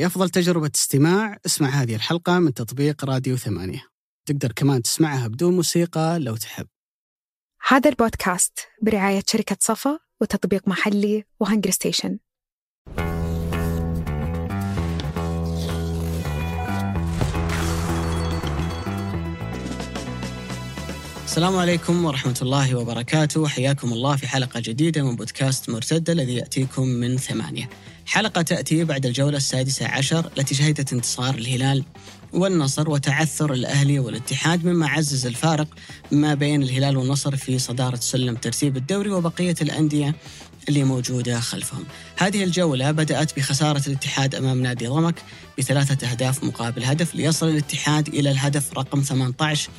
[0.00, 1.38] لأفضل تجربة استماع.
[1.46, 3.82] اسمع هذه الحلقة من تطبيق راديو ثمانية.
[4.26, 6.66] تقدر كمان تسمعها بدون موسيقى لو تحب.
[7.68, 12.18] هذا البودكاست برعاية شركة صفا وتطبيق محلي وهنجر ستيشن.
[21.24, 23.48] السلام عليكم ورحمة الله وبركاته.
[23.48, 27.70] حياكم الله في حلقة جديدة من بودكاست مرتدة الذي يأتيكم من ثمانية.
[28.10, 31.84] حلقة تأتي بعد الجولة السادسة عشر التي شهدت انتصار الهلال
[32.32, 35.66] والنصر وتعثر الأهلي والاتحاد مما عزز الفارق
[36.12, 40.14] ما بين الهلال والنصر في صدارة سلم ترتيب الدوري وبقية الأندية
[40.68, 41.84] اللي موجودة خلفهم.
[42.18, 45.22] هذه الجولة بدأت بخسارة الاتحاد أمام نادي ضمك
[45.58, 49.70] بثلاثة أهداف مقابل هدف ليصل الاتحاد إلى الهدف رقم 18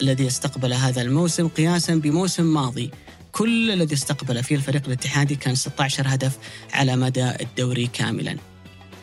[0.00, 2.90] الذي استقبل هذا الموسم قياسا بموسم ماضي.
[3.32, 6.38] كل الذي استقبل فيه الفريق الاتحادي كان 16 هدف
[6.72, 8.36] على مدى الدوري كاملا.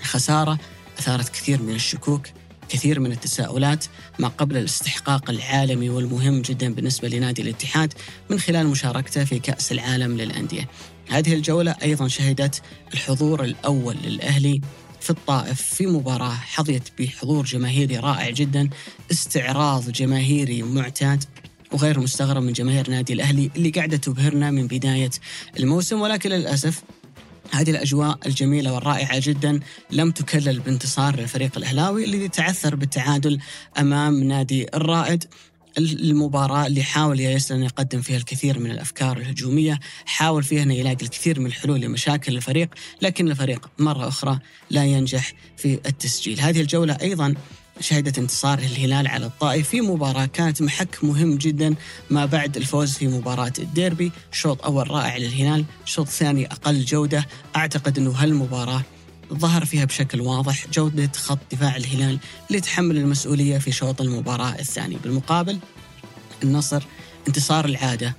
[0.02, 0.60] خسارة
[1.00, 2.28] أثارت كثير من الشكوك
[2.70, 3.86] كثير من التساؤلات
[4.20, 7.94] ما قبل الاستحقاق العالمي والمهم جدا بالنسبة لنادي الاتحاد
[8.30, 10.70] من خلال مشاركته في كأس العالم للأندية.
[11.10, 12.62] هذه الجولة أيضا شهدت
[12.94, 14.62] الحضور الأول للأهلي
[15.02, 18.70] في الطائف في مباراة حظيت بحضور جماهيري رائع جدا
[19.12, 21.24] استعراض جماهيري معتاد.
[21.72, 25.12] وغير مستغرب من جماهير نادي الأهلي اللي قاعدة تبهرنا من بداية
[25.60, 26.02] الموسم.
[26.02, 26.84] ولكن للأسف
[27.52, 29.60] هذه الأجواء الجميلة والرائعة جدا
[29.92, 33.40] لم تكلل بانتصار الفريق الأهلاوي الذي تعثر بالتعادل
[33.80, 35.24] أمام نادي الرائد.
[35.78, 41.04] المباراة اللي حاول ياس أن يقدم فيها الكثير من الأفكار الهجومية حاول فيها أن يلاقي
[41.06, 42.70] الكثير من الحلول لمشاكل الفريق
[43.02, 46.40] لكن الفريق مرة أخرى لا ينجح في التسجيل.
[46.40, 47.34] هذه الجولة أيضا
[47.80, 51.76] شهدت انتصار الهلال على الطائف في مباراة كانت محك مهم جدا
[52.10, 54.12] ما بعد الفوز في مباراة الديربي.
[54.32, 57.28] شوط أول رائع للهلال شوط ثاني أقل جودة.
[57.56, 58.82] أعتقد أنه هالمباراة
[59.34, 64.96] ظهر فيها بشكل واضح جودة خط دفاع الهلال لتحمل المسؤولية في شوط المباراة الثاني.
[65.04, 65.60] بالمقابل
[66.44, 66.84] النصر
[67.28, 68.16] انتصار العادة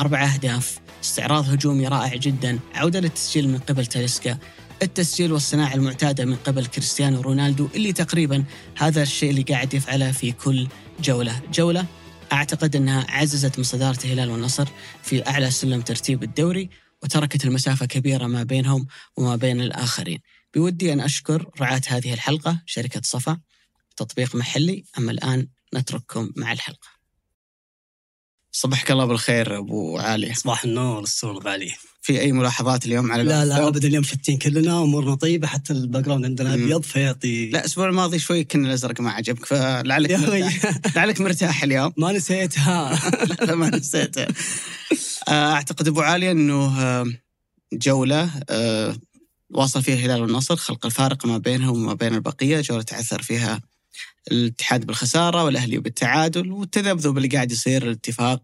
[0.00, 0.78] أربع أهداف.
[1.04, 2.58] استعراض هجومي رائع جدا.
[2.74, 4.38] عودة للتسجيل من قبل تاليسكا.
[4.82, 8.44] التسجيل والصناعة المعتادة من قبل كريستيانو رونالدو اللي تقريبا
[8.78, 10.68] هذا الشيء اللي قاعد يفعله في كل
[11.00, 11.42] جولة.
[11.52, 11.86] جولة
[12.32, 14.68] أعتقد أنها عززت من صدارة الهلال والنصر
[15.02, 16.70] في أعلى سلم ترتيب الدوري
[17.02, 20.20] وتركت المسافة كبيرة ما بينهم وما بين الآخرين.
[20.54, 23.40] بودي أن أشكر رعاة هذه الحلقة شركة صفا.
[23.96, 24.84] تطبيق محلي.
[24.98, 26.88] أما الآن نترككم مع الحلقة.
[28.52, 30.34] صبحك الله بالخير أبو علي.
[30.34, 34.38] صباح النور السرور ابو علي في أي ملاحظات اليوم على لا لا؟ ابدا اليوم شتين
[34.38, 36.54] كلنا امورنا طيبة حتى ال background عندنا.
[36.54, 40.10] أبيض فيعطي لا الأسبوع الماضي شوي كنا الأزرق ما عجبك فلعلك.
[40.12, 44.26] مرتاح لعلك مرتاح اليوم ما نسيتها لا لا، ما نسيته
[45.28, 47.06] آه، أعتقد أبو علي إنه آه،
[47.72, 48.96] جولة آه،
[49.50, 53.60] واصل فيها الهلال والنصر خلق الفارق ما بينهم وما بين البقية جولة تعثر فيها
[54.32, 58.42] الاتحاد بالخسارة والأهلي بالتعادل والتذبذب اللي قاعد يصير الاتفاق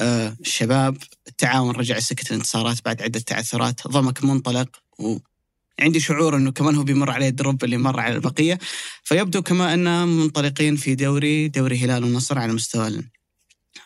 [0.00, 0.96] الشباب
[1.28, 5.18] التعاون رجع سكه الانتصارات بعد عدة تعثرات ضمك منطلق و
[5.80, 8.58] عندي شعور إنه كمان هو بيمر عليه الدروب اللي مر على البقية.
[9.04, 13.02] فيبدو كما اننا منطلقين في دوري دوري هلال والنصر على مستوى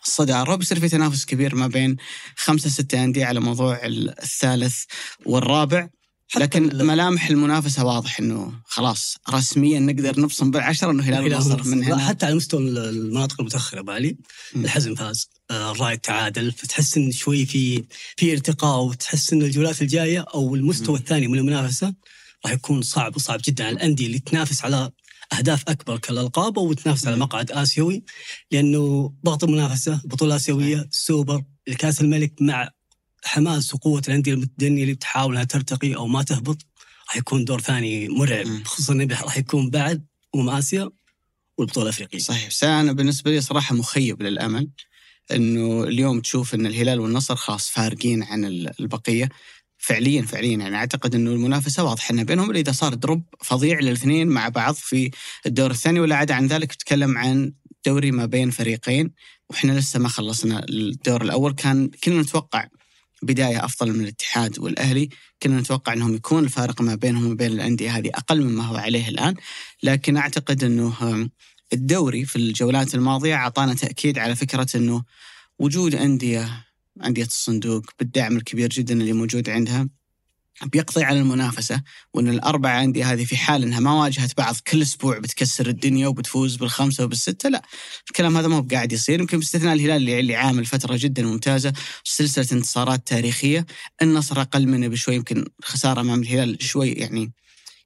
[0.05, 0.53] الصدارة.
[0.53, 1.97] وبيصير في تنافس كبير ما بين
[2.37, 4.85] خمسة ستة أندية على موضوع الثالث
[5.27, 5.89] والرابع.
[6.37, 12.09] لكن ملامح المنافسة واضح أنه خلاص رسميا نقدر نبصم بالعشرة أنه هلال والنصر من هنا.
[12.09, 13.41] حتى على مستوى المناطق
[13.91, 14.17] علي
[14.55, 14.65] مم.
[14.65, 15.29] الحزم فاز.
[15.51, 17.85] آه، الرايد تعادل فتحس إن شوي في
[18.17, 20.99] في ارتقاء وتحس إن الجولات الجاية أو المستوى.
[20.99, 21.95] الثاني من المنافسة
[22.45, 24.91] راح يكون صعب وصعب جدا على الأندية اللي تنافس على
[25.33, 27.17] أهداف أكبر كالألقاب أو تنافس على.
[27.17, 28.05] مقعد آسيوي
[28.51, 32.71] لأنه ضغط المنافسة بطولة آسيوية سوبر الكأس الملك مع
[33.25, 36.59] حماس وقوة الأندية المتدنيه اللي بتحاول إنها ترتقي أو ما تهبط
[37.09, 38.47] راح يكون دور ثاني مرعب.
[38.65, 40.91] خصوصا إنه راح يكون بعد أمم آسيا
[41.59, 44.69] والبطولة الأفريقية صحيح بس أنا بالنسبة لي صراحة مخيب للأمل
[45.33, 49.29] أنه اليوم تشوف أن الهلال والنصر خلاص فارقين عن ال- البقية.
[49.79, 50.57] فعليا فعليا.
[50.59, 54.75] يعني أعتقد إنه المنافسة واضحة إنها بينهم الا إذا صار دروب فظيع للاثنين مع بعض
[54.75, 55.11] في
[55.47, 56.01] الدور الثاني.
[56.01, 57.53] ولا عدا عن ذلك تتكلم عن
[57.87, 59.11] دوري ما بين فريقين.
[59.51, 61.53] وإحنا لسه ما خلصنا الدور الأول.
[61.53, 62.67] كان كنا نتوقع
[63.23, 65.09] بداية أفضل من الاتحاد والأهلي.
[65.43, 69.35] كنا نتوقع إنهم يكون الفارق ما بينهم وبين الأندية هذه أقل مما هو عليه الآن.
[69.83, 71.29] لكن أعتقد إنه
[71.73, 75.03] الدوري في الجولات الماضية أعطانا تأكيد على فكرة إنه
[75.59, 76.67] وجود أندية
[77.05, 79.89] أندية الصندوق بالدعم الكبير جدا اللي موجود عندها
[80.65, 81.83] بيقضي على المنافسة
[82.15, 86.57] وإن الأربع أندية هذه في حال إنها ما واجهت بعض كل أسبوع بتكسر الدنيا وبتفوز
[86.57, 87.63] بالخمسة وبالستة لا
[88.09, 89.21] الكلام هذا ما هو قاعد يصير.
[89.21, 91.73] يمكن باستثناء الهلال اللي, اللي عامل فترة جدا ممتازة
[92.05, 93.67] سلسلة انتصارات تاريخية
[94.03, 97.33] النصر أقل منه بشوي يمكن خسارة أمام الهلال شوي يعني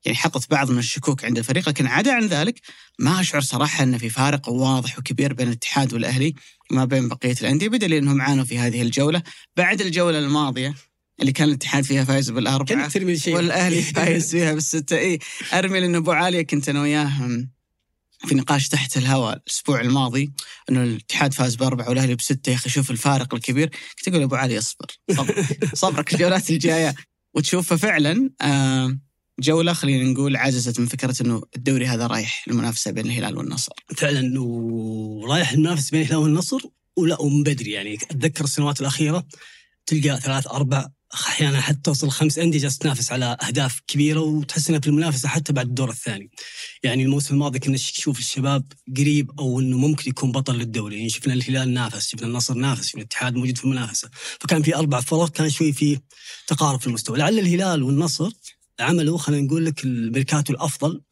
[0.05, 2.61] يعني حطت بعض من الشكوك عند الفريق لكن عدا عن ذلك
[2.99, 6.35] ما أشعر صراحة ان في فارق واضح وكبير بين الاتحاد والأهلي
[6.70, 9.23] وما بين بقية الأندية بدليل إنهم عانوا في هذه الجولة.
[9.56, 10.75] بعد الجولة الماضية
[11.20, 13.37] اللي كان الاتحاد فيها فايز بالأربعة شيء.
[13.37, 14.99] والأهلي فايز فيها بالستة.
[14.99, 15.19] اي
[15.52, 17.47] أرمي لأن أبو عاليه كنت أنا وياه
[18.26, 20.32] في نقاش تحت الهواء الأسبوع الماضي
[20.70, 22.50] إنه الاتحاد فاز بأربعة والأهلي بستة.
[22.50, 23.70] يا أخي شوف الفارق الكبير.
[23.99, 24.87] كنت أقول أبو علي أصبر.
[25.17, 25.47] صبر.
[25.75, 26.94] صبرك الجولات الجاية.
[27.35, 28.99] وتشوف فعلا آه،
[29.40, 33.72] جوله خلينا نقول عجزت من فكرة إنه الدوري هذا رايح المنافسه بين الهلال والنصر.
[33.96, 36.60] فعلا ورايح المنافسه بين الهلال والنصر
[36.96, 37.94] ولا ومن بدري يعني.
[37.94, 39.26] أتذكر السنوات الأخيرة
[39.87, 44.81] تلقى ثلاث أربع أحيانا حتى توصل خمس أندية جالسة تنافس على أهداف كبيرة وتحس انها
[44.81, 46.31] في المنافسة حتى بعد الدور الثاني.
[46.82, 51.34] يعني الموسم الماضي كنا نشوف الشباب قريب أو إنه ممكن يكون بطل للدوري، يعني شفنا
[51.34, 54.10] الهلال نافس، شفنا النصر نافس، شفنا الاتحاد موجود في المنافسة،
[54.40, 55.98] فكان في أربع فرق كان شوي في
[56.46, 58.31] تقارب في المستوى، لعل الهلال والنصر
[58.81, 61.03] عملوا خلينا نقول لك الميركاتو الأفضل.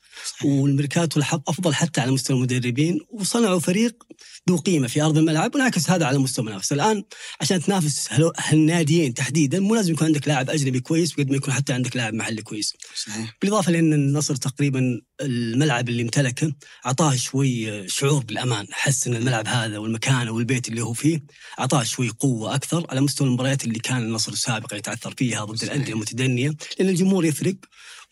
[0.44, 4.04] والميركاتو الحق أفضل حتى على مستوى المدربين وصنعوا فريق
[4.48, 7.04] ذو قيمة في أرض الملعب ونعكس هذا على مستوى المنافسه، الآن
[7.40, 11.72] عشان تنافس هالناديين تحديدا مو لازم يكون عندك لاعب أجنبي كويس بقد ما يكون حتى
[11.72, 12.74] عندك لاعب محلي كويس.
[12.94, 13.36] صحيح.
[13.42, 16.52] بالإضافة لأن النصر تقريبا الملعب اللي امتلكه
[16.86, 21.24] أعطاه شوي شعور بالأمان، حس إن الملعب هذا والمكان والبيت اللي هو فيه
[21.60, 25.92] أعطاه شوي قوة أكثر على مستوى المباريات اللي كان النصر السابق يتعثر فيها ضد الأندية
[25.92, 27.54] المتدنية، لأن الجمهور يفرق.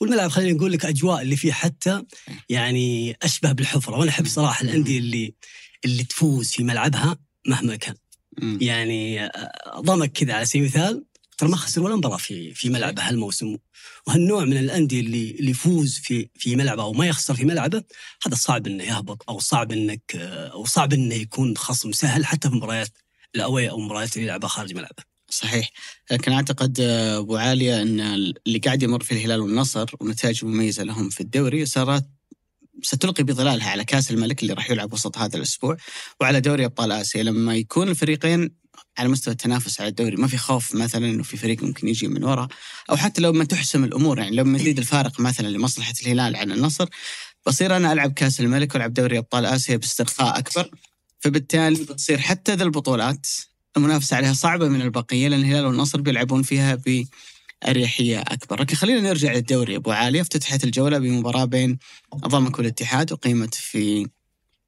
[0.01, 2.03] والملعب خلينا نقول لك أجواء اللي فيه حتى
[2.49, 3.99] يعني أشبه بالحفرة.
[3.99, 5.35] وأنا أحب صراحة الأندية اللي
[5.85, 7.95] اللي تفوز في ملعبها مهما كان.
[8.61, 11.05] يعني آه، ضمك كذا على سبيل المثال
[11.39, 13.57] ترى ما خسر ولا مباراة في في ملعبه هالموسم.
[14.07, 17.83] وهالنوع من الأندية اللي اللي يفوز في في ملعبه أو ما يخسر في ملعبه
[18.27, 22.51] هذا صعب إنه يهبط أو صعب إنك آه، أو صعب إنه يكون خصم سهل حتى
[22.51, 22.91] في مباريات
[23.35, 25.16] الاوي أو مباريات اللي يلعبها خارج ملعبه.
[25.31, 25.71] صحيح.
[26.11, 28.01] لكن أعتقد آه، أبو عالية إن
[28.47, 32.05] اللي قاعد يمر في الهلال والنصر ونتائج مميزة لهم في الدوري صارت
[32.83, 35.77] ستلقي بظلالها على كأس الملك اللي راح يلعب وسط هذا الأسبوع
[36.21, 37.23] وعلى دوري أبطال آسيا.
[37.23, 38.51] لما يكون الفريقين
[38.99, 42.25] على مستوى التنافس على الدوري ما في خوف مثلا إنه في فريق ممكن يجي من
[42.25, 42.49] وراء
[42.91, 46.89] أو حتى لو ما تحسم الأمور يعني لما يزيد الفارق مثلا لمصلحة الهلال عن النصر
[47.47, 50.71] بصير أنا ألعب كأس الملك وألعب دوري أبطال آسيا باسترخاء أكبر
[51.19, 53.27] فبالتالي بتصير حتى ذا البطولات
[53.77, 56.79] المنافسة عليها صعبة من البقية لأن الهلال والنصر بيلعبون فيها
[57.65, 61.79] بأريحية أكبر، لكن خلينا نرجع للدوري أبو عاليه افتتحت الجولة بمباراة بين
[62.17, 64.07] ضمك والاتحاد وقيمت في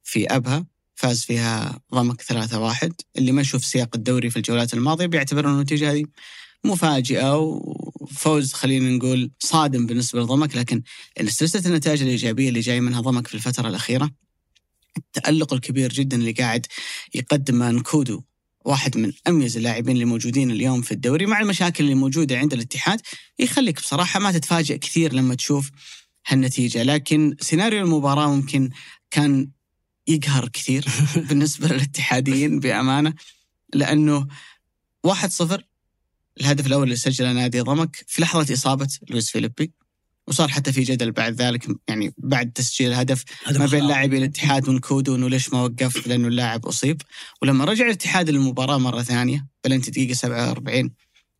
[0.04, 0.66] في أبها.
[0.94, 6.04] فاز فيها ضمك 3-1 اللي ما يشوف سياق الدوري في الجولات الماضية بيعتبر النتيجه هذه
[6.64, 10.56] مفاجئة وفوز خلينا نقول صادم بالنسبة لضمك.
[10.56, 10.82] لكن
[11.28, 14.10] سلسلة النتائج الإيجابية اللي جاي منها ضمك في الفترة الأخيرة
[14.96, 16.66] التألق الكبير جدا اللي قاعد
[17.14, 18.22] يقدمه نكودو
[18.68, 23.00] واحد من أميز اللاعبين اللي موجودين اليوم في الدوري مع المشاكل اللي موجودة عند الاتحاد
[23.38, 25.70] يخليك بصراحة ما تتفاجئ كثير لما تشوف
[26.26, 26.82] هالنتيجة.
[26.82, 28.70] لكن سيناريو المباراة ممكن
[29.10, 29.50] كان
[30.06, 30.84] يقهر كثير
[31.28, 33.14] بالنسبة للاتحاديين بأمانة
[33.74, 34.26] لأنه
[35.06, 35.60] 1-0
[36.40, 39.72] الهدف الأول اللي سجله نادي ضمك في لحظة إصابة لويس فيليبي.
[40.28, 45.14] وصار حتى في جدل بعد ذلك يعني بعد تسجيل الهدف ما بين لاعبي الاتحاد ونكودو
[45.14, 47.02] انه ليش ما وقف؟ لأنه اللاعب أصيب.
[47.42, 50.90] ولما رجع الاتحاد للمباراة مرة ثانية بلنتي دقيقة 47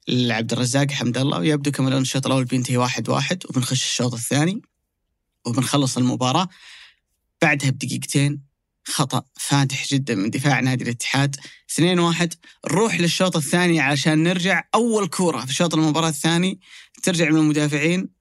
[0.08, 4.62] لعبد الرزاق حمد الله ويبدو كما لو الشوط الأول بينتهي واحد واحد وبنخش الشوط الثاني
[5.46, 6.48] وبنخلص المباراة.
[7.42, 8.42] بعدها بدقيقتين
[8.84, 11.36] خطأ فادح جدا من دفاع نادي الاتحاد.
[11.70, 12.34] 2 1
[12.66, 16.60] نروح للشوط الثاني عشان نرجع أول كورة في شوط المباراة الثاني
[17.02, 18.17] ترجع من المدافعين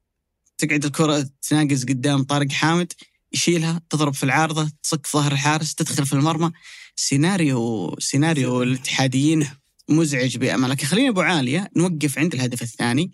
[0.58, 2.94] تقعد الكرة تناقز قدام طارق حامد
[3.34, 6.52] يشيلها تضرب في العارضة تصك في ظهر الحارس تدخل في المرمى.
[6.96, 9.50] سيناريو سيناريو الاتحاديين
[9.90, 10.74] مزعج بأمانة.
[10.74, 13.12] لكن خلينا أبو عالية نوقف عند الهدف الثاني.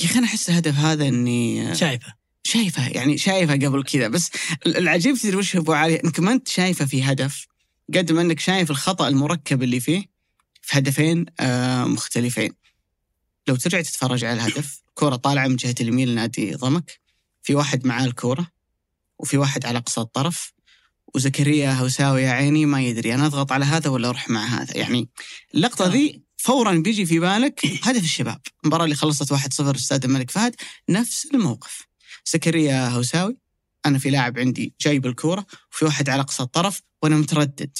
[0.00, 2.14] يا أخي أنا أحس الهدف هذا إني شايفه.
[2.42, 4.08] شايفه يعني شايفه قبل كذا.
[4.08, 4.30] بس
[4.66, 7.46] العجيب تدري وش أبو عالية؟ إنك ما أنت شايفه في هدف
[7.94, 10.04] قد ما إنك شايف الخطأ المركب اللي فيه
[10.62, 12.52] في هدفين آه مختلفين.
[13.48, 17.00] لو ترجع تتفرج على الهدف كرة طالعة من جهة اليمين لنادي ضمك
[17.42, 18.46] في واحد معاه الكورة
[19.18, 20.52] وفي واحد على أقصى الطرف
[21.14, 24.76] وزكريا هوساوي يا عيني ما يدري أنا أضغط على هذا ولا أروح مع هذا.
[24.76, 25.08] يعني
[25.54, 28.40] اللقطة ذي فورا بيجي في بالك هدف الشباب.
[28.64, 30.54] المباراة اللي خلصت 1-0 استاد الملك فهد
[30.88, 31.86] نفس الموقف.
[32.26, 33.36] زكريا هوساوي
[33.86, 37.78] أنا في لاعب عندي جايب الكورة وفي واحد على اقصى الطرف وأنا متردد.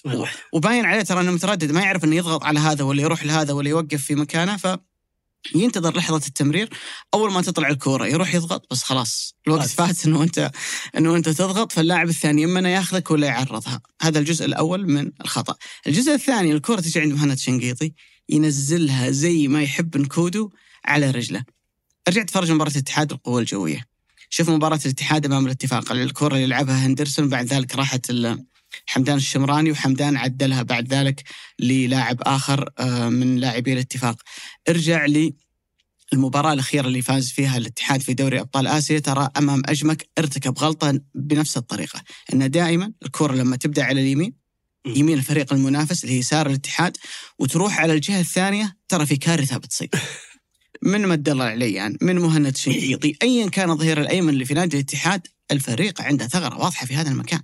[0.53, 3.69] وباين عليه ترى أنه متردد ما يعرف أنه يضغط على هذا ولا يروح لهذا ولا
[3.69, 4.67] يوقف في مكانه ف
[5.55, 6.69] ينتظر لحظة التمرير
[7.15, 10.51] أول ما تطلع الكورة يروح يضغط بس خلاص الوقت فات إنه أنت
[10.97, 13.81] إنه أنت تضغط فاللاعب الثاني إما ياخذك ولا يعرضها.
[14.03, 15.57] هذا الجزء الأول من الخطأ.
[15.87, 17.93] الجزء الثاني الكورة تجي عند مهند شنقيطي
[18.29, 20.51] ينزلها زي ما يحب نكودو
[20.85, 21.45] على رجله.
[22.09, 23.85] رجعت فرج مباراة الاتحاد القوة الجوية.
[24.29, 28.11] شوف مباراة الاتحاد أمام الاتفاق الكره اللي لعبها هندرسون بعد ذلك راحت
[28.87, 31.23] حمدان الشمراني وحمدان عدلها بعد ذلك
[31.61, 34.17] للاعب آخر آه، من لاعبي الاتفاق.
[34.69, 35.35] ارجع لي
[36.13, 38.99] المباراة الأخيرة اللي فاز فيها الاتحاد في دوري أبطال آسيا.
[38.99, 42.03] ترى أمام أجمك ارتكب غلطة بنفس الطريقة
[42.33, 44.45] أن دائما الكرة لما تبدأ على اليمين.
[44.87, 46.97] يمين الفريق المنافس اللي يسار الاتحاد
[47.39, 49.91] وتروح على الجهة الثانية ترى في كارثة بتصير
[50.83, 55.27] من مد الله العليان من مهند شنقيطي أيا كان الظهير الأيمن اللي في نادي الاتحاد
[55.51, 57.41] الفريق عنده ثغرة واضحة في هذا المكان.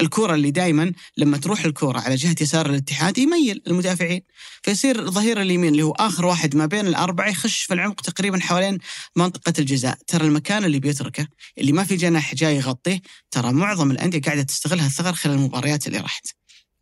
[0.00, 4.20] الكرة اللي دائما لما تروح الكرة على جهة يسار الاتحاد يميل المدافعين
[4.62, 8.78] فيصير ظهير اليمين اللي هو آخر واحد ما بين الأربعة يخش في العمق تقريبا حوالين
[9.16, 9.98] منطقة الجزاء.
[10.06, 11.26] ترى المكان اللي بيتركه
[11.58, 15.98] اللي ما في جناح جاي يغطيه ترى معظم الأندية قاعدة تستغل هالثغر خلال المباريات اللي
[15.98, 16.26] راحت.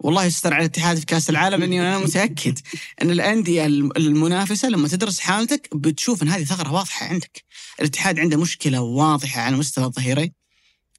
[0.00, 2.58] والله يستر على الاتحاد في كأس العالم إني أنا متأكد
[3.02, 7.44] إن الأندية الم- المنافسة لما تدرس حالتك بتشوف إن هذه ثغرة واضحة عندك.
[7.80, 10.38] الاتحاد عنده مشكلة واضحة على مستوى الظهيرين.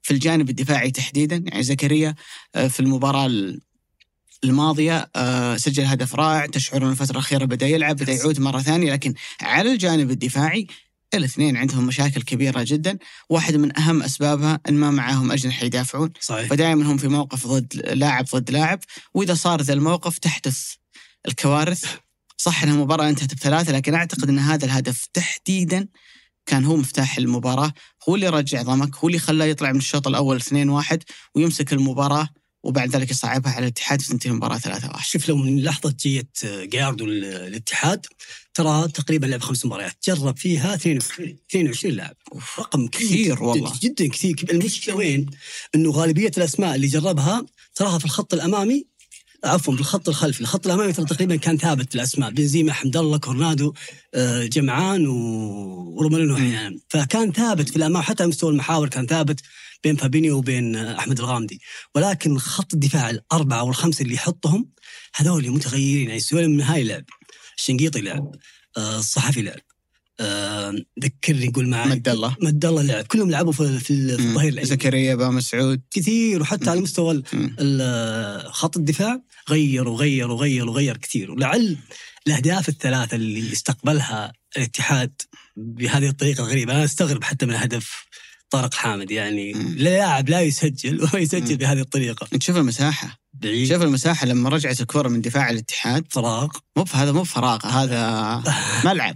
[0.02, 1.36] في الجانب الدفاعي تحديدا.
[1.46, 2.14] يعني زكريا
[2.54, 3.60] آه، في المباراة ال-
[4.44, 6.46] الماضية آه، سجل هدف رائع.
[6.46, 8.92] تشعر ان الفترة الأخيرة بدأ يلعب بدأ يعود مرة ثانية.
[8.92, 10.66] لكن على الجانب الدفاعي
[11.14, 12.98] الاثنين عندهم مشاكل كبيرة جدا.
[13.28, 16.12] واحد من أهم أسبابها إن ما معاهم أجنحة يدافعون.
[16.20, 16.48] صحيح.
[16.48, 18.80] فدائما هم في موقف ضد لاعب ضد لاعب.
[19.14, 20.60] وإذا صار ذا الموقف تحدث
[21.28, 21.84] الكوارث.
[22.36, 25.88] صح إنها المباراه انتهت بثلاثة لكن أعتقد إن هذا الهدف تحديدا
[26.50, 27.72] كان هو مفتاح المباراة
[28.08, 30.46] هو اللي رجع ضمك هو اللي خلاه يطلع من الشوط الأول 2-1
[31.34, 32.28] ويمسك المباراة
[32.62, 38.06] وبعد ذلك يصعبها على الاتحاد وتنتهي المباراة 3-1 شوف لو من لحظة جيه جاردو الاتحاد
[38.54, 42.16] ترى تقريبا لعب خمس مباريات جرب فيها 22 22 لاعب
[42.58, 43.72] رقم كثير, والله.
[43.82, 45.26] جدا, جدا كثير المشكلة وين؟
[45.74, 48.89] إنه غالبية الأسماء اللي جربها تراها في الخط الأمامي
[49.44, 53.18] عفوا في الخط الخلفي، الخط الأمامي ترى تقريبا كان ثابت في الاسماء بنزيما حمد الله
[53.18, 53.74] كورنادو
[54.14, 58.02] آه، جمعان و- ورومانينو أحيانا، فكان ثابت في الأمام.
[58.02, 59.40] حتى على مستوى المحاور كان ثابت
[59.84, 61.60] بين فابينيو وبين آه، أحمد الغامدي،
[61.94, 64.68] ولكن خط الدفاع الأربعة والخمسه اللي يحطهم
[65.16, 66.08] هذول متغيرين.
[66.08, 67.04] يعني سوينا من هاي لعب.
[67.58, 68.34] الشنقيطي لعب
[68.76, 69.60] آه، الصحفي لعب.
[71.04, 71.88] ذكرني قول معي.
[71.88, 72.36] مد الله.
[72.42, 73.04] مد الله لعب.
[73.04, 74.64] كلهم لعبوا في في ال- في الظهير.
[74.64, 75.80] زكريا با مسعود.
[75.90, 76.42] كثير.
[76.42, 77.56] وحتى على مستوى مم.
[78.50, 79.20] خط الدفاع
[79.50, 81.30] غير وغير وغير وغير كثير.
[81.30, 81.76] ولعل
[82.26, 85.12] الأهداف الثلاثة اللي استقبلها الاتحاد
[85.56, 88.04] بهذه الطريقة الغريبة أنا أستغرب حتى من هدف
[88.50, 89.10] طارق حامد.
[89.10, 89.52] يعني.
[89.76, 91.56] لاعب لا يسجل ولا يسجل مم.
[91.56, 92.26] بهذه الطريقة.
[92.34, 93.20] أنت شوف المساحة.
[93.32, 93.68] بعيد.
[93.72, 96.04] شوف المساحة لما رجعت الكرة من دفاع الاتحاد.
[96.10, 96.48] فراغ.
[96.76, 98.42] مو هذا مو فراغ هذا
[98.84, 99.14] ملعب.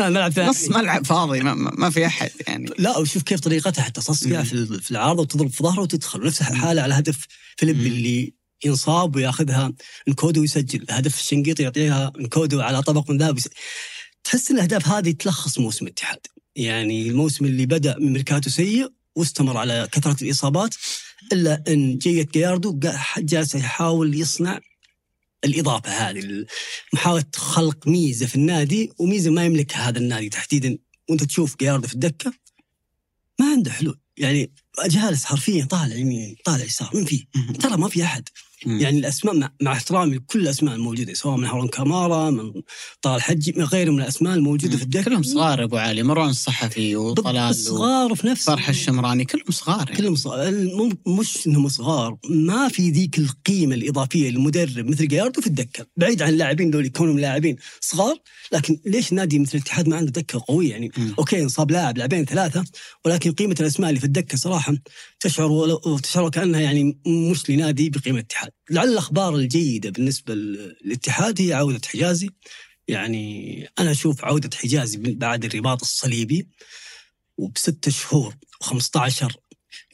[0.00, 2.70] ملعب نص ملعب فاضي ما, ما في أحد يعني.
[2.78, 4.42] لا وشوف كيف طريقتها حتى تصقع.
[4.42, 6.26] في ال- في العارضه وتضرب في ظهره وتدخل.
[6.26, 7.76] نفس الحاله على هدف فيليب.
[7.76, 8.34] اللي
[8.64, 9.72] ينصاب وياخذها
[10.08, 13.38] انكودو ويسجل هدف الشنقيطي يعطيها انكودو على طبق من ذهب
[14.24, 16.26] تحس إن الأهداف هذه تلخص موسم الاتحاد.
[16.56, 20.74] يعني الموسم اللي بدأ من ميركاتو سيء واستمر على كثرة الإصابات
[21.32, 22.80] إلا إن جيت جاياردو
[23.18, 24.60] جالس يحاول يصنع
[25.44, 26.46] الإضافة هذه.
[26.92, 30.78] محاولة خلق ميزة في النادي وميزة ما يملكها هذا النادي تحديدا.
[31.08, 32.32] وأنت تشوف جياردو في الدكة
[33.40, 33.98] ما عنده حلول.
[34.18, 34.52] يعني
[34.86, 37.24] جالس حرفيا طالع يمين طالع يسار من فيه
[37.60, 38.28] ترى ما في أحد.
[38.66, 42.52] يعني الأسماء مع, مع احترامي لكل الأسماء الموجودة سواء من هارون كامارا من
[43.02, 46.96] طال حجي من غيره من الأسماء الموجودة في الدكه كلهم صغار أبو علي مروان الصحفي
[46.96, 49.96] وطلال صغار وفي نفس وفرح الشمراني كلهم صغار يعني.
[49.96, 50.52] كلهم صغار.
[51.06, 55.86] مش إنهم صغار ما في ذيك القيمة الإضافية للمدرب مثل جاياردو في الدكة.
[55.96, 58.16] بعيد عن اللاعبين دول كونهم لاعبين صغار
[58.52, 61.14] لكن ليش نادي مثل الاتحاد ما عنده دكة قوية يعني؟ مم.
[61.18, 62.64] أوكي انصاب لاعب لاعبين ثلاثة
[63.04, 64.74] ولكن قيمة الأسماء اللي في الدكة صراحة
[65.20, 68.50] تشعر تشعر كانها يعني مش لنادي بقيمة الاتحاد.
[68.70, 72.30] لعل الأخبار الجيدة بالنسبة للاتحاد هي عودة حجازي
[72.88, 76.48] يعني أنا أشوف عودة حجازي بعد الرباط الصليبي
[77.38, 78.34] وبست شهور
[78.64, 79.36] و15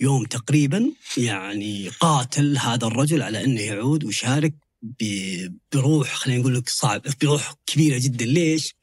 [0.01, 4.55] يوم تقريبا يعني قاتل هذا الرجل على إنه يعود ويشارك
[5.73, 8.75] بروح خلينا نقول لك صعب بروح كبيرة جدا ليش؟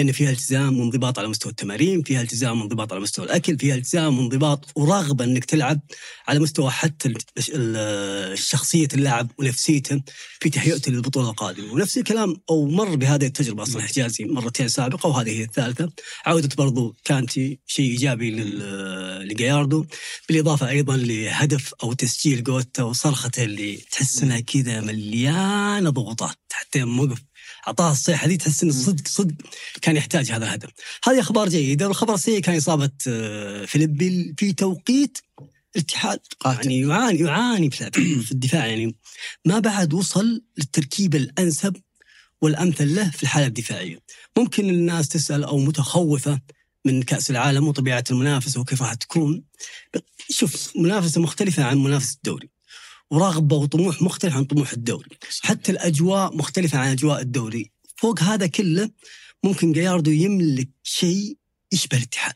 [0.00, 4.18] لأن فيها التزام وانضباط على مستوى التمارين، فيها التزام وانضباط على مستوى الأكل، فيها التزام
[4.18, 5.80] وانضباط ورغبه إنك تلعب
[6.28, 7.14] على مستوى حتى
[8.34, 10.02] شخصية اللاعب ونفسيته
[10.40, 15.30] في تهيئته للبطولة القادمة، ونفس الكلام أو مر بهذه التجربة أصلا حجازي مرتين سابقة وهذه
[15.30, 15.92] هي الثالثة،
[16.26, 18.30] عودة برضو كانتي شيء إيجابي
[19.24, 19.86] لجاياردو
[20.28, 27.00] بالإضافة أيضا لهدف أو تسجيل جوتا وصرخته اللي تحس إنها كذا مليانة ضغوطات حتى يوم
[27.00, 27.29] وقف
[27.68, 29.34] أعطاها الصيحة دي تحس انه صدق صدق
[29.82, 30.70] كان يحتاج هذا الهدف.
[31.04, 31.88] هذه أخبار جيدة.
[31.88, 35.18] والخبر السيء كان إصابة آه، فيليبي في توقيت
[35.76, 36.20] الاتحاد.
[36.44, 37.90] يعني يعاني يعاني في
[38.22, 38.66] في الدفاع.
[38.66, 38.96] يعني
[39.44, 41.76] ما بعد وصل للتركيبه الأنسب
[42.42, 43.98] والأمثل له في الحالة الدفاعية.
[44.38, 46.40] ممكن الناس تسأل أو متخوفة
[46.84, 49.44] من كأس العالم وطبيعة المنافسة وكيف راح تكون.
[50.30, 52.50] شوف منافسة مختلفة عن منافسة الدوري.
[53.10, 55.08] ورغبه وطموح مختلف عن طموح الدوري.
[55.40, 57.70] حتى الأجواء مختلفة عن أجواء الدوري.
[57.96, 58.90] فوق هذا كله
[59.44, 61.36] ممكن جاياردو يملك شيء
[61.72, 62.34] يشبه الاتحاد.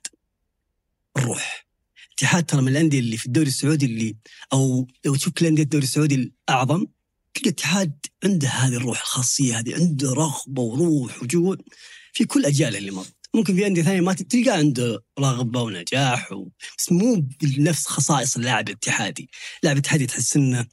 [1.16, 1.66] الروح.
[2.09, 4.16] الاتحاد ترى من الأندية اللي في الدوري السعودي اللي
[4.52, 6.87] أو لو تشوف كل أندية الدوري السعودي الأعظم
[7.35, 11.62] تلقى الاتحاد عنده هذه الروح الخاصية هذه عنده رغبة وروح وجود
[12.12, 16.49] في كل أجيال اللي مرت ممكن في أندية ثانية ما تلقى عنده رغبة ونجاح و...
[16.79, 20.67] بس مو بنفس خصائص اللاعب الاتحادي، اللاعب الاتحادي تحس إنه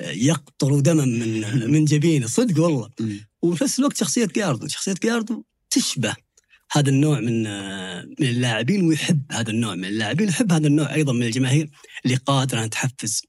[0.00, 2.26] يقطر دما من من جبينه.
[2.26, 2.90] صدق والله.
[3.42, 6.14] وفي نفس الوقت شخصية جاردو، شخصية جاردو تشبه
[6.72, 7.42] هذا النوع من
[8.20, 11.70] من اللاعبين ويحب هذا النوع من اللاعبين ويحب هذا النوع أيضا من الجماهير
[12.04, 13.22] اللي قادره ان تحفز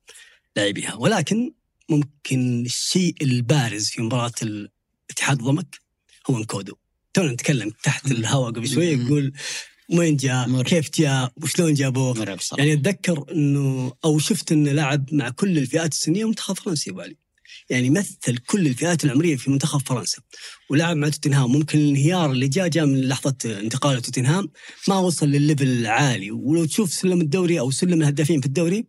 [0.56, 0.94] لاعبيها.
[0.94, 1.53] ولكن
[1.89, 5.79] ممكن الشيء البارز في مباراة الاتحاد ضمك
[6.29, 6.75] هو انكودو
[7.17, 9.33] تونا نتكلم تحت الهواء قبل شوي يقول
[9.93, 15.57] وين جاء؟ كيف جاء؟ وشلون جابوه؟ يعني أتذكر إنه أو شفت إنه لعب مع كل
[15.57, 17.15] الفئات السنية منتخب فرنسا يبالي
[17.69, 20.21] يعني مثل كل الفئات العمرية في منتخب فرنسا.
[20.69, 21.51] ولعب مع توتنهام.
[21.51, 24.50] ممكن الانهيار اللي جاء جاء من لحظة انتقاله توتنهام
[24.88, 26.31] ما وصل للل level العالي.
[26.31, 28.88] ولو تشوف سلم الدوري أو سلم الهدافين في الدوري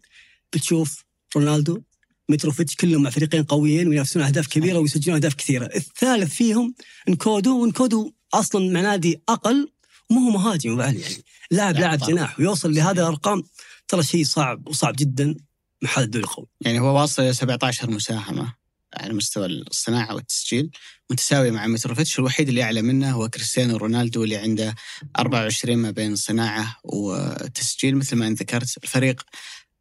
[0.52, 1.04] بتشوف
[1.37, 1.82] رونالدو
[2.28, 6.75] متروفيتش كلهم مع فريقين قويين وينافسون أهداف كبيرة ويسجلون أهداف كثيرة، الثالث فيهم
[7.08, 9.73] انكودو وانكودو أصلا مع نادي أقل
[10.11, 11.99] وما هو مهاجم بعد يعني لاعب لا، لاعب.
[11.99, 13.42] جناح ويوصل لهذه الأرقام
[13.88, 15.35] ترى شيء صعب وصعب جدا
[15.82, 16.47] مع هذا الدوري القوي.
[16.61, 18.54] يعني هو واصل إلى 17 مساهمة
[18.94, 20.70] على مستوى الصناعة والتسجيل
[21.11, 22.18] متساوي مع متروفيتش.
[22.18, 24.75] الوحيد اللي أعلى منه هو كريستيانو رونالدو اللي عنده
[25.18, 27.97] 24 ما بين صناعة وتسجيل.
[27.97, 29.23] مثل ما أنت ذكرت الفريق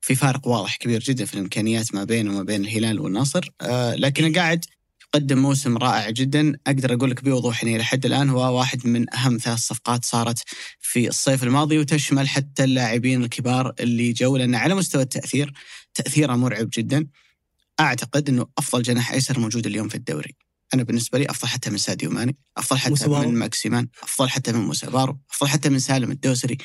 [0.01, 3.49] في فارق واضح كبير جدا في الإمكانيات ما بينه وما بين الهلال والنصر.
[3.61, 4.65] آه لكنه قاعد
[5.07, 6.53] يقدم موسم رائع جدا.
[6.67, 10.43] أقدر أقول لك بوضوح انه لحد الآن هو واحد من أهم ثلاث صفقات صارت
[10.79, 15.53] في الصيف الماضي وتشمل حتى اللاعبين الكبار اللي جو لأن على مستوى التأثير
[15.93, 17.07] تأثيره مرعب جدا.
[17.79, 20.35] أعتقد إنه أفضل جناح أيسر موجود اليوم في الدوري.
[20.73, 24.59] أنا بالنسبة لي أفضل حتى من ساديو ماني أفضل حتى من ماكسيمان أفضل حتى من
[24.59, 26.57] موسى بارو أفضل حتى من سالم الدوسري.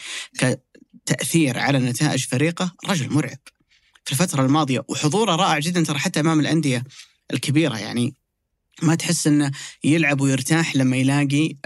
[1.12, 3.38] كتاثير على نتائج فريقه رجل مرعب.
[4.04, 6.84] في الفترة الماضية وحضوره رائع جدا ترى حتى أمام الأندية
[7.32, 8.14] الكبيرة يعني
[8.82, 9.50] ما تحس إنه
[9.84, 11.56] يلعب ويرتاح لما يلاقي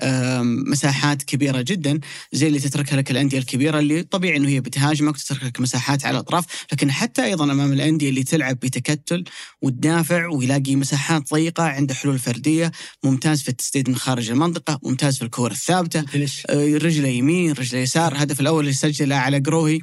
[0.43, 2.01] مساحات كبيرة جدا
[2.33, 6.15] زي اللي تتركها لك الأندية الكبيرة اللي طبيعي إنه هي بتهاجمك وتترك لك مساحات على
[6.15, 9.25] الأطراف، لكن حتى أيضا أمام الأندية اللي تلعب بتكتل
[9.63, 12.73] وتدافع ويلاقي مساحات ضيقة عنده حلول فردية،
[13.05, 16.05] ممتاز في التسديد من خارج المنطقة، ممتاز في الكور الثابتة،
[16.51, 19.81] آه، رجله يمين رجله يسار الهدف الأول اللي سجله على قروهي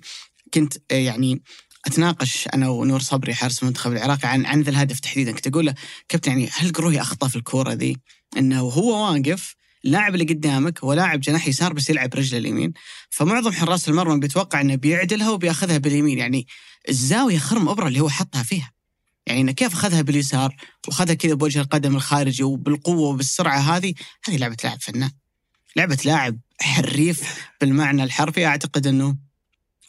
[0.53, 1.41] كنت آه، يعني
[1.85, 5.31] أتناقش أنا ونور صبري حارس المنتخب العراقي عن عن ذا الهدف تحديدا.
[5.31, 5.73] كنت أقول له
[6.09, 7.97] كابتن يعني هل قروهي أخطأ في الكورة ذي؟
[8.37, 12.73] إنه هو واقف اللاعب اللي قدامك هو لاعب جناح يسار بس يلعب رجله اليمين.
[13.09, 16.17] فمعظم حراس المرمى بيتوقع إنه بيعدلها وبيأخذها باليمين.
[16.17, 16.47] يعني
[16.89, 18.71] الزاوية خرم أبرة اللي هو حطها فيها.
[19.27, 20.55] يعني إنه كيف أخذها باليسار
[20.87, 23.93] وأخذها كذا بوجه القدم الخارجي وبالقوة وبالسرعة هذه؟
[24.27, 25.11] هذه لعبة لاعب فنان.
[25.75, 28.45] لعبة لاعب حريف بالمعنى الحرفي.
[28.45, 29.17] أعتقد إنه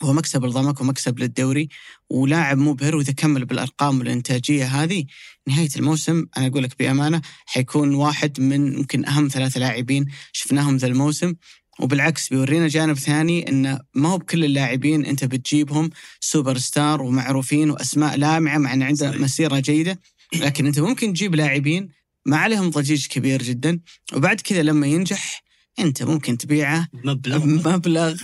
[0.02, 1.68] هو مكسب لضمك ومكسب للدوري
[2.10, 5.04] ولاعب مبهر وإذا كمل بالأرقام والإنتاجية هذه
[5.48, 10.86] نهاية الموسم أنا أقول لك بأمانة حيكون واحد من يمكن أهم ثلاثة لاعبين شفناهم ذا
[10.86, 11.34] الموسم.
[11.80, 18.16] وبالعكس بيورينا جانب ثاني إنه ما هو بكل اللاعبين أنت بتجيبهم super star ومعروفين وأسماء
[18.16, 19.12] لامعة مع إن عنده.
[19.12, 20.00] مسيرة جيدة.
[20.34, 21.88] لكن أنت ممكن تجيب لاعبين
[22.26, 23.80] ما عليهم ضجيج كبير جدا
[24.12, 25.42] وبعد كذا لما ينجح
[25.78, 28.20] أنت ممكن تبيعه مبلغ مبلغ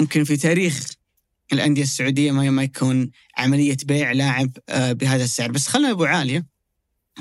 [0.00, 0.86] يمكن في تاريخ
[1.52, 5.52] الأندية السعودية ما ما يكون عملية بيع لاعب آه، بهذا السعر.
[5.52, 6.46] بس خلنا أبو علي.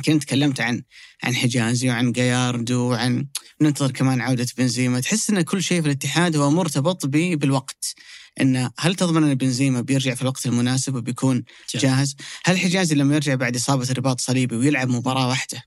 [0.06, 0.84] كنت تكلمت عن
[1.24, 3.28] عن حجازي وعن جاياردو وعن
[3.62, 5.00] ننتظر كمان عودة بنزيما.
[5.00, 7.96] تحس إن كل شيء في الاتحاد هو مرتبط بالوقت.
[8.42, 11.84] انه هل تضمن إن بنزيما بيرجع في الوقت المناسب وبيكون جاهز.
[11.86, 15.64] جاهز؟ هل حجازي لما يرجع بعد إصابة رباط صليبي ويلعب مباراة واحدة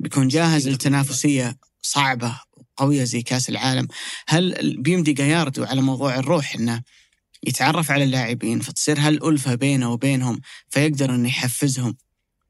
[0.00, 3.88] بيكون جاهز؟ للتنافسيه صعبة وقوية زي كأس العالم.
[4.28, 6.82] هل بيمدي جاياردو على موضوع الروح إنه
[7.46, 11.96] يتعرف على اللاعبين فتصير هالألفة بينه وبينهم فيقدر إنه يحفزهم.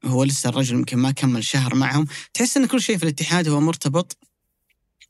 [0.05, 2.07] هو لسه الرجل يمكن ما كمل شهر معهم.
[2.33, 4.17] تحس إن كل شيء في الاتحاد هو مرتبط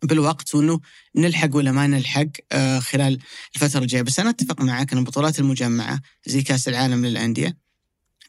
[0.04, 0.80] بالوقت وإنه
[1.16, 3.20] نلحق ولا ما نلحق آه خلال
[3.56, 4.02] الفترة الجاية.
[4.02, 7.58] بس أنا أتفق معك إن البطولات المجمعة زي كأس العالم للأندية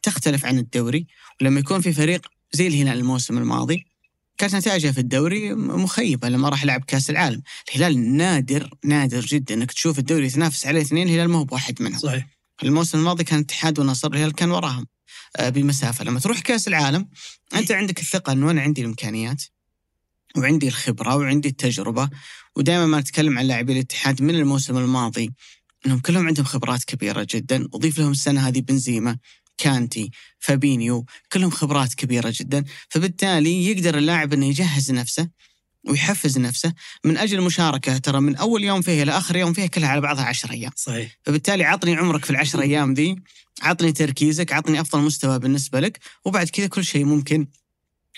[0.03, 1.07] تختلف عن الدوري
[1.41, 3.85] ولما يكون في فريق زي الهلال الموسم الماضي
[4.37, 7.41] كانت نتائجه في الدوري مخيبه لما راح لعب كاس العالم.
[7.69, 11.99] الهلال نادر نادر جدا إنك تشوف الدوري يتنافس عليه اثنين الهلال ما هو بواحد منهم.
[11.99, 12.27] صحيح.
[12.63, 14.85] الموسم الماضي كان الاتحاد والنصر الهلال كان وراهم
[15.37, 16.03] آه، بمسافة.
[16.05, 17.09] لما تروح كاس العالم
[17.55, 19.43] أنت عندك الثقة إنه أنا عندي الإمكانيات
[20.37, 22.09] وعندي الخبرة وعندي التجربة
[22.55, 25.33] ودائما ما نتكلم عن لاعبي الاتحاد من الموسم الماضي
[25.85, 27.67] إنهم كلهم عندهم خبرات كبيرة جدا.
[27.73, 29.17] أضيف لهم السنة هذه بنزيما
[29.57, 32.63] كانتي فابينيو كلهم خبرات كبيرة جدا.
[32.89, 35.29] فبالتالي يقدر اللاعب إنه يجهز نفسه
[35.87, 39.89] ويحفز نفسه من أجل المشاركه ترى من أول يوم فيها إلى آخر يوم فيها كلها
[39.89, 40.71] على بعضها 10 أيام.
[40.75, 41.17] صحيح.
[41.23, 43.15] فبالتالي عطني عمرك في العشر أيام ذي
[43.61, 47.47] عطني تركيزك عطني أفضل مستوى بالنسبة لك وبعد كذا كل شيء ممكن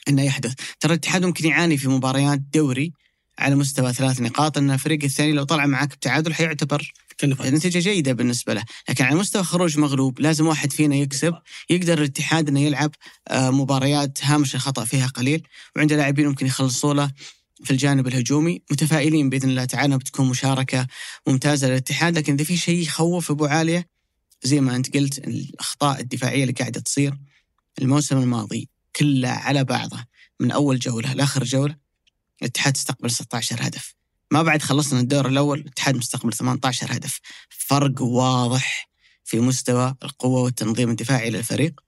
[0.07, 0.53] إنه يحدث.
[0.79, 2.93] ترى الاتحاد ممكن يعاني في مباريات دوري
[3.39, 7.53] على مستوى ثلاث نقاط إن الفريق الثاني لو طلع معك بتعادل حيعتبر كان فايز.
[7.53, 11.35] نتيجة جيدة بالنسبة له، لكن على مستوى خروج مغلوب لازم واحد فينا يكسب،
[11.69, 12.91] يقدر الاتحاد إنه يلعب
[13.27, 17.11] آه، مباريات هامش الخطأ فيها قليل، وعنده لاعبين ممكن يخلصوا له
[17.63, 20.87] في الجانب الهجومي، متفائلين بإذن الله تعالى بتكون مشاركة
[21.27, 23.87] ممتازة للاتحاد، لكن إذا في شيء يخوف أبو عالية
[24.43, 27.17] زي ما أنت قلت الأخطاء الدفاعية اللي قاعدة تصير
[27.81, 30.05] الموسم الماضي كله على بعضه.
[30.39, 31.75] من أول جولة لآخر جولة
[32.41, 33.98] الاتحاد استقبل 16 هدف.
[34.31, 37.19] ما بعد خلصنا الدور الأول الاتحاد مستقبل 18 هدف.
[37.49, 38.89] فرق واضح
[39.23, 41.79] في مستوى القوة والتنظيم الدفاعي للفريق.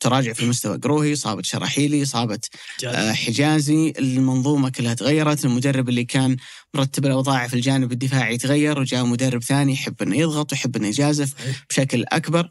[0.00, 2.48] تراجع في مستوى قروهي صابت شراحيلي صابت
[2.84, 3.92] آه، حجازي.
[3.98, 6.36] المنظومة كلها تغيرت المدرب اللي كان
[6.74, 11.34] مرتب الأوضاع في الجانب الدفاعي تغير وجاء مدرب ثاني يحب إنه يضغط ويحب إنه يجازف.
[11.70, 12.50] بشكل أكبر.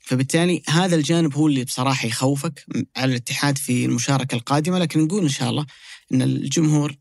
[0.00, 2.64] فبالتالي هذا الجانب هو اللي بصراحة يخوفك
[2.96, 4.78] على الاتحاد في المشاركة القادمة.
[4.78, 5.66] لكن نقول إن شاء الله
[6.12, 6.96] إن الجمهور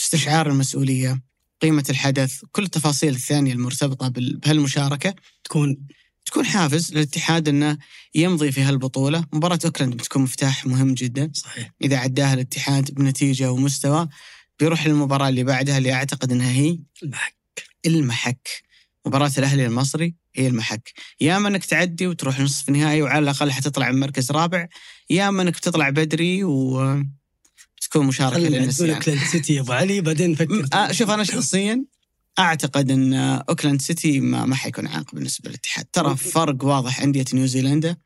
[0.00, 1.22] استشعار المسؤولية
[1.62, 5.14] قيمة الحدث كل التفاصيل الثانية المرتبطة بال- بهالمشاركة.
[5.44, 5.76] تكون
[6.24, 7.78] تكون حافز للاتحاد إنه
[8.14, 9.24] يمضي في هالبطولة.
[9.32, 11.30] مباراة أوكلاند بتكون مفتاح مهم جدا.
[11.34, 11.70] صحيح.
[11.82, 14.08] إذا عداها الاتحاد بنتيجة ومستوى
[14.60, 17.36] بيروح للمباراة اللي بعدها اللي أعتقد إنها هي المحك.
[17.86, 18.48] المحك.
[19.06, 20.92] مباراة الأهلي المصري هي المحك.
[21.20, 24.68] يا اما إنك تعدي وتروح نصف النهائي وعلى الأقل حتطلع من مركز رابع
[25.10, 27.19] يا اما إنك تطلع بدري وتكون
[27.96, 31.84] مشاركة خلينا للنسيان أوكلاند سيتي يا أبو علي بعدين نفكر آه، شوف أنا شخصيا
[32.38, 35.84] أعتقد أن أوكلاند سيتي ما, ما حيكون عائق بالنسبة للاتحاد.
[35.84, 37.96] ترى فرق واضح أندية نيوزيلندا.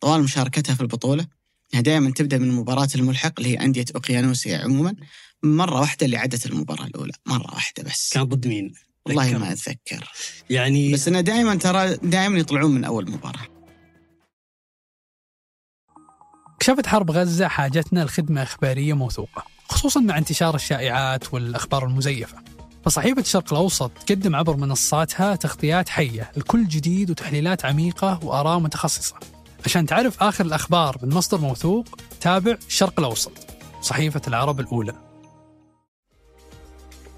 [0.00, 1.26] طوال مشاركتها في البطولة
[1.74, 4.94] إنها دائما تبدأ من مباراة الملحق اللي هي أندية أوقيانوسيا عموما.
[5.42, 8.10] مرة واحدة اللي عدت المباراة الأولى مرة واحدة بس.
[8.12, 8.72] كان ضد مين؟
[9.06, 9.38] والله.
[9.38, 10.10] ما أتذكر.
[10.50, 13.59] يعني بس إنه دائما ترى دائما يطلعون من أول مباراة.
[16.60, 22.38] كشفت حرب غزة حاجتنا لخدمة إخبارية موثوقة خصوصا مع انتشار الشائعات والأخبار المزيفة.
[22.84, 29.14] فصحيفة الشرق الأوسط تقدم عبر منصاتها تغطيات حية لكل جديد وتحليلات عميقة وآراء متخصصة.
[29.64, 31.86] عشان تعرف آخر الأخبار من مصدر موثوق
[32.20, 33.32] تابع الشرق الأوسط
[33.80, 34.94] صحيفة العرب الأولى.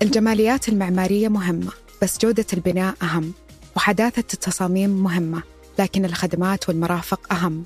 [0.03, 3.33] الجماليات المعمارية مهمة بس جودة البناء أهم
[3.77, 5.43] وحداثة التصاميم مهمة
[5.79, 7.65] لكن الخدمات والمرافق أهم.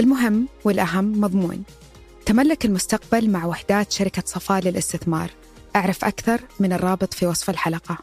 [0.00, 1.64] المهم والأهم مضمون.
[2.26, 5.30] تملك المستقبل مع وحدات شركة صفاء للاستثمار.
[5.76, 7.98] أعرف أكثر من الرابط في وصف الحلقة.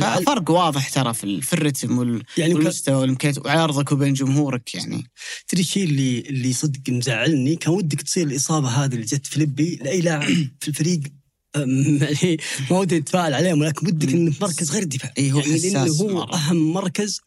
[0.00, 5.10] ففرق واضح ترى في ال- في الرتم وال- يعني والمستوى والامكانيات وعرضك وبين جمهورك يعني.
[5.48, 10.00] تدري الشيء اللي اللي صدق مزعلني؟ كان ودك تصير الإصابة هذه اللي جت فيليبي لأي
[10.00, 10.22] لاعب
[10.60, 11.00] في الفريق
[11.56, 12.36] يعني
[12.70, 16.00] ما ودي اتفائل عليهم ولكن ودك إنه في مركز غير الدفاع إي هو يعني حساس
[16.00, 16.34] هو مرة.
[16.34, 17.20] أهم مركز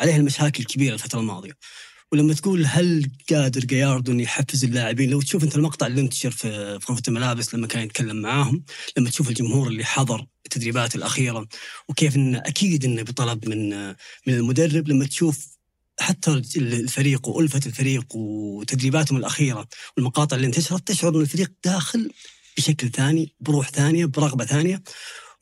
[0.00, 1.52] عليه المشاكل الكبيرة الفترة الماضية.
[2.12, 6.78] ولما تقول هل قادر جاياردو إنه يحفز اللاعبين لو تشوف أنت المقطع اللي انتشر في
[6.88, 8.64] غرفه الملابس لما كان يتكلم معاهم
[8.96, 11.48] لما تشوف الجمهور اللي حضر التدريبات الأخيرة
[11.88, 13.88] وكيف انه أكيد إنه بطلب من
[14.26, 15.58] من المدرب لما تشوف
[16.00, 22.10] حتى الفريق وألفة الفريق وتدريباتهم الأخيرة والمقاطع اللي انتشرت تشعر إن الفريق داخل
[22.58, 24.82] بشكل ثاني بروح ثانية برغبة ثانية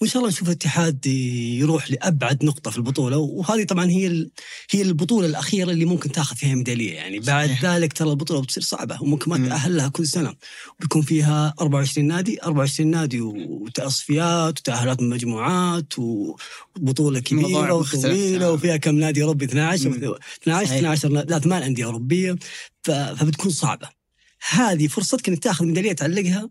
[0.00, 4.26] وإن شاء الله نشوف الاتحاد يروح لأبعد نقطة في البطولة وهذه طبعا هي
[4.70, 7.64] هي البطولة الأخيرة اللي ممكن تاخذ فيها ميدالية يعني بعد صحيح.
[7.64, 9.48] ذلك ترى البطولة بتصير صعبة وممكن ما.
[9.48, 10.34] تاهل لها كل سنة
[10.80, 17.72] بيكون فيها 24 نادي 24 نادي وتصفيات وتأهلات من مجموعات وبطولة كبيرة.
[17.74, 19.94] وطويلة وفيها كم نادي اوروبي 12 مم.
[20.42, 20.78] 12 صحيح.
[20.78, 22.36] 12 لا ثمان أندية أوروبية
[22.82, 23.88] فبتكون صعبة
[24.50, 26.50] هذه فرصتك إنك تاخذ ميدالية تعلقها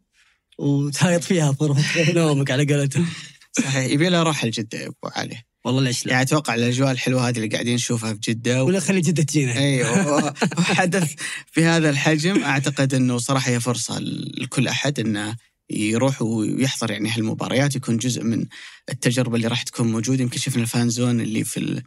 [0.57, 3.07] وتهايط فيها في غرفة نومك على قولتهم.
[3.51, 3.91] صحيح.
[3.91, 5.37] يبي له روح الجده يا أبو علي.
[5.65, 8.67] والله ليش لا؟ يعني أتوقع الأجواء الحلوة هذه اللي قاعدين نشوفها في جدة و...
[8.67, 9.57] ولا خلي جدة تجينا.
[9.57, 10.25] أيوه.
[10.57, 11.13] وحدث
[11.51, 13.99] في هذا الحجم أعتقد إنه صراحة هي فرصة
[14.37, 15.35] لكل أحد إنه
[15.69, 17.75] يروح ويحضر يعني هالمباريات.
[17.75, 18.45] يكون جزء من
[18.89, 20.23] التجربة اللي راح تكون موجودة.
[20.23, 21.81] يمكن شفنا ال fan zone اللي في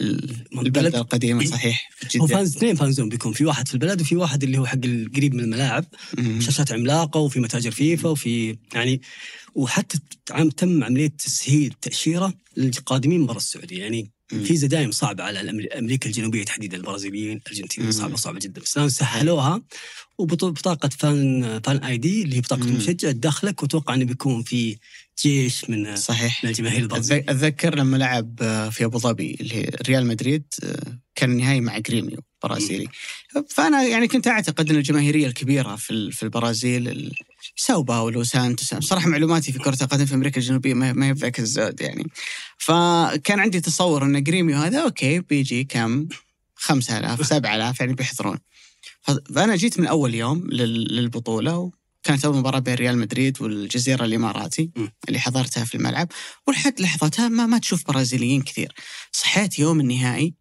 [0.00, 3.68] ال- ال- البلده القديمة صحيح في هو fan zone اثنين fan zone بيكون في واحد
[3.68, 5.84] في البلد وفي واحد اللي هو حق القريب من الملاعب.
[6.40, 9.02] شاشات عملاقة وفي متاجر فيفا وفي يعني
[9.54, 9.98] وحتى
[10.30, 14.10] عم تم عملية تسهيل تأشيرة للقادمين برا السعودية يعني.
[14.44, 15.40] فيزا دائما صعبة على
[15.78, 18.00] أمريكا الجنوبية تحديدا البرازيليين الارجنتينيين مم.
[18.00, 19.62] صعبة صعبة جدا بس الآن سهلوها
[20.18, 22.62] وبطاقه fan fan ID اللي هي بطاقة.
[22.64, 24.76] المشجع تدخلك واتوقع إنه بيكون في
[25.22, 26.88] جيش من صحيح من الجماهير
[27.30, 28.36] اتذكر لما لعب
[28.72, 32.88] في أبو ظبي اللي هي ريال مدريد آه، كان النهائي مع جريميو برازيلي.
[33.50, 37.12] فأنا يعني كنت أعتقد إن الجماهيرية الكبيرة في في البرازيل ال-
[37.56, 41.80] ساو باولو سانتوس صراحة معلوماتي في كرة القدم في أمريكا الجنوبية ما هي بذاك الزود
[41.80, 42.06] يعني.
[42.58, 46.08] فكان عندي تصور إن جريميو هذا okay بيجي كم؟
[46.54, 48.38] 5000 7000 يعني بيحضرون.
[49.34, 51.70] فأنا جيت من أول يوم لل- للبطولة
[52.02, 54.86] كانت اول مباراة بين ريال مدريد والجزيرة الإماراتي م.
[55.08, 56.08] اللي حضرتها في الملعب.
[56.46, 58.72] ولحد لحظتها ما ما تشوف برازيليين كثير.
[59.12, 60.34] صحيت يوم النهائي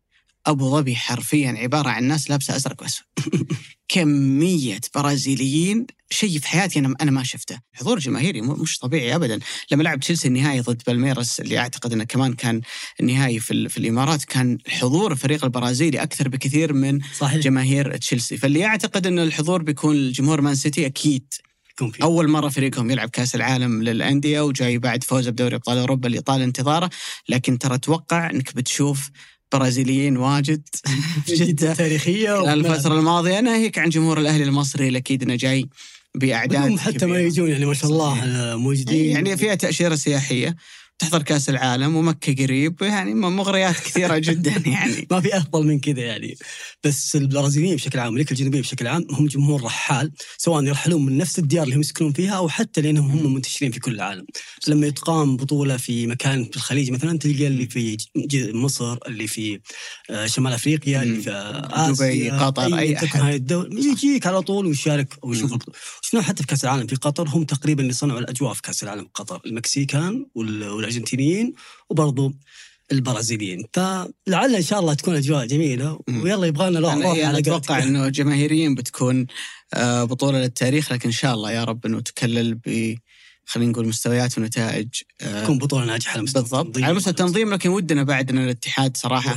[0.45, 3.05] أبو ظبي حرفيا عبارة عن ناس لابسة أزرق وأسود.
[3.87, 7.59] كمية برازيليين شيء في حياتي أنا أنا ما شفته.
[7.73, 9.39] حضور جماهيري مش طبيعي ابدا.
[9.71, 12.61] لما لعب تشيلسي النهائي ضد بالميراس اللي أعتقد إنه كمان كان
[12.99, 17.39] النهائي في, في الإمارات كان حضور الفريق البرازيلي أكثر بكثير من صحيح.
[17.41, 18.37] جماهير تشيلسي.
[18.37, 21.33] فاللي يعتقد إن الحضور بيكون الجمهور مان سيتي أكيد.
[21.81, 26.07] يكون في أول مرة فريقهم يلعب كأس العالم للأندية وجاي بعد فوزه بدوري أبطال أوروبا
[26.07, 26.89] اللي طال انتظاره.
[27.29, 29.09] لكن ترى أتوقع إنك بتشوف
[29.51, 30.67] برازيليين واجد
[31.25, 31.73] في جدة.
[31.73, 33.39] تاريخية خلال الفترة الماضية.
[33.39, 35.65] ناهيك عن جمهور الأهلي المصري أكيد انه جاي
[36.15, 37.17] بأعداد حتى ما كبيرة.
[37.27, 38.15] يجون يعني ما شاء الله
[38.57, 39.05] موجودين.
[39.11, 40.55] يعني فيها تأشيرة سياحية.
[41.01, 45.07] تحضر كأس العالم ومكة قريب يعني مغريات كثيرة جدا يعني.
[45.11, 46.37] ما في أفضل من كذا يعني.
[46.83, 51.39] بس البرازيليين بشكل عام أمريكا الجنوبيه بشكل عام هم جمهور رحال سواء يرحلون من نفس
[51.39, 54.25] الديار اللي هم يسكنون فيها أو حتى لأنهم هم منتشرين في كل العالم.
[54.67, 57.97] لما يتقام بطولة في مكان في الخليج مثلا تلقى اللي في
[58.53, 59.59] مصر اللي في
[60.09, 63.21] آه، شمال أفريقيا اللي في آه، دبي، آسيا قطر، أي تكن أحد.
[63.21, 65.13] هاي الدول يجيك على طول ويشارك.
[65.23, 65.53] ويشوف
[66.13, 66.19] مم.
[66.19, 68.83] البطوله شفنا حتى في كأس العالم في قطر هم تقريبا اللي صنعوا الاجواء في كأس
[68.83, 71.53] العالم في قطر المكسيكان وال- والأرجنتينيين
[71.89, 72.33] وبرضو
[72.91, 75.99] البرازيليين فلعل إن شاء الله تكون أجواء جميلة.
[76.23, 79.25] ويلا يبغى لنا روح يعني على أتوقع إنه جماهيريا بتكون
[79.73, 82.95] آه، بطولة للتاريخ لكن إن شاء الله يا رب إنه تكلل ب
[83.45, 84.87] خلينا نقول مستويات ونتائج
[85.21, 86.85] آه، تكون بطولة ناجحة على مستوى بالضبط التنظيم.
[86.85, 89.31] على مستوى التنظيم لكن ودنا بعد إن الاتحاد صراحة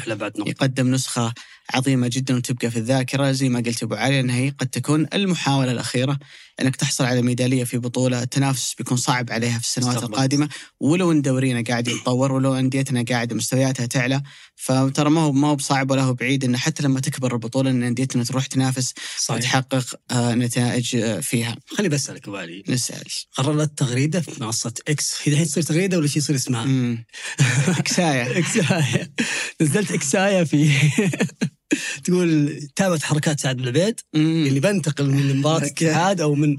[0.49, 1.35] يقدم نسخة
[1.75, 3.33] عظيمة جدا وتبقى في الذاكرة.
[3.33, 6.19] زي ما قلت أبو علي إنها هي قد تكون المحاولة الأخيرة
[6.61, 8.23] إنك تحصل على ميدالية في بطولة.
[8.23, 10.15] التنافس بيكون صعب عليها في السنوات مستقبل.
[10.15, 10.49] القادمة.
[10.81, 14.23] ولو إن دورينا قاعد يتطور ولو أنديتنا قاعدة مستوياتها تعلى
[14.57, 17.83] فترى ما هو ما هو بصعب ولا هو بعيد انه حتى لما تكبر البطولة إن
[17.83, 19.39] أنديتنا تروح تنافس صحيح.
[19.39, 21.57] وتحقق آه، نتائج آه، فيها.
[21.67, 22.63] خليني بسالك أبو علي.
[22.69, 23.05] نسأل.
[23.37, 27.05] قررت تغريدة في منصة إكس هي الحين تصير تغريدة ولا شيء يصير اسمها؟ مم.
[27.85, 29.13] كسايه اكسايا
[29.61, 30.71] نزلت اكسايا في
[32.05, 34.47] تقول تابعت حركات سعد بن العبيد مم.
[34.47, 35.59] اللي بنتقل من مباراة.
[35.65, 36.57] الاتحاد أو من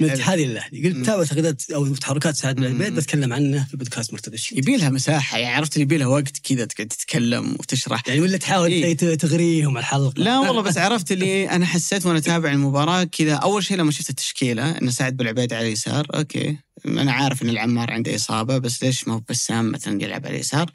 [0.00, 0.06] من.
[0.06, 1.06] الاتحاد إلى الأهلي قلت.
[1.06, 2.96] تابعت تغريدات أو تحركات سعد بن العبيد مم.
[2.96, 6.64] بتكلم عنه في بودكاست مرتدى الشيء يبي لها مساحة يعني عرفت يبي لها وقت كذا
[6.64, 8.96] تقعد تتكلم وتشرح يعني ولا تحاول إيه.
[8.96, 13.76] تغريهم الحلقة لا والله بس عرفت اللي أنا حسيت وأنا أتابع المباراة كذا أول شيء
[13.76, 18.58] لما شفت التشكيلة إن سعد بالعبيد على اليسار أوكي أنا عارف إن العمار عنده إصابة
[18.58, 20.70] بس ليش ما هو بسام مثلا يلعب على اليسار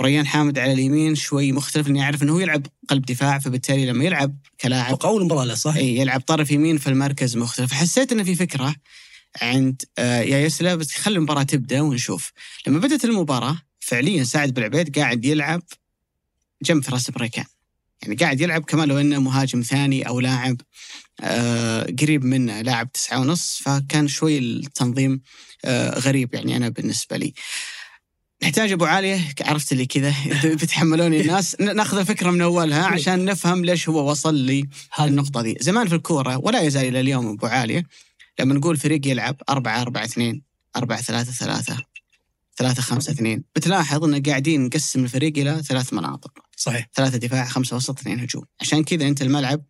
[0.00, 4.04] وريان حامد على اليمين شوي مختلف اني أعرف إنه هو يلعب قلب دفاع فبالتالي لما
[4.04, 7.72] يلعب كلاعب أول مباراة له صح؟ إي يلعب طرف يمين فالمركز مختلف.
[7.72, 8.74] حسيت إنه في فكرة
[9.42, 12.32] عند آه، يا يسلا بس خلي المباراة تبدأ ونشوف.
[12.66, 15.62] لما بدأت المباراة فعليا سعد بالعبيد قاعد يلعب
[16.62, 17.44] جنب فراس بريكان.
[18.02, 20.56] يعني قاعد يلعب كمان لو إنه مهاجم ثاني أو لاعب
[21.20, 25.22] آه قريب منه لاعب تسعة ونص فكان شوي التنظيم
[25.64, 27.34] آه غريب يعني أنا بالنسبة لي.
[28.44, 30.14] نحتاج أبو عاليه عرفت اللي كذا.
[30.44, 34.66] بيتحملوني الناس ناخذ الفكرة من أولها عشان نفهم ليش هو وصل
[35.00, 35.56] النقطة دي.
[35.60, 37.86] زمان في الكورة ولا يزال إلى اليوم أبو عالية
[38.40, 40.42] لما نقول فريق يلعب أربعة أربعة اثنين
[40.76, 41.76] أربعة ثلاثة ثلاثة
[42.56, 43.44] ثلاثة خمسة اثنين.
[43.56, 46.32] بتلاحظ أن قاعدين نقسم الفريق إلى ثلاث مناطق.
[46.56, 46.88] صحيح.
[46.94, 48.44] ثلاثة دفاع خمسة وسط اثنين هجوم.
[48.60, 49.64] عشان كذا أنت الملعب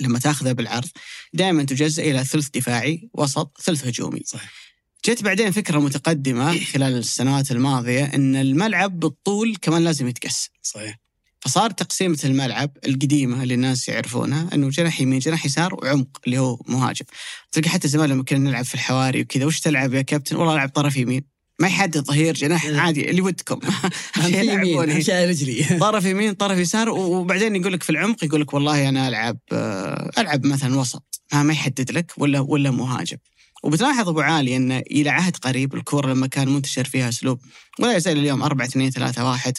[0.00, 0.88] لما تاخذه بالعرض
[1.32, 4.20] دائما تجزأ إلى ثلث دفاعي وسط ثلث هجومي.
[4.24, 4.63] صحيح.
[5.06, 10.98] جت بعدين فكرة متقدمة خلال السنوات الماضية أن الملعب بالطول كمان لازم يتقسم صحيح
[11.40, 16.58] فصار تقسيمة الملعب القديمة اللي الناس يعرفونها إنه جناح يمين جناح يسار وعمق اللي هو
[16.68, 17.04] مهاجم.
[17.52, 20.68] تلقى حتى زمان لما كنا نلعب في الحواري وكذا وش تلعب يا كابتن؟ والله ألعب
[20.68, 21.24] طرف يمين.
[21.60, 22.80] ما يحدد ظهير جناح لا.
[22.80, 23.60] عادي اللي ودكم.
[24.28, 29.08] يمين رجلي طرف يمين طرف يسار وبعدين يقول لك في العمق يقول لك والله أنا
[29.08, 33.16] ألعب آه، ألعب مثلا وسط ما ما يحدد لك ولا ولا مهاجم.
[33.64, 37.40] وبتلاحظ أبو علي انه إلى عهد قريب الكورة لما كان منتشر فيها أسلوب
[37.80, 39.58] ولا يزال اليوم 4 2 3 1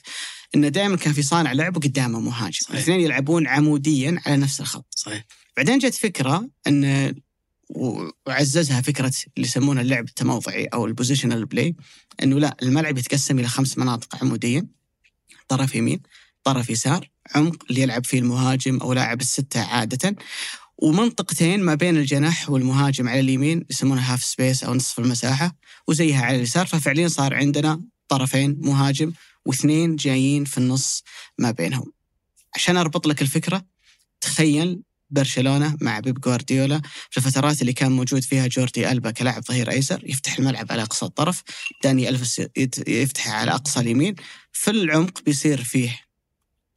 [0.55, 2.75] انه دائما كان في صانع لعب وقدامه مهاجم، صحيح.
[2.75, 4.85] الاثنين يلعبون عموديا على نفس الخط.
[4.95, 5.25] صحيح
[5.57, 7.15] بعدين جت فكرة إن
[8.27, 11.75] وعززها فكرة اللي يسمونها اللعب التموضعي أو ال positional play
[12.23, 14.65] إنه لا الملعب يتقسم إلى خمس مناطق عموديه
[15.47, 15.99] طرف يمين
[16.43, 20.15] طرف يسار عمق اللي يلعب فيه المهاجم أو لاعب الستة عادة
[20.77, 25.55] ومنطقتين ما بين الجناح والمهاجم على اليمين يسمونها half space أو نصف المساحة
[25.87, 26.65] وزيها على اليسار.
[26.65, 29.11] ففعليا صار عندنا طرفين مهاجم
[29.45, 31.03] واثنين جايين في النص
[31.37, 31.91] ما بينهم.
[32.55, 33.65] عشان أربط لك الفكرة
[34.21, 39.71] تخيل برشلونة مع بيب جوارديولا في الفترات اللي كان موجود فيها جوردي ألبا كلاعب ظهير
[39.71, 41.43] أيسر يفتح الملعب على أقصى الطرف.
[41.83, 42.47] داني ألفيس
[42.87, 44.15] يفتح على أقصى اليمين.
[44.51, 46.04] في العمق بيصير فيه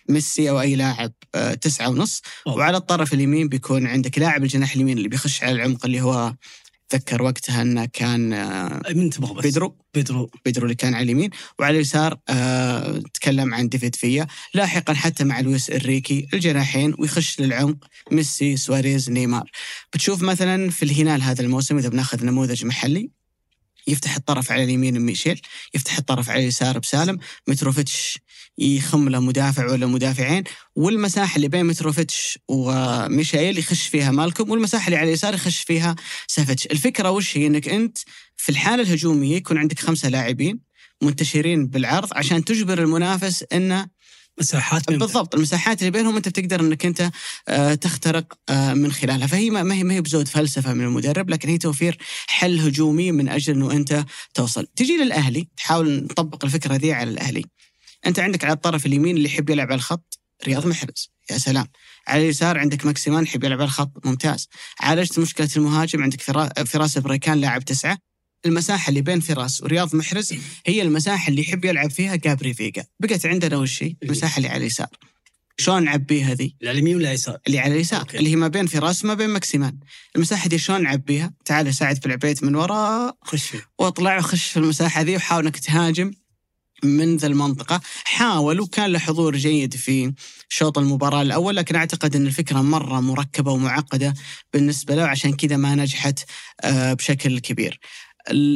[0.09, 2.23] ميسي أو أي لاعب آه، تسعة ونص.
[2.47, 2.57] أوه.
[2.57, 6.35] وعلى الطرف اليمين بيكون عندك لاعب الجناح اليمين اللي بيخش على العمق اللي هو
[6.89, 9.43] تذكر وقتها إنه كان آه، من تبغى بس.
[9.43, 9.77] بيدرو.
[9.95, 10.31] بيدرو.
[10.45, 11.31] بيدرو اللي كان على اليمين.
[11.59, 14.27] وعلى اليسار آه تكلم عن ديفيد فيا.
[14.55, 17.77] لاحقا حتى مع لويس إنريكي الجناحين ويخش للعمق
[18.13, 19.51] ميسي سواريز نيمار.
[19.93, 23.11] بتشوف مثلا في الهلال هذا الموسم إذا بناخذ نموذج محلي
[23.89, 25.41] يفتح الطرف على اليمين ميشيل
[25.75, 27.19] يفتح الطرف على اليسار بسالم
[27.49, 28.19] متروفيتش
[28.59, 30.45] يخم له مدافع ولا مدافعين
[30.77, 36.67] والمساحة اللي بين متروفيتش وميشيل يخش فيها مالكم والمساحة اللي على اليسار يخش فيها سافيتش
[36.67, 37.99] الفكرة وش هي؟ إنك أنت
[38.37, 40.61] في الحالة الهجومية يكون عندك خمسة لاعبين
[41.03, 43.87] منتشرين بالعرض عشان تجبر المنافس إنه
[44.41, 44.91] مساحات.
[44.93, 47.11] بالضبط المساحات اللي بينهم أنت بتقدر إنك أنت
[47.49, 49.27] آه، تخترق آه، من خلالها.
[49.27, 53.29] فهي ما هي ما هي بزود فلسفة من المدرب لكن هي توفير حل هجومي من
[53.29, 54.67] أجل إنه أنت توصل.
[54.77, 57.45] تجي للأهلي تحاول نطبق الفكرة ذي على الأهلي.
[58.07, 61.11] أنت عندك على الطرف اليمين اللي يحب يلعب على الخط رياض محرز.
[61.31, 61.67] يا سلام.
[62.09, 64.49] على اليسار عندك ماكسيمان يحب يلعب على الخط ممتاز.
[64.81, 67.99] عالجت مشكلة المهاجم عندك فرا- فراس بريكان لاعب تسعة.
[68.47, 70.35] المساحة اللي بين فراس ورياض محرز
[70.67, 72.85] هي المساحة اللي يحب يلعب فيها جابري فيجا.
[73.01, 74.89] بقت عندنا وش هي؟ المساحه اللي على اليسار.
[75.61, 78.19] شلون نعبيها ذي لا اليمين ولا اليسار اللي على اليسار أوكي.
[78.19, 79.79] اللي هي ما بين فراس وما بين ماكسيمان.
[80.17, 83.61] المساحة دي شلون نعبيها تعال ساعد في العبيت من وراء خش فيه.
[83.79, 86.11] واطلع وخش في المساحة ذي وحاول إنك تهاجم.
[86.85, 87.81] من ذا المنطقة.
[88.05, 90.13] حاول وكان له حضور جيد في
[90.49, 94.15] شوط المباراة الأول لكن أعتقد أن الفكرة مرة مركبة ومعقدة
[94.53, 96.19] بالنسبة له عشان كذا ما نجحت
[96.61, 97.81] آه، بشكل كبير.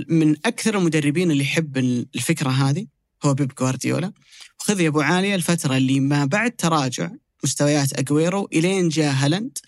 [0.08, 1.76] من أكثر المدربين اللي يحب
[2.14, 2.86] الفكرة هذه
[3.24, 4.12] هو بيب جوارديولا.
[4.58, 7.10] خذ يا أبو عالية الفترة اللي ما بعد تراجع
[7.44, 9.58] مستويات أجويرو إلين جاء هالاند.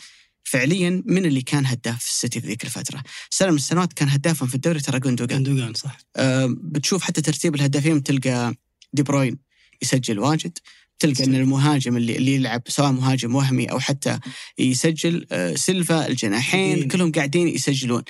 [0.45, 3.03] فعليا من اللي كان هداف في السيتي في ذيك الفترة.
[3.31, 5.43] سنة من السنوات كان هدافهم في الدوري ترى جوندوجان.
[5.43, 5.99] جندوجان صح.
[6.17, 8.55] آه، بتشوف حتى ترتيب الهدافين بتلقى
[8.93, 9.39] دي بروين
[9.83, 10.59] يسجل واجد
[10.99, 14.19] تلقى إن المهاجم اللي اللي يلعب سواء مهاجم وهمي أو حتى
[14.59, 16.89] يسجل آه، سيلفا الجناحين.
[16.89, 18.03] كلهم قاعدين يسجلون.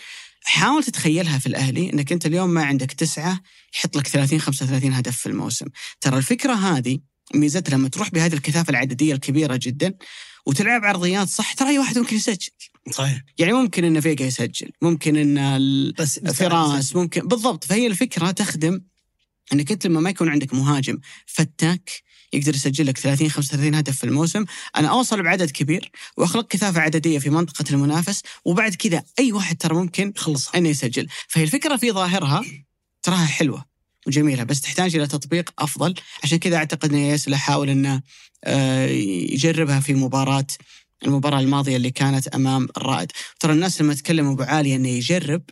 [0.44, 3.40] حاول تتخيلها في الأهلي إنك أنت اليوم ما عندك تسعة
[3.76, 5.66] يحط لك 30 35 هدف في الموسم.
[6.00, 6.98] ترى الفكرة هذه
[7.34, 9.94] ميزتها لما تروح بهذه الكثافة العددية الكبيرة جدا
[10.46, 12.48] وتلعب عرضيات صح؟ ترى أي واحد ممكن يسجل.
[12.90, 13.22] صحيح.
[13.38, 17.20] يعني ممكن إن فيجا يسجل ممكن إن ال- بس فراس ممكن.
[17.28, 17.64] بالضبط.
[17.64, 18.80] فهي الفكرة تخدم
[19.52, 21.90] إنك أنت لما ما يكون عندك مهاجم فتاك
[22.32, 24.44] يقدر يسجل لك 30 35 هدف في الموسم،
[24.76, 29.74] أنا أوصل بعدد كبير وأخلق كثافة عددية في منطقة المنافس وبعد كذا أي واحد ترى
[29.74, 32.44] ممكن خلص إنه يسجل، فهي الفكرة في ظاهرها
[33.02, 33.64] تراها حلوة.
[34.06, 38.02] وجميله بس تحتاج إلى تطبيق أفضل، عشان كذا أعتقد إن ياسل حاول إنه
[38.44, 38.86] آه،
[39.32, 40.46] يجربها في مباراة
[41.04, 45.42] المباراة الماضية اللي كانت أمام الرائد، ترى الناس لما تكلموا أبو عالي إنه يجرب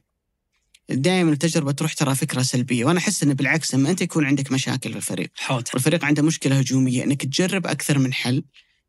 [0.88, 2.84] دائما التجربة تروح ترى فكرة سلبية.
[2.84, 6.58] وأنا أحس إنه بالعكس لما أنت يكون عندك مشاكل في الفريق حاول والفريق عنده مشكلة
[6.58, 8.44] هجومية إنك تجرب أكثر من حل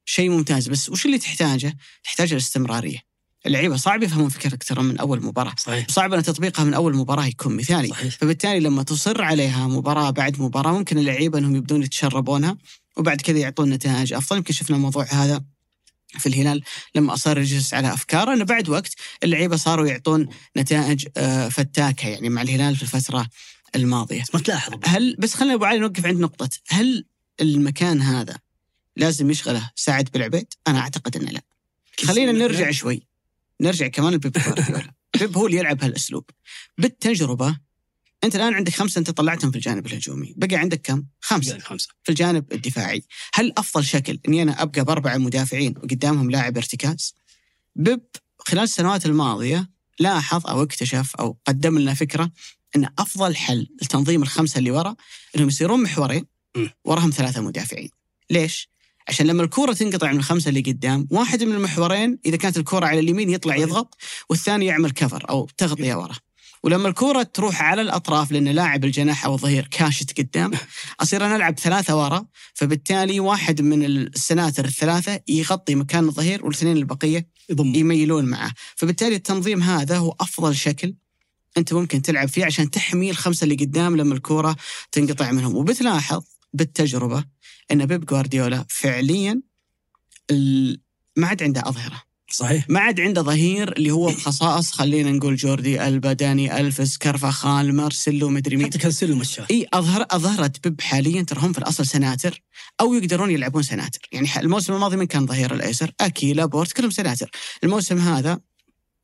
[0.05, 0.67] شيء ممتاز.
[0.69, 3.12] بس وش اللي تحتاجه؟ تحتاج الاستمرارية.
[3.45, 5.87] اللعيبه صعب يفهمون فكرتك ترى من أول مباراة، صحيح.
[5.89, 8.15] صعب أن تطبيقها من أول مباراة يكون مثالي، صحيح.
[8.15, 12.57] فبالتالي لما تصر عليها مباراة بعد مباراة ممكن اللعيبه أنهم يبدون يتشربونها
[12.97, 15.43] وبعد كذا يعطون نتائج أفضل، يمكن شفنا الموضوع هذا
[16.19, 16.63] في الهلال
[16.95, 20.27] لما أصر يجلس على أفكاره إنه بعد وقت اللعيبه صاروا يعطون
[20.57, 23.27] نتائج آه، فتاكة يعني مع الهلال في الفترة
[23.75, 24.23] الماضية.
[24.33, 24.73] ما تلاحظ.
[24.83, 26.49] هل بس خلينا أبو علي نوقف عند نقطة.
[26.69, 27.05] هل
[27.41, 28.37] المكان هذا
[28.95, 31.41] لازم يشغله سعد بالعبيد؟ أنا أعتقد إنه لا.
[32.05, 33.03] خلينا نرجع شوي.
[33.61, 34.37] نرجع كمان لبيب.
[35.19, 36.29] بيب هو اللي يلعب هالأسلوب.
[36.77, 37.59] بالتجربة
[38.23, 42.09] أنت الآن عندك خمسة أنت طلعتهم في الجانب الهجومي، بقى عندك كم؟ خمسة خمسة في
[42.09, 43.03] الجانب الدفاعي.
[43.33, 47.15] هل أفضل شكل إني أنا أبقى بأربعة مدافعين وقدامهم لاعب ارتكاز؟
[47.75, 48.01] بيب
[48.39, 49.69] خلال السنوات الماضية
[49.99, 52.31] لاحظ أو اكتشف أو قدم لنا فكرة
[52.75, 54.95] إن أفضل حل لتنظيم الخمسة اللي ورا
[55.35, 56.25] إنهم يصيرون محورين.
[56.83, 57.89] وراهم ثلاثة مدافعين.
[58.29, 58.69] ليش؟
[59.07, 62.99] عشان لما الكرة تنقطع من الخمسة اللي قدام واحد من المحورين إذا كانت الكرة على
[62.99, 63.55] اليمين يطلع.
[63.55, 63.97] يضغط
[64.29, 66.15] والثاني يعمل كفر أو تغطية ورا.
[66.63, 70.51] ولما الكرة تروح على الأطراف لأن لاعب الجناح أو الظهير كاشت قدام
[71.01, 77.27] أصير أنا ألعب ثلاثة ورا فبالتالي واحد من السناتر الثلاثة يغطي مكان الظهير والاثنين البقية
[77.49, 78.51] يضم يميلون معه.
[78.75, 80.95] فبالتالي التنظيم هذا هو أفضل شكل
[81.57, 84.55] أنت ممكن تلعب فيه عشان تحمي الخمسة اللي قدام لما الكرة
[84.91, 85.55] تنقطع منهم.
[85.55, 86.23] وبتلاحظ
[86.53, 87.32] بالتجربة
[87.71, 89.41] ان بيب جوارديولا فعليا
[91.17, 92.03] ما عاد عنده أظهرة.
[92.31, 92.69] صحيح.
[92.69, 98.29] ما عاد عنده ظهير اللي هو بخصائص خلينا نقول جوردي ألبا داني الفس كارفاخال مارسيلو
[98.29, 98.65] مدري مين.
[98.65, 99.47] حتى كانسيلو مشاه.
[99.51, 102.41] إي اظهر أظهرت بيب حاليا ترى هم في الأصل سناتر
[102.81, 103.99] أو يقدرون يلعبون سناتر.
[104.11, 107.31] يعني الموسم الماضي من كان ظهير الأيسر؟ أكي لابورت كلهم سناتر.
[107.63, 108.39] الموسم هذا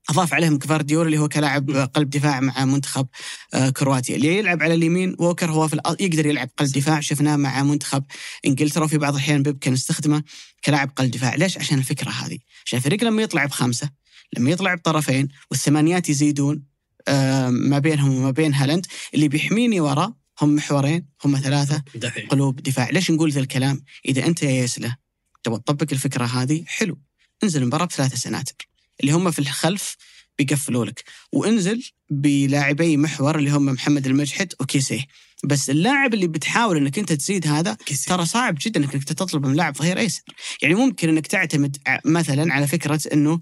[0.09, 3.07] أضاف عليهم كفارديول اللي هو كلاعب قلب دفاع مع منتخب
[3.53, 4.15] آه، كرواتيا.
[4.15, 6.99] اللي يلعب على اليمين ووكر هو في الأ- يقدر يلعب قلب دفاع.
[6.99, 8.03] شفناه مع منتخب
[8.45, 10.23] إنجلترا وفي بعض الأحيان بيب كان يستخدمه
[10.65, 11.35] كلاعب قلب دفاع.
[11.35, 12.37] ليش؟ عشان الفكرة هذه.
[12.65, 13.89] عشان الفريق لما يطلع بخمسة
[14.37, 16.63] لما يطلع بطرفين والثمانيات يزيدون
[17.07, 22.55] آه، ما بينهم وما بين هالاند اللي بيحميني ورا هم محورين هم ثلاثة دفع قلوب
[22.61, 22.89] دفاع.
[22.89, 24.95] ليش نقول ذا الكلام؟ إذا أنت يا يسله
[25.43, 26.97] تبغى تطبق الفكرة هذه حلو.
[27.43, 28.68] انزل المباراة بثلاثة سناتر.
[29.01, 29.95] اللي هم في الخلف
[30.37, 31.03] بيقفلوا لك.
[31.31, 35.05] وانزل بلاعبي محور اللي هم محمد المجحد وكيسيه
[35.43, 37.77] بس اللاعب اللي بتحاول إنك أنت تزيد هذا
[38.07, 40.21] ترى صعب جدا إنك أنت تطلب من لاعب ظهير أيسر.
[40.61, 43.39] يعني ممكن إنك تعتمد مثلا على فكرة إنه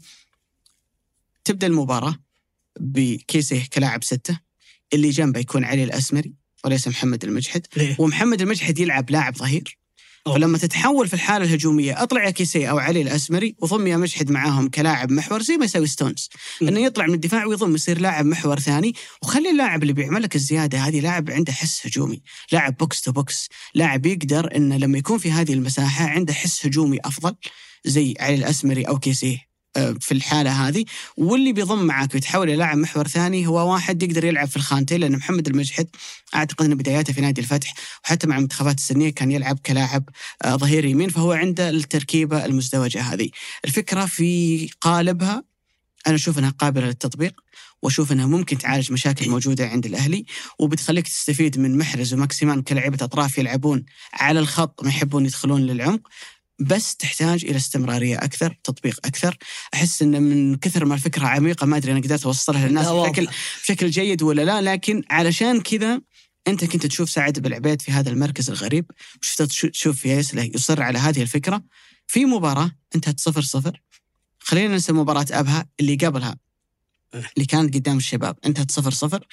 [1.44, 2.16] تبدأ المباراة
[2.80, 4.40] بكيسيه كلاعب ستة.
[4.94, 6.34] اللي جنبه يكون علي الأسمري
[6.66, 7.68] وليس محمد المجحد.
[7.78, 9.78] ليه؟ ومحمد المجحد يلعب لاعب ظهير.
[10.34, 14.70] فلما تتحول في الحالة الهجومية أطلع يا كيسي أو علي الأسمري وضم يا مجحد معاهم
[14.70, 16.30] كلاعب محور زي ما يسوي ستونز.
[16.62, 16.68] م.
[16.68, 18.94] إنه يطلع من الدفاع ويضم يصير لاعب محور ثاني.
[19.24, 22.22] وخلي اللاعب اللي بيعمل لك الزيادة هذه لاعب عنده حس هجومي.
[22.52, 23.50] لاعب box to box.
[23.76, 27.36] لاعب يقدر إنه لما يكون في هذه المساحة عنده حس هجومي أفضل
[27.86, 29.47] زي علي الأسمري أو كيسيه
[29.78, 30.86] في الحالة هذه
[31.18, 35.16] واللي بيضم معك ويتحول إلى لاعب محور ثاني هو واحد يقدر يلعب في الخانتين لأن
[35.18, 35.88] محمد المجحد
[36.36, 37.74] أعتقد إن بداياته في نادي الفتح
[38.06, 40.10] وحتى مع المنتخبات السنية كان يلعب كلاعب
[40.46, 43.30] آه، ظهير يمين فهو عنده التركيبة المزدوجة هذه.
[43.66, 45.44] الفكرة في قالبها
[46.08, 47.42] أنا أشوف إنها قابلة للتطبيق
[47.82, 50.26] وأشوف إنها ممكن تعالج مشاكل موجودة عند الأهلي
[50.60, 56.08] وبتخليك تستفيد من محرز وماكسيمان كلاعيبة أطراف يلعبون على الخط ما يحبون يدخلون للعمق
[56.60, 59.38] بس تحتاج إلى استمرارية أكثر، تطبيق أكثر،
[59.74, 62.88] أحس إن من كثر ما الفكرة عميقة ما أدري أنا قدرت أوصلها للناس.
[63.10, 63.28] بشكل
[63.64, 66.02] بشكل جيد ولا لا لكن علشان كذا
[66.48, 68.92] أنت كنت تشوف سعد بالعبيد في هذا المركز الغريب
[69.22, 71.64] وشفت تشو- تشوف ياسله يصر على هذه الفكرة.
[72.08, 73.82] في مباراة انتهت صفر صفر.
[74.40, 76.38] خلينا ننسى مباراة أبها اللي قبلها
[77.14, 78.38] اللي كانت قدام الشباب.
[78.46, 79.28] انتهت صفر صفر.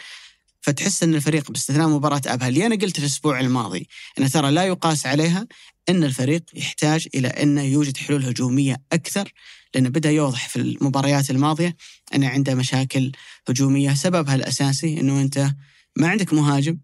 [0.61, 5.07] فتحس إن الفريق باستثناء مباراة أبها اللي أنا قلت الأسبوع الماضي إن ترى لا يقاس
[5.07, 5.47] عليها
[5.89, 9.33] إن الفريق يحتاج إلى إنه يوجد حلول هجومية أكثر
[9.75, 11.77] لأنه بدأ يوضح في المباريات الماضية
[12.15, 13.13] إن عنده مشاكل
[13.49, 15.51] هجومية سببها الأساسي إنه أنت
[15.97, 16.79] ما عندك مهاجم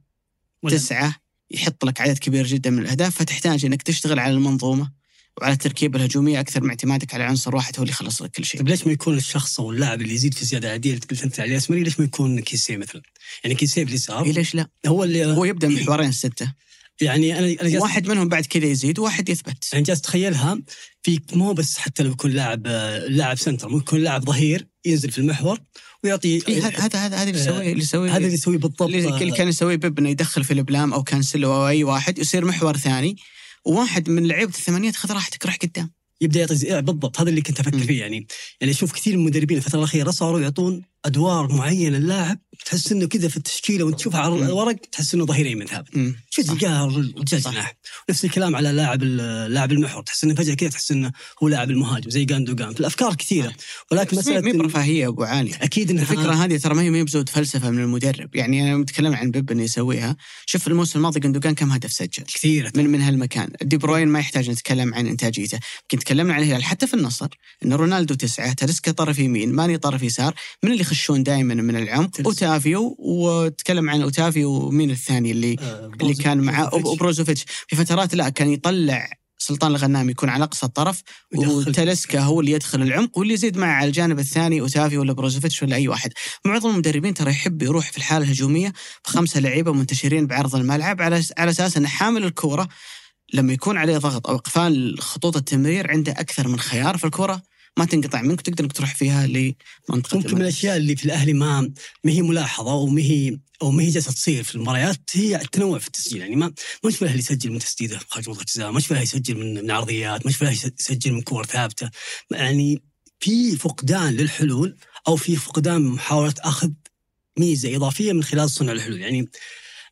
[0.62, 1.14] ولا- تسعة
[1.50, 5.00] يحط لك عدد كبير جدا من الأهداف فتحتاج إنك تشتغل على المنظومة
[5.40, 8.60] وعلى التركيبة الهجومية أكثر من اعتمادك على عنصر واحد هو اللي يخلص لك كل شيء.
[8.60, 11.40] طيب ليش ما يكون الشخص أو اللاعب اللي يزيد في زيادة عادية اللي قلت انت
[11.40, 13.02] عليه اسمري ليش ما يكون كيسيه مثلا؟
[13.44, 16.52] يعني كيسيه في اليسار إيه ليش لا؟ هو اللي هو يبدأ من محورين سته
[17.00, 19.68] يعني أنا أنا جالس واحد منهم بعد كذا يزيد وواحد يثبت.
[19.72, 20.58] يعني جالس أتخيلها
[21.02, 25.10] في مو بس حتى لو يكون لاعب آه، لاعب سنتر ممكن يكون لاعب ظهير ينزل
[25.10, 25.58] في المحور
[26.04, 29.30] ويعطي إيه هذا هذا هذا هذا اللي يسويه اللي يسويه هذا اللي يسويه بالضبط اللي
[29.30, 33.16] كان يسويه بيب انه يدخل في البلام أو كانسلو أو أي واحد يصير محور ثاني
[33.64, 35.90] وواحد من لعيبة الثمانينات خذ راحتك روح قدام.
[36.20, 37.78] يبدأ يعطي بالضبط هذا اللي كنت أفكر.
[37.78, 38.26] فيه يعني
[38.60, 43.28] يعني أشوف كثير من المدربين الفترة الأخيرة صاروا يعطون أدوار معينة للاعب تحس إنه كذا
[43.28, 44.34] في التشكيلة وأنت تشوفها على.
[44.34, 45.88] الورق تحس إنه ظهير يمين ثابت.
[46.30, 46.42] شو.
[46.42, 47.24] تلقاه رجال.
[47.24, 47.76] جناح
[48.10, 50.02] نفس الكلام على لاعب لاعب المحور.
[50.02, 53.52] تحس إنه فجأة كذا تحس إنه هو لاعب المهاجم زي جاندوجان في الأفكار كثيرة.
[53.90, 55.54] ولكن مسألة مي إن- برفاهية أبو علي.
[55.54, 58.76] أكيد انها الفكرة هذه ترى ما هي ما هي بزود فلسفة من المدرب، يعني أنا
[58.76, 62.72] متكلم عن بيب إنه يسويها، شوف الموسم الماضي جندوجان كم هدف سجل؟ كثيرة.
[62.76, 66.64] من من هالمكان، دي بروين ما يحتاج نتكلم عن إنتاجيته، يمكن تكلمنا عن الهلال.
[66.64, 67.28] حتى في النصر
[67.64, 72.20] إن رونالدو تسعة، تاليسكا طرف يمين، ماني طرف يسار، من اللي يخشون دائما من العمق؟
[72.54, 76.92] أوتافيو وتكلم عن أوتافيو ومين الثاني اللي آه، اللي كان معاه بروزوفيتش.
[76.96, 81.02] أوب- بروزوفيتش في فترات لا كان يطلع سلطان الغنام يكون على أقصى الطرف.
[81.68, 85.76] وتلسكا هو اللي يدخل العمق واللي يزيد معه على الجانب الثاني اوتافي ولا بروزوفيتش ولا
[85.76, 86.12] أي واحد
[86.44, 88.72] معظم المدربين ترى يحب يروح في الحالة الهجومية
[89.04, 92.68] بخمسة لعيبة منتشرين بعرض الملعب على على أساس انه حامل الكورة
[93.32, 97.42] لما يكون عليه ضغط أو إقفال خطوط التمرير عنده أكثر من خيار في الكورة
[97.80, 100.42] ما تنقطع منك تقدر إنك تروح فيها لمنطقة ممكن من.
[100.42, 101.60] الأشياء اللي في الأهلي ما
[102.04, 105.86] ما هي ملاحظة وما هي أو ما هي جالسة تصير في المباريات هي التنوع في
[105.86, 106.20] التسجيل.
[106.20, 106.46] يعني ما
[106.84, 109.70] ما نشوف الأهلي يسجل من تسديده خارج منطقه الجزاء، ما نشوف الأهلي يسجل من من
[109.70, 111.90] عرضيات، ما نشوف الأهلي يسجل من كور ثابتة،
[112.30, 112.82] يعني
[113.20, 114.76] في فقدان للحلول
[115.08, 116.70] أو في فقدان محاولة أخذ
[117.38, 119.28] ميزة إضافية من خلال صنع الحلول، يعني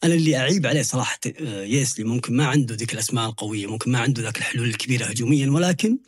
[0.04, 3.98] أنا اللي أعيب عليه صراحة آه، يسلي ممكن ما عنده ذيك الأسماء القوية، ممكن ما
[3.98, 5.98] عنده ذاك الحلول الكبيرة هجوميا ولكن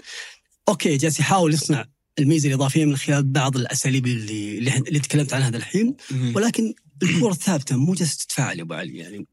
[0.68, 1.84] أوكي جالس يحاول يصنع
[2.18, 5.96] الميزة الإضافية من خلال بعض الأساليب اللي اللي, تكلمت عنها هذا الحين.
[6.34, 9.26] ولكن الكره الثابته مو جالسه تتفاعل يا أبو علي يعني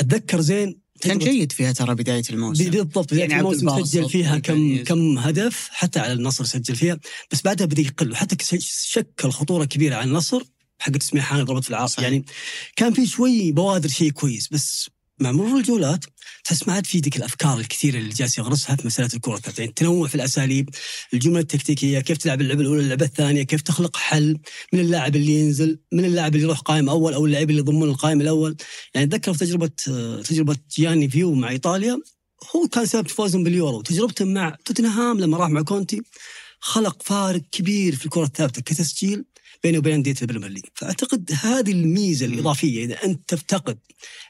[0.00, 4.84] أتذكر زين كان جيد فيها ترى بداية الموسم بالضبط بداية يعني الموسم سجل فيها كم.
[4.84, 6.98] كم هدف حتى على النصر سجل فيها
[7.32, 10.42] بس بعدها بدأ يقل وحتى شكل خطوره كبيرة على النصر
[10.78, 12.04] حق سميحان ضربت في العاص صحيح.
[12.04, 12.24] يعني
[12.76, 16.04] كان في شوي بوادر شيء كويس بس مع مرور الجولات
[16.44, 19.40] تحس ما عاد في ذيك الأفكار الكثيرة اللي جالس يغرسها في مسألة الكرة.
[19.58, 20.70] يعني التنوع في الأساليب
[21.14, 24.38] الجملة التكتيكية كيف تلعب اللعبه الأولى اللعبه الثانية كيف تخلق حل
[24.72, 28.20] من اللاعب اللي ينزل من اللاعب اللي يروح قائم أول أو اللاعب اللي يضمن القائم
[28.20, 28.56] الأول.
[28.94, 29.70] يعني أتذكر في تجربة
[30.22, 32.00] تجربة جياني فيو مع إيطاليا
[32.56, 33.82] هو كان سبب فوزهم باليورو.
[33.82, 36.02] تجربته مع توتنهام لما راح مع كونتي
[36.60, 39.24] خلق فارق كبير في الكرة الثابتة كتسجيل.
[39.62, 43.78] بينه وبين انديه ال Premier League فأعتقد هذه الميزة الإضافية إذا أنت تفتقد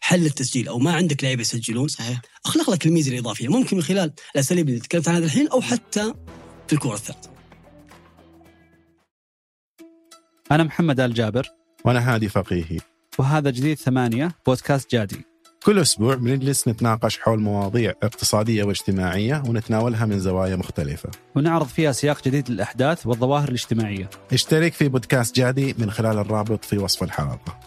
[0.01, 2.21] حل التسجيل أو ما عندك لعيبة يسجلون صحيح.
[2.47, 3.49] أخلق لك الميزة الإضافية.
[3.49, 6.15] ممكن من خلال الأساليب اللي تكلمت عنها الحين أو حتى
[6.67, 7.31] في الكرة الثابته
[10.53, 11.49] أنا محمد آل جابر.
[11.85, 12.79] وأنا هادي فقيهي.
[13.19, 15.28] وهذا جديد ثمانية بودكاست جادي.
[15.65, 21.11] كل أسبوع بنجلس نتناقش حول مواضيع اقتصادية واجتماعية ونتناولها من زوايا مختلفة.
[21.37, 24.11] ونعرض فيها سياق جديد للأحداث والظواهر الاجتماعية.
[24.33, 27.59] اشترك في بودكاست جادي من خلال الرابط في وصف الحلقة.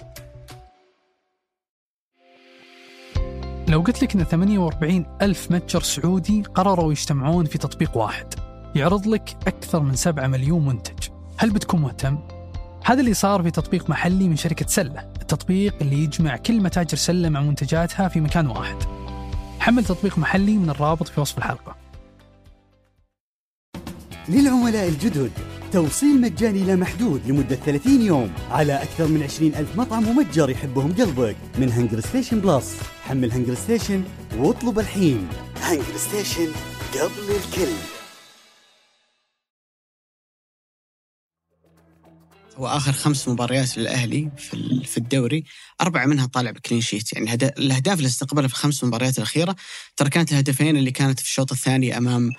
[3.68, 8.34] لو قلت لك إن 48 ألف متجر سعودي قرروا يجتمعون في تطبيق واحد
[8.76, 11.10] يعرض لك أكثر من 7 مليون منتج.
[11.38, 12.20] هل بتكون مهتم؟
[12.86, 15.11] هذا اللي صار في تطبيق محلي من شركة سلة.
[15.34, 18.76] التطبيق اللي يجمع كل متاجر سلة مع منتجاتها في مكان واحد.
[19.60, 21.76] حمل تطبيق محلي من الرابط في وصف الحلقة.
[24.30, 25.32] للعملاء الجدد
[25.72, 30.94] توصيل مجاني لا محدود لمدة 30 يوم على أكثر من 20 ألف مطعم ومتجر يحبهم
[30.94, 34.04] قلبك من HungerStation Plus حمل HungerStation
[34.38, 35.28] واطلب الحين.
[35.62, 36.47] HungerStation
[36.94, 38.01] قبل الكل.
[42.58, 45.43] هو اخر خمس مباريات للأهلي في في الدوري
[45.82, 49.56] أربعة منها طالع ب clean sheet يعني هدا- الأهداف اللي استقبلها في الخمس مباريات الأخيرة
[49.97, 52.32] ترى كانت الهدفين اللي كانت في الشوط الثاني أمام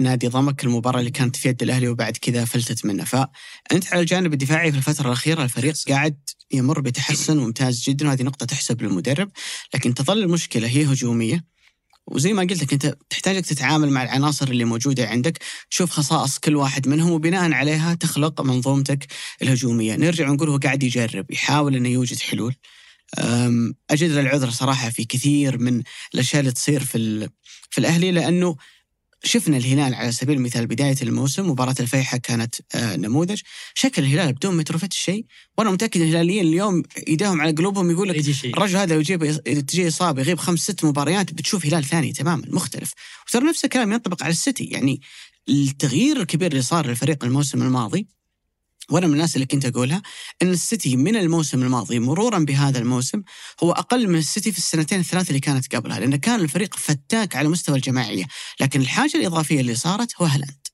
[0.00, 3.04] نادي ضمك المباراة اللي كانت في يد الأهلي وبعد كذا فلتت منه.
[3.04, 6.18] فأنت على الجانب الدفاعي في الفترة الأخيرة الفريق قاعد
[6.52, 9.30] يمر بتحسن ممتاز جدا وهذه نقطة تحسب للمدرب.
[9.74, 11.44] لكن تظل المشكلة هي هجومية.
[12.10, 15.38] وزي ما قلت لك أنت تحتاجك تتعامل مع العناصر اللي موجودة عندك
[15.70, 19.06] تشوف خصائص كل واحد منهم وبناء عليها تخلق منظومتك
[19.42, 22.54] الهجومية، نرجع ونقول هو قاعد يجرب يحاول إنه يوجد حلول.
[23.90, 25.82] أجد العذر صراحة في كثير من
[26.14, 27.28] الأشياء اللي تصير في
[27.70, 28.56] في الأهلي لأنه
[29.24, 33.40] شفنا الهلال على سبيل المثال بداية الموسم مباراة الفيحة كانت آه، نموذج.
[33.74, 35.24] شكل الهلال بدون متروفيت شيء.
[35.58, 39.88] وأنا متأكد إن الهلاليين اليوم ايديهم على قلوبهم يقول لك الرجل هذا لو يجيب تجي
[39.88, 42.92] إصابة يغيب خمس ست مباريات بتشوف هلال ثاني تماما مختلف.
[43.28, 44.64] وترى نفس الكلام ينطبق على السيتي.
[44.64, 45.00] يعني
[45.48, 48.17] التغيير الكبير اللي صار للفريق الموسم الماضي
[48.90, 50.02] وأنا من الناس اللي كنت أقولها
[50.42, 53.22] إن السيتي من الموسم الماضي مرورا بهذا الموسم
[53.62, 57.48] هو أقل من السيتي في السنتين الثلاث اللي كانت قبلها لأن كان الفريق فتاك على
[57.48, 58.24] مستوى الجماعية
[58.60, 60.66] لكن الحاجة الإضافية اللي صارت هو هالاند.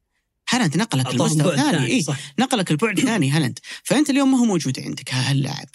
[0.51, 2.05] هالاند نقلك المستوى الثاني ثاني، إيه؟
[2.39, 3.59] نقلك البعد الثاني هالاند.
[3.83, 5.69] فأنت اليوم ما هو موجود عندك هاللاعب.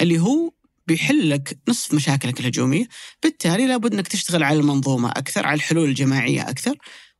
[0.00, 0.52] اللي هو
[0.86, 2.88] بيحل لك نصف مشاكلك الهجومية
[3.22, 6.78] بالتالي لابد إنك تشتغل على المنظومة أكثر على الحلول الجماعية أكثر.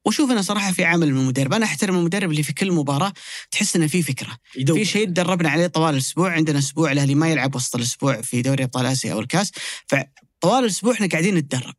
[0.08, 3.12] واشوف أنا صراحة في عمل من المدرب أنا أحترم المدرب اللي في كل مباراة
[3.50, 4.38] تحس إنه في فكرة.
[4.56, 4.78] يدور.
[4.78, 6.30] في شيء تدربنا عليه طوال الأسبوع.
[6.32, 9.52] عندنا أسبوع الأهلي ما يلعب وسط الأسبوع في دوري أبطال آسيا أو الكاس.
[9.86, 11.74] فطوال الأسبوع إحنا قاعدين نتدرب.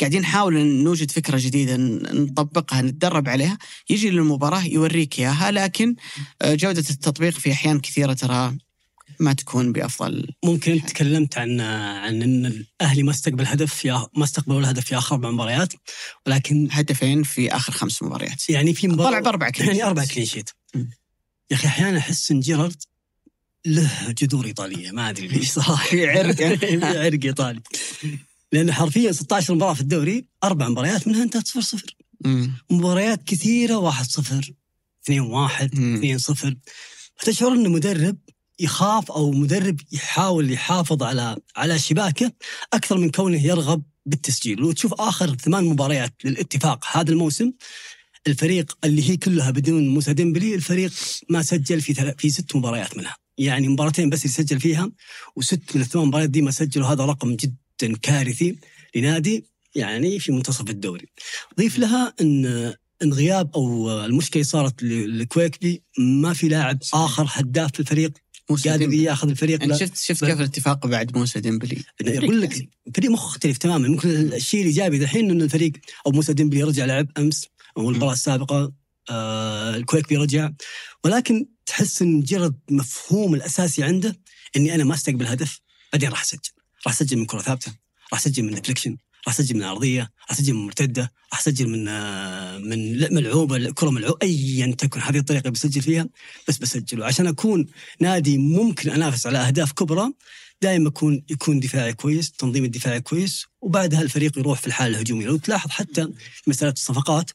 [0.00, 1.76] قاعدين نحاول نوجد فكرة جديدة
[2.12, 3.58] نطبقها نتدرب عليها.
[3.90, 5.96] يجي للمباراة يوريك إياها لكن
[6.42, 8.56] آه، جودة التطبيق في أحيان كثيرة ترى
[9.20, 14.24] ما تكون بأفضل ممكن انت تكلمت عن عن إن الأهلي ما استقبل هدف في ما
[14.24, 15.72] استقبل ولا هدف في آخر أربع مباريات
[16.26, 19.84] ولكن هدفين في آخر خمس مباريات يعني في مباراة طلع بأربع كلين يعني.
[19.84, 20.50] أربع كلين شيت.
[21.50, 22.82] يا أخي أحيانا أحس إن جيرارد
[23.66, 26.34] له جذور إيطالية ما أدري ليش صراحة في عرق.
[26.34, 27.60] في عرق إيطالي
[28.52, 31.82] لأن حرفيا 16 مباراة في الدوري أربع مباريات منها انتهت 0 0
[32.24, 32.52] مم.
[32.70, 34.52] مباريات كثيرة 1 0
[35.04, 35.94] 2 1 مم.
[35.96, 36.56] 2 0
[37.16, 38.16] فتشعر إن مدرب
[38.62, 42.32] يخاف أو مدرب يحاول يحافظ على على شباكه
[42.72, 44.62] أكثر من كونه يرغب بالتسجيل.
[44.62, 47.52] وتشوف آخر ثمان مباريات للاتفاق هذا الموسم
[48.26, 50.92] الفريق اللي هي كلها بدون موسى ديمبلي الفريق
[51.30, 53.16] ما سجل في في ست مباريات منها.
[53.38, 54.90] يعني مباراتين بس اللي سجل فيها
[55.36, 56.86] وست من الثمان مباريات دي ما سجلوا.
[56.86, 58.58] هذا رقم جدا كارثي
[58.96, 59.44] لنادي
[59.74, 61.06] يعني في منتصف الدوري.
[61.58, 67.80] ضيف لها إن إن غياب أو المشكلة صارت لكويكبي ما في لاعب آخر هداف في
[67.80, 68.12] الفريق
[68.50, 68.92] موسى قادر.
[68.92, 73.88] ياخذ الفريق؟ لا- شفت شفت كيف الاتفاق بعد موسى ديمبلي؟ يقول لك فريق مختلف تماما.
[73.88, 75.72] ممكن الشيء الايجابي دحين إنه الفريق
[76.06, 78.72] أو موسى ديمبلي رجع لعب أمس أو المباراة السابقة
[79.10, 80.50] آه الكويكبي رجع
[81.04, 84.16] ولكن تحس إن مجرد مفهوم الأساسي عنده
[84.56, 85.60] إني أنا ما أستقبل هدف
[85.92, 86.40] بعدين راح أسجل.
[86.86, 87.72] راح أسجل من كرة ثابتة
[88.12, 88.96] راح أسجل من ديفليكشن
[89.28, 93.90] راح أسجل من ارضيه راح أسجل من مرتدة راح أسجل من آه، من ملعوبة كرة
[93.90, 95.00] ملعوبة ايا تكن.
[95.00, 96.08] هذه الطريقة بسجل فيها
[96.48, 97.66] بس بسجل وعشان أكون
[98.00, 100.12] نادي ممكن أنافس على أهداف كبرى
[100.62, 105.26] دائما يكون يكون دفاعي كويس تنظيم الدفاعي كويس وبعدها الفريق يروح في الحالة الهجومية.
[105.26, 106.08] لو تلاحظ حتى
[106.46, 107.30] مساله الصفقات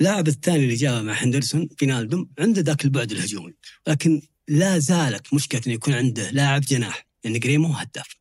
[0.00, 3.54] اللاعب الثاني اللي جاء مع هندرسون فينالدوم عنده ذاك البعد الهجومي.
[3.86, 8.16] لكن لا زالت مشكلة إنه يكون عنده لاعب جناح لأن جراي مو هو هداف.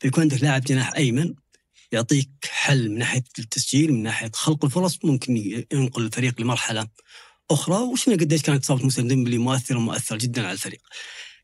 [0.00, 1.34] فيكون عندك لاعب جناح أيمن
[1.92, 5.36] يعطيك حل من ناحية التسجيل من ناحية خلق الفرص ممكن
[5.72, 6.88] ينقل الفريق لمرحلة
[7.50, 7.76] أخرى.
[7.76, 10.80] وشفنا قديش كانت إصابة موسى ديمبلي مؤثره مؤثر جدا على الفريق.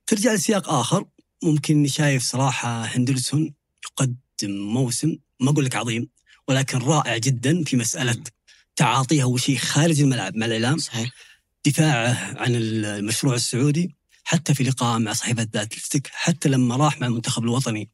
[0.07, 1.05] ترجع لسياق آخر.
[1.43, 6.09] ممكن شايف صراحة هندرسون يقدم موسم ما أقول لك عظيم
[6.49, 8.23] ولكن رائع جدا في مسألة
[8.77, 11.11] تعاطيه أول شيء خارج الملعب مع الإعلام صحيح.
[11.67, 17.07] دفاعه عن المشروع السعودي حتى في لقاء مع صحيفة ذات الفتك حتى لما راح مع
[17.07, 17.91] المنتخب الوطني.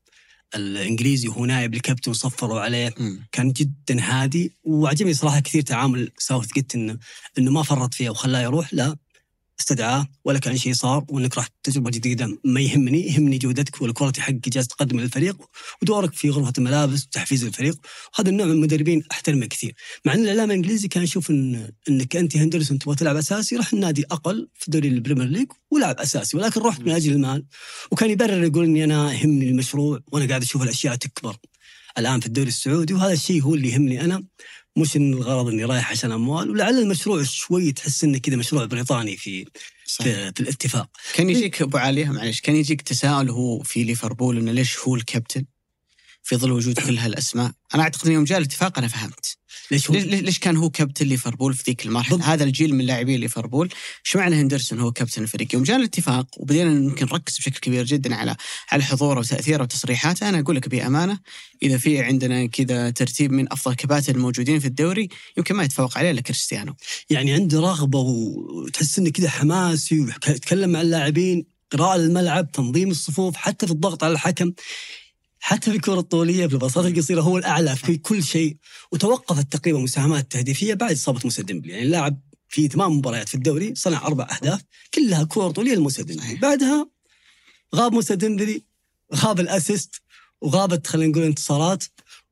[0.57, 3.27] الإنجليزي وهو نائب لكابتن وصفروا عليه مم.
[3.33, 6.99] كان جدا هادي وعجبني صراحة كثير تعامل ساوث جيت انه
[7.39, 8.97] إنه ما فرط فيها وخلاه يروح لا
[9.61, 12.39] استدعاه ولا كان شيء صار وإنك راح تجربة جديدة.
[12.45, 15.37] ما يهمني يهمني جودتك والكواليتي حقك جالس تقدم للفريق
[15.83, 17.79] ودورك في غرفة الملابس وتحفيز الفريق.
[18.19, 19.75] وهذا النوع من المدربين أحترمه كثير.
[20.05, 24.05] مع إن الإعلام الإنجليزي كان يشوف إن إنك أنت هندرسون تبغى تلعب أساسي راح النادي
[24.11, 27.45] أقل في دوري البريمير ليج ولعب أساسي ولكن رحت من أجل المال.
[27.91, 31.37] وكان يبرر يقول إني أنا يهمني المشروع وأنا قاعد أشوف الأشياء تكبر.
[31.99, 34.25] الآن في الدوري السعودي وهذا الشيء هو اللي يهمني أنا.
[34.77, 39.17] مش إن الغرض إني رايح عشان أموال ولعل المشروع شوي تحس إنه كذا مشروع بريطاني
[39.17, 39.45] في.
[39.87, 40.89] في, في الاتفاق.
[41.15, 45.45] كان يجيك أبو علي معلش كان يجيك تساؤل هو في ليفربول إنه ليش هو الكابتن؟
[46.25, 47.53] في ظل وجود كل هالأسماء.
[47.75, 49.37] أنا أعتقد يوم جاء الاتفاق أنا فهمت.
[49.71, 53.69] ليش هو؟ ليش, كان هو كابتن ليفربول في ذيك المرحلة؟ هذا الجيل من لاعبين ليفربول.
[54.07, 58.15] إيش معنى هندرسون هو كابتن الفريق؟ يوم جاء الاتفاق وبدينا يمكن نركز بشكل كبير جدا
[58.15, 58.37] على
[58.71, 61.19] على حضوره وتأثيره وتصريحاته أنا أقول لك بأمانة
[61.63, 66.11] إذا في عندنا كذا ترتيب من أفضل كباتن الموجودين في الدوري يمكن ما يتفوق عليه
[66.11, 66.75] إلا كريستيانو.
[67.11, 73.67] يعني عنده رغبة وتحس إنه كذا حماسي ويتكلم مع اللاعبين قراءة الملعب تنظيم الصفوف حتى
[73.67, 74.53] في الضغط على الحكم.
[75.47, 78.57] حتى في الكرة الطولية في الباصات القصيرة هو الأعلى في كل شيء.
[78.93, 81.73] وتوقفت تقريبا مساهمات تهديفية بعد إصابة موسى ديمبلي.
[81.73, 84.63] يعني اللاعب في ثمان مباريات في الدوري صنع أربع أهداف
[84.95, 86.35] كلها كرة طولية لموسى ديمبلي.
[86.35, 86.89] بعدها
[87.75, 88.65] غاب موسى ديمبلي
[89.15, 90.03] غاب ال assist
[90.41, 91.85] وغابت خلينا نقول انتصارات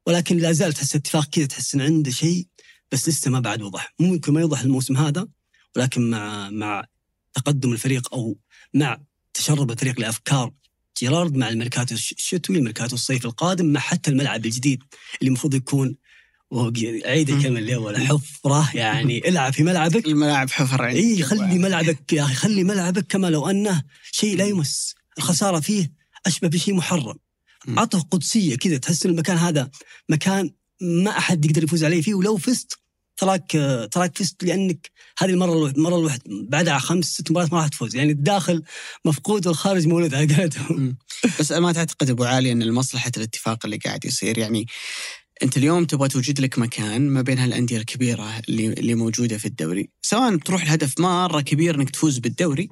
[0.07, 2.47] ولكن لا زال تحس اتفاق كذا تحس إن عنده شيء
[2.93, 3.95] بس لسه ما بعد وضح.
[3.99, 5.29] ممكن ما يوضح الموسم هذا
[5.77, 6.85] ولكن مع مع
[7.35, 8.39] تقدم الفريق أو
[8.75, 9.01] مع
[9.35, 10.53] تشرب الفريق لأفكار
[11.01, 14.83] جيرارد مع الميركاتو الش- الشتوي الميركاتو الصيف القادم مع حتى الملعب الجديد
[15.21, 15.97] اللي المفروض يكون
[17.07, 20.07] اعيد الكلمة اللي اول حفره يعني العب في ملعبك.
[20.07, 23.83] الملاعب حفر عندك إي خلي ملعبك يا أخي خلي ملعبك كما لو أنه
[24.13, 24.95] شيء لا يمس.
[25.19, 25.93] الخسارة فيه
[26.27, 27.15] أشبه بشيء محرم.
[27.69, 29.71] عطه قدسية كذا تحس إن المكان هذا
[30.09, 32.79] مكان ما أحد يقدر يفوز عليه فيه ولو فزت
[33.23, 33.53] تراك
[33.93, 37.97] تراك فزت لأنك هذه المرة المره الواحده بعدها خمس ست مباريات ما راح تفوز.
[37.97, 38.63] يعني الداخل
[39.05, 40.97] مفقود والخارج مولود على قولتهم.
[41.41, 44.67] بس ما تعتقد أبو علي إن لمصلحة الاتفاق اللي قاعد يصير؟ يعني
[45.43, 49.91] أنت اليوم تبغى توجد لك مكان ما بين هالأندية الكبيرة اللي اللي موجودة في الدوري،
[50.03, 52.69] سواء بتروح لهدف مرة كبير إنك تفوز بالدوري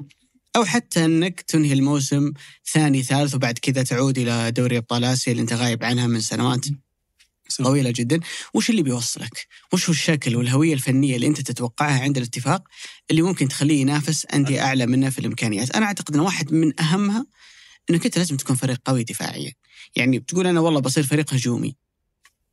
[0.56, 2.32] أو حتى إنك تنهي الموسم
[2.72, 6.66] ثاني ثالث وبعد كذا تعود إلى دوري أبطال آسيا اللي أنت غايب عنها من سنوات.
[7.56, 8.20] طويلة جدا،
[8.54, 12.62] وش اللي بيوصلك؟ وش هو الشكل والهوية الفنية اللي أنت تتوقعها عند الاتفاق
[13.10, 17.26] اللي ممكن تخليه ينافس أندية أعلى منه في الإمكانيات؟ أنا أعتقد إن واحد من أهمها
[17.90, 19.52] إنك أنت لازم تكون فريق قوي دفاعيا.
[19.96, 21.76] يعني بتقول أنا والله بصير فريق هجومي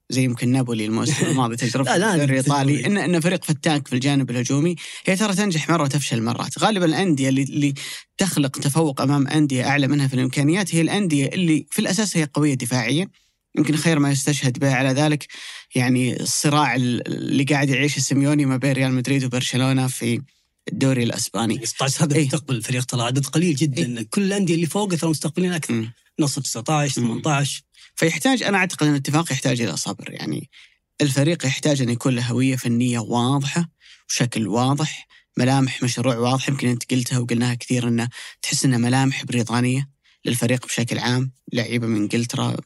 [0.09, 2.85] زي يمكن نابولي الموسم الماضي تجربة لا، لا، الدوري الإيطالي.
[2.85, 4.75] ان إن فريق فتاك في الجانب الهجومي
[5.05, 7.73] هي ترى تنجح مرة وتفشل مرات، غالبا الأندية اللي اللي
[8.17, 12.53] تخلق تفوق أمام أندية أعلى منها في الإمكانيات هي الأندية اللي في الأساس هي قوية
[12.53, 13.09] دفاعيا
[13.57, 14.73] يمكن خير ما يستشهد به.
[14.73, 15.27] على ذلك
[15.75, 20.21] يعني الصراع اللي قاعد يعيشه سيميوني ما بين ريال مدريد وبرشلونة في
[20.71, 21.65] الدوري الأسباني.
[21.65, 22.25] 16 هدف إيه.
[22.25, 24.03] يستقبل الفريق ترى عدد قليل جدا.
[24.03, 25.73] كل الأندية اللي فوق ترى مستقبلين أكثر.
[25.73, 25.93] مم.
[26.19, 27.07] نصر 19 مم.
[27.07, 27.61] 18
[27.95, 30.11] فيحتاج أنا أعتقد إن الاتفاق يحتاج إلى صبر.
[30.11, 30.49] يعني
[31.01, 33.69] الفريق يحتاج أن يكون له هوية فنية واضحة
[34.09, 36.49] وشكل واضح ملامح مشروع واضح.
[36.49, 38.09] يمكن أنت قلتها وقلناها كثير إنه
[38.41, 39.89] تحس انها ملامح بريطانية
[40.25, 41.31] للفريق بشكل عام.
[41.53, 42.57] لعيبة من إنجلترا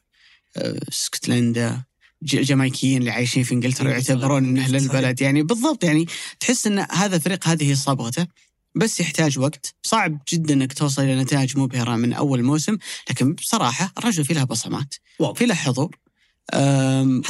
[0.58, 1.84] اسكتلندا
[2.24, 4.82] ج- الجامايكيين اللي عايشين في إنجلترا إيه، يعتبرون انه صحيح.
[4.82, 6.06] للبلد يعني بالضبط يعني
[6.40, 8.28] تحس إن هذا الفريق هذه صبغته
[8.76, 9.76] بس يحتاج وقت.
[9.84, 12.78] صعب جدا إنك توصل إلى نتائج مبهرة من أول موسم
[13.10, 14.96] لكن بصراحة الرجل في له بصمات.
[15.36, 15.98] في له حضور.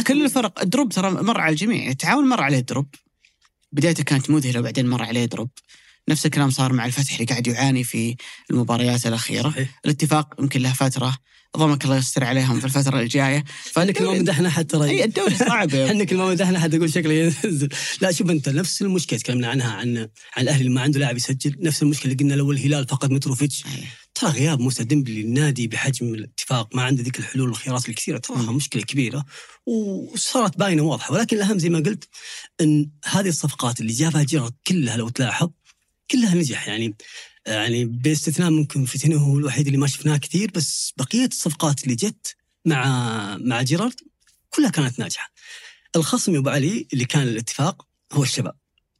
[0.07, 2.88] كل الفرق ال drop ترى مر على الجميع التعاون مر عليه drop
[3.72, 5.49] بدايته كانت مذهلة وبعدين مر عليه drop.
[6.09, 8.15] نفس الكلام صار مع الفتح اللي قاعد يعاني في
[8.51, 9.67] المباريات الأخيرة.
[9.86, 11.17] الاتفاق يمكن له فترة.
[11.57, 13.43] ضمك الله يستر عليهم في الفترة الجاية.
[13.75, 16.93] كل ما مدحنا احد ترى اي الدوري صعب يا إحنا كل ما مدحنا احد أقول
[16.93, 17.69] شكله ينزل.
[18.01, 21.55] لا شوف أنت نفس المشكلة تكلمنا عنها عن عن الاهلي اللي ما عنده لاعب يسجل.
[21.59, 23.65] نفس المشكلة اللي قلنا لو الهلال فقد متروفيتش.
[23.65, 23.87] أي.
[24.15, 26.75] ترى غياب موسى ديمبلي للنادي بحجم الاتفاق.
[26.75, 28.17] ما عنده ذيك الحلول والخيارات الكثيرة.
[28.17, 28.55] ترى مم.
[28.55, 29.25] مشكلة كبيرة.
[29.65, 31.13] وصارت باينة واضحة.
[31.13, 32.07] ولكن الأهم زي ما قلت
[32.61, 35.49] إن هذه الصفقات اللي جابها جيرارد كلها لو تلاحظ
[36.11, 36.67] كلها نجح.
[36.67, 36.95] يعني
[37.47, 42.35] يعني باستثناء ممكن فيتينو هو الوحيد اللي ما شفناه كثير بس بقية الصفقات اللي جت
[42.65, 43.95] مع مع جيرارد
[44.49, 45.31] كلها كانت ناجحة.
[45.95, 48.55] الخصم يا أبو علي اللي كان الاتفاق هو الشباب.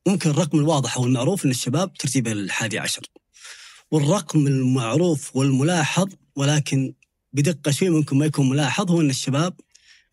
[0.08, 3.02] ممكن الرقم الواضح أو المعروف إن الشباب ترتيبه الحادي عشر.
[3.92, 6.94] والرقم المعروف والملاحظ ولكن
[7.34, 9.54] بدقة شوي ممكن ما يكون ملاحظ هو إن الشباب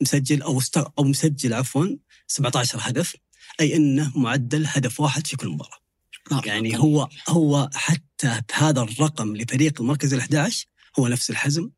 [0.00, 0.60] مسجل أو.
[0.98, 1.86] أو مسجل عفوا
[2.26, 3.16] 17 هدف
[3.60, 5.87] أي إنه معدل هدف واحد في كل مباراة.
[6.30, 6.78] مرة يعني.
[6.78, 10.66] هو هو حتى بهذا الرقم لفريق المركز ال 11
[10.98, 11.70] هو نفس الحزم.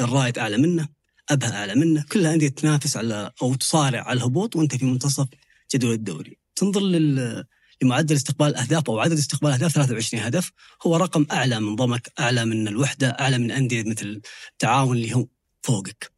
[0.00, 0.88] الرائد أعلى منه
[1.30, 2.04] أبها أعلى منه.
[2.12, 5.28] كلها انديه تنافس على أو تصارع على الهبوط وأنت في منتصف
[5.74, 6.38] جدول الدوري.
[6.56, 7.44] تنظر لل
[7.82, 10.52] لمعدل استقبال الاهداف أو عدد استقبال الاهداف 23 هدف.
[10.86, 14.22] هو رقم أعلى من ضمك أعلى من الوحدة أعلى من أندية مثل
[14.52, 15.28] التعاون اللي هم
[15.62, 16.12] فوقك.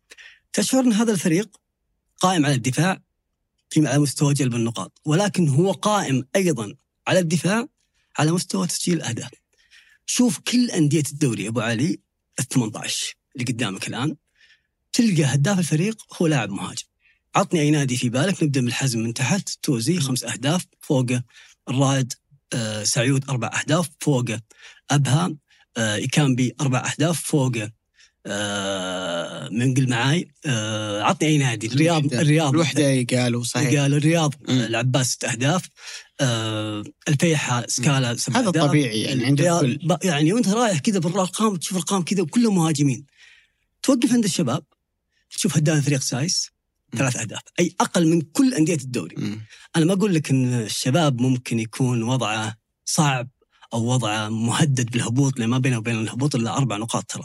[0.52, 1.56] تشعر ان هذا الفريق
[2.20, 3.00] قائم على الدفاع
[3.70, 6.74] في على مستوى جلب النقاط ولكن هو قائم أيضا
[7.07, 7.66] على الدفاع
[8.18, 9.30] على مستوى تسجيل الأهداف.
[10.07, 12.00] شوف كل أندية الدوري أبو علي
[12.40, 14.16] ال 18 اللي قدامك الآن
[14.92, 16.84] تلقى هداف الفريق هو لاعب مهاجم.
[17.34, 21.22] عطني أي نادي في بالك نبدأ بالحزم من تحت توزي خمس أهداف فوقه
[21.68, 22.12] الرائد
[22.55, 24.40] آه سعيود أربع أهداف فوقه
[24.90, 25.36] أبها
[25.76, 27.72] آه إيكامبي أربع أهداف فوقه
[28.26, 30.28] آه من قل معاي.
[30.46, 31.66] آه عطني أي نادي.
[31.66, 32.22] الرياض الوحدة.
[32.22, 32.54] الرياض.
[32.54, 33.80] الوحده قالوا صحيح.
[33.80, 34.34] قال الرياض.
[34.48, 35.68] آه، العباس ست أهداف.
[36.20, 38.64] آه الفيحة سكالا سبع هذا أهداف.
[38.64, 39.78] طبيعي يعني عند الكل.
[40.04, 43.06] يعني وأنت رايح كذا بالارقام تشوف ارقام كذا وكلهم مهاجمين
[43.82, 44.64] توقف عند الشباب
[45.30, 46.50] تشوف هداف الفريق سايس
[46.96, 47.40] ثلاث أهداف.
[47.60, 49.14] أي أقل من كل أندية الدوري.
[49.18, 49.40] مم.
[49.76, 53.28] أنا ما أقول لك إن الشباب ممكن يكون وضعه صعب
[53.74, 57.24] أو وضعه مهدد بالهبوط لأن ما بينه وبين الهبوط إلا أربع نقاط ترى.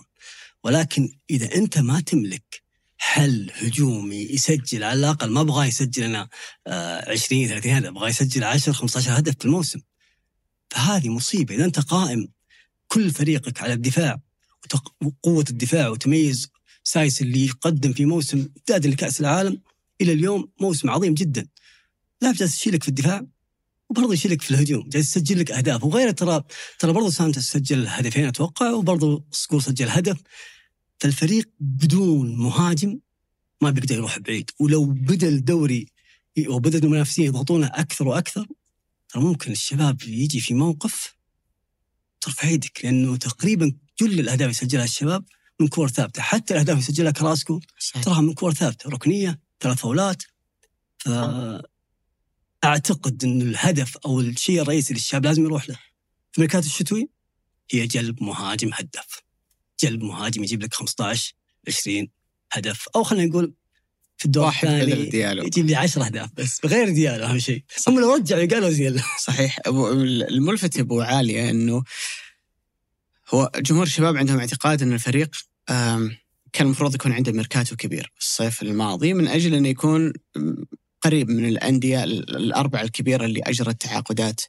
[0.64, 2.62] ولكن إذا أنت ما تملك
[2.98, 6.30] حل هجومي يسجل على الأقل ما أبغاه يسجل أنا
[6.68, 9.80] آه، 20 30 هدف أبغاه يسجل 10 15 هدف في الموسم.
[10.70, 11.56] فهذه مصيبة.
[11.56, 12.28] إذا أنت قائم
[12.88, 14.20] كل فريقك على الدفاع
[15.02, 16.50] وقوة الدفاع وتميز
[16.84, 19.62] سايس اللي يقدم في موسم امتداد لكأس العالم
[20.02, 21.48] إلى اليوم موسم عظيم جدا.
[22.24, 23.26] جالس يشيلك في الدفاع.
[23.90, 25.84] وبرضه يشيلك في الهجوم جالس يسجل لك أهداف.
[25.84, 26.44] وغيره ترى
[26.80, 30.18] ترى برضه سانتوس سجل هدفين أتوقع وبرضه صقور سجل هدف.
[31.00, 33.00] فالفريق بدون مهاجم
[33.62, 34.52] ما بيقدر يروح بعيد.
[34.60, 35.88] ولو بدأ الدوري
[36.48, 38.48] وبدا المنافسين يضغطونه أكثر وأكثر
[39.10, 41.14] ترى ممكن الشباب يجي في موقف
[42.22, 45.26] ترفع يدك لأنه تقريبا كل الأهداف اللي يسجلها الشباب
[45.60, 46.22] من كور ثابتة.
[46.22, 47.60] حتى الأهداف اللي يسجلها كراسكو
[48.04, 48.90] تراها من كور ثابتة.
[48.90, 50.24] ركنية ثلاث فاولات.
[50.98, 51.10] ف
[52.64, 55.76] أعتقد إن الهدف أو الشيء الرئيسي اللي الشباب لازم يروح له.
[56.32, 57.10] في الميركاتو الشتوي
[57.72, 59.22] هي جلب مهاجم هداف
[59.84, 61.34] جلب مهاجم يجيب لك 15
[61.68, 62.08] 20
[62.52, 62.90] هدف.
[62.96, 63.54] أو خلينا نقول
[64.18, 65.44] في الدور واحد الثاني ديالو.
[65.46, 67.64] يجيب لي 10 أهداف بس بغير ديالو أهم شيء.
[67.88, 69.02] هم لو رجعوا قالوا زين.
[69.20, 69.60] صحيح.
[69.60, 69.70] أبو-
[70.32, 71.84] الملفت يا أبو عالية إنه
[73.30, 75.36] هو جمهور الشباب عندهم اعتقاد إن الفريق
[76.54, 78.12] كان المفروض يكون عنده ميركاتو كبير.
[78.20, 80.14] الصيف الماضي من أجل إنه يكون
[81.08, 84.42] قريب من الأندية ال- الأربعة الكبيرة اللي أجرت تعاقدات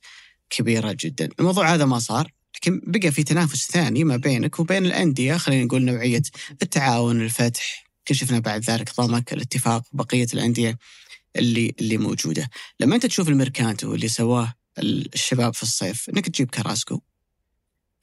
[0.50, 5.36] كبيرة جدا، الموضوع هذا ما صار لكن بقى في تنافس ثاني ما بينك وبين الأندية
[5.36, 6.22] خلينا نقول نوعية
[6.62, 10.78] التعاون الفتح كل شفنا بعد ذلك ضمك الاتفاق بقية الأندية
[11.36, 12.50] اللي اللي موجودة
[12.80, 17.00] لما أنت تشوف الميركاتو اللي سواه ال- الشباب في الصيف إنك تجيب كراسكو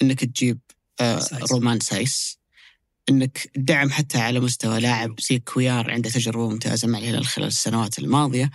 [0.02, 0.60] إنك تجيب
[1.02, 1.52] آه سايس.
[1.52, 2.38] رومان سايس
[3.10, 8.00] إنك دعم حتى على مستوى لاعب زي كويار عنده تجربة ممتازة مع الهلال خلال السنوات
[8.00, 8.52] الماضية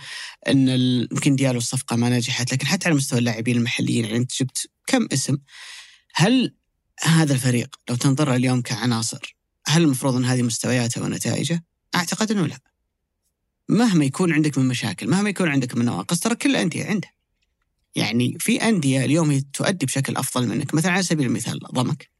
[0.47, 0.67] إن
[1.11, 5.07] يمكن ديالو الصفقة ما نجحت لكن حتى على مستوى اللاعبين المحليين يعني أنت جبت كم
[5.13, 5.37] اسم
[6.13, 6.55] هل
[7.03, 9.35] هذا الفريق لو تنظر اليوم كعناصر
[9.67, 11.63] هل المفروض إن هذه مستوياته ونتائجه؟
[11.95, 12.59] أعتقد إنه لا.
[13.69, 17.07] مهما يكون عندك من مشاكل، مهما يكون عندك من نواقص، ترى كل الأندية عنده.
[17.95, 22.10] يعني في أندية اليوم تؤدي بشكل أفضل منك، مثلا على سبيل المثال ضمك.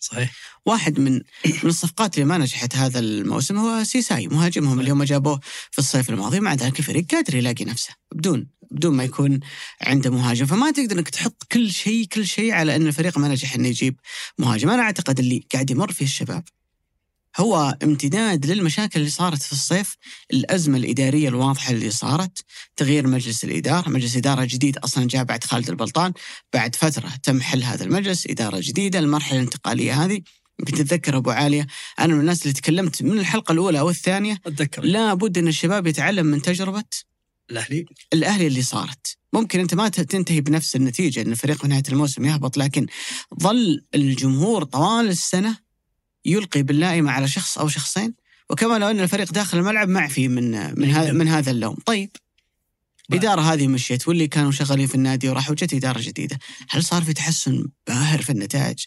[0.00, 0.32] صحيح.
[0.66, 1.12] واحد من
[1.44, 5.40] من الصفقات اللي ما نجحت هذا الموسم هو سيساي مهاجمهم اللي هم جابوه
[5.70, 9.40] في الصيف الماضي مع ذلك الفريق قادر يلاقي نفسه بدون بدون ما يكون
[9.80, 10.46] عنده مهاجم.
[10.46, 14.00] فما تقدر إنك تحط كل شيء كل شيء على إن الفريق ما نجح إنه يجيب
[14.38, 14.70] مهاجم.
[14.70, 16.44] أنا أعتقد اللي قاعد يمر فيه الشباب
[17.36, 19.96] هو امتداد للمشاكل اللي صارت في الصيف
[20.32, 22.44] الأزمة الإدارية الواضحة اللي صارت
[22.76, 26.12] تغيير مجلس الإدارة مجلس إدارة جديد أصلا جاء بعد خالد البلطان
[26.52, 30.20] بعد فترة تم حل هذا المجلس إدارة جديدة المرحلة الانتقالية هذه.
[30.60, 31.66] يمكن تتذكر أبو عالية
[31.98, 34.84] أنا من الناس اللي تكلمت من الحلقة الأولى أو الثانية أتذكر.
[34.84, 36.84] لابد أن الشباب يتعلم من تجربة
[37.50, 37.84] الأهلي.
[38.12, 39.16] الأهلي اللي صارت.
[39.32, 42.86] ممكن أنت ما تنتهي بنفس النتيجة إن الفريق في نهاية الموسم يهبط لكن
[43.42, 45.69] ظل الجمهور طوال السنة
[46.24, 48.14] يلقي باللائمه على شخص أو شخصين
[48.50, 51.76] وكما لو أن الفريق داخل الملعب معفي من من هذا من هذا اللوم.
[51.86, 52.10] طيب.
[53.10, 56.38] الإدارة هذه مشيت واللي كانوا شغالين في النادي وراحوا جت إدارة جديدة.
[56.68, 58.84] هل صار في تحسن باهر في النتائج؟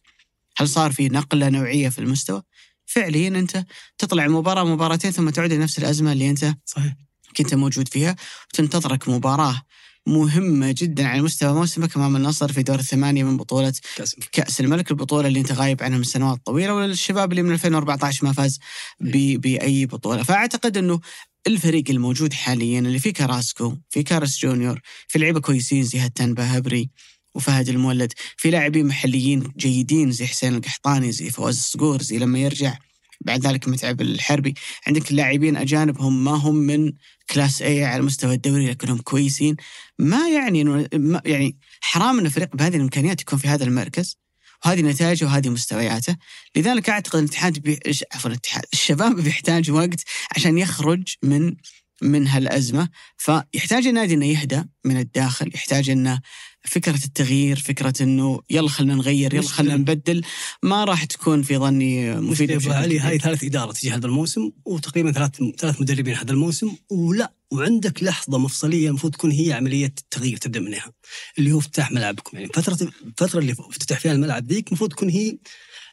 [0.57, 2.43] هل صار في نقلة نوعية في المستوى؟
[2.85, 3.65] فعليا أنت
[3.97, 6.93] تطلع مباراة مباراتين ثم تعود لنفس الأزمة اللي أنت صحيح.
[7.37, 8.15] كنت موجود فيها
[8.53, 9.61] وتنتظرك مباراة
[10.07, 14.91] مهمة جدا على مستوى موسمك أمام النصر في دور الثمانية من بطولة كأس كأس الملك
[14.91, 18.59] البطولة اللي أنت غايب عنها من سنوات طويلة والشباب اللي من 2014 ما فاز
[18.99, 20.23] ب- بأي بطولة.
[20.23, 20.99] فأعتقد أنه
[21.47, 26.89] الفريق الموجود حاليا اللي فيه كراسكو في كارلوس جونيور في لعيبة كويسين زي هتان بهبري
[27.35, 32.77] وفهد المولد في لاعبين محليين جيدين زي حسين القحطاني زي فواز الصقور زي لما يرجع
[33.21, 34.53] بعد ذلك متعب الحربي.
[34.87, 36.91] عندك لاعبين أجانب هم ما هم من
[37.29, 39.55] class A على مستوى الدوري لكنهم كويسين.
[39.99, 40.87] ما يعني انه
[41.25, 44.17] يعني حرام إن فريق بهذه الإمكانيات يكون في هذا المركز.
[44.65, 46.15] وهذه نتائجه وهذه مستوياته.
[46.55, 47.79] لذلك أعتقد الاتحاد بي...
[48.13, 50.03] عفوا الاتحاد الشباب بيحتاج وقت
[50.35, 51.55] عشان يخرج من
[52.01, 52.89] من هالأزمة.
[53.17, 56.21] فيحتاج النادي إنه يهدى من الداخل يحتاج إنه
[56.65, 60.21] فكرة التغيير فكرة إنه يلا خلينا نغير يلا خلينا نبدل
[60.63, 62.99] ما راح تكون في ظني ابو علي.
[62.99, 68.37] هاي ثالث إدارة تجي هذا الموسم وتقريبا ثلاث ثلاث مدربين هذا الموسم ولا وعندك لحظة
[68.37, 70.93] مفصلية المفروض تكون هي عملية التغيير تبدأ منها
[71.37, 72.37] اللي هو افتتاح ملعبكم.
[72.37, 75.37] يعني فتره الفترة اللي افتتح فيها الملعب ذيك المفروض تكون هي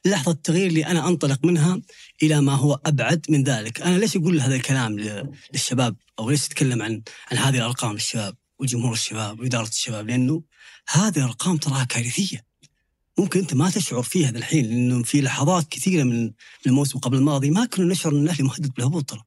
[0.04, 1.80] لحظة التغيير اللي أنا أنطلق منها
[2.22, 6.82] إلى ما هو أبعد من ذلك، أنا ليش أقول هذا الكلام للشباب؟ أو ليش أتكلم
[6.82, 10.42] عن عن هذه الأرقام للشباب وجمهور الشباب وإدارة الشباب؟ لأنه
[10.92, 12.44] هذه الأرقام تراها كارثية.
[13.18, 16.32] ممكن أنت ما تشعر فيها الحين لأنه في لحظات كثيرة من
[16.66, 19.22] الموسم قبل الماضي ما كنا نشعر إن الأهلي مهدد بالهبوط ترى.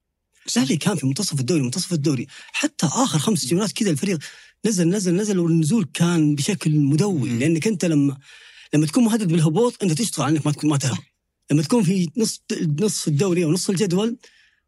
[0.57, 4.19] الأهلي كان في منتصف الدوري منتصف الدوري حتى آخر خمس جولات كذا الفريق
[4.65, 7.29] نزل نزل نزل والنزول كان بشكل مدوي.
[7.29, 8.17] لأنك أنت لما
[8.73, 11.03] لما تكون مهدد بالهبوط أنت تشتغل على إنك ما تكون ما تهبط
[11.51, 12.41] لما تكون في نص
[12.81, 14.17] نص الدوري أو نص الجدول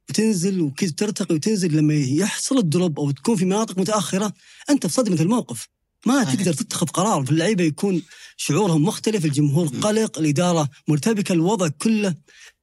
[0.09, 4.33] وتنزل وكذا ترتقي وتنزل لما يحصل الدروب أو تكون في مناطق متأخرة
[4.69, 5.67] أنت في صدمة الموقف
[6.05, 6.35] ما صحيح.
[6.35, 8.01] تقدر تتخذ قرار في اللعيبة يكون
[8.37, 9.67] شعورهم مختلف الجمهور.
[9.67, 12.15] قلق الإدارة مرتبكة الوضع كله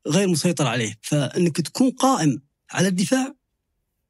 [0.08, 3.34] غير مسيطر عليه فإنك تكون قائم على الدفاع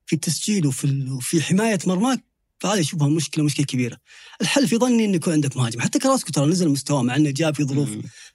[0.07, 2.25] في التسجيل وفي وفي حماية مرماك
[2.61, 3.99] فهذه أشوفها مشكلة مشكلة كبيرة.
[4.41, 7.53] الحل في ظني إنه يكون عندك مهاجم، حتى كراسكو ترى نزل مستواه مع إنه جاء
[7.53, 7.89] في ظروف.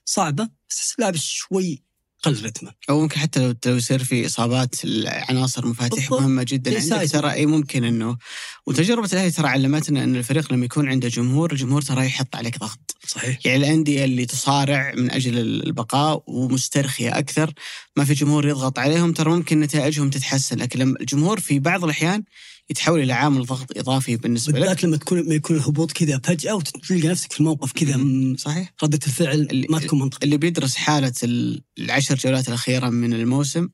[0.06, 1.84] صعبة بس لاعب شوي
[2.24, 2.72] قل رتمه.
[2.90, 6.22] أو ممكن حتى لو لو يصير في إصابات العناصر مفاتيح بالضبط.
[6.22, 7.12] مهمة جدا زي عندك.
[7.12, 8.18] ترى اي ممكن إنه
[8.66, 12.96] وتجربة الأهلي ترى علمتنا إن الفريق لما يكون عنده جمهور الجمهور ترى يحط عليك ضغط
[13.08, 17.54] صحيح يعني الأندية اللي تصارع من أجل البقاء ومسترخية أكثر
[17.96, 22.24] ما في جمهور يضغط عليهم ترى ممكن نتائجهم تتحسن لكن لما الجمهور في بعض الأحيان
[22.70, 24.60] يتحول إلى عامل ضغط إضافي بالنسبة لك.
[24.60, 28.00] بالذات لما تكون لما يكون الهبوط كذا فجأة وتلقى نفسك في الموقف كذا
[28.38, 28.74] صحيح.
[28.84, 30.26] ردة الفعل ما تكون منطقيه.
[30.26, 33.70] اللي بيدرس حالة ال- العشر جولات الأخيرة من الموسم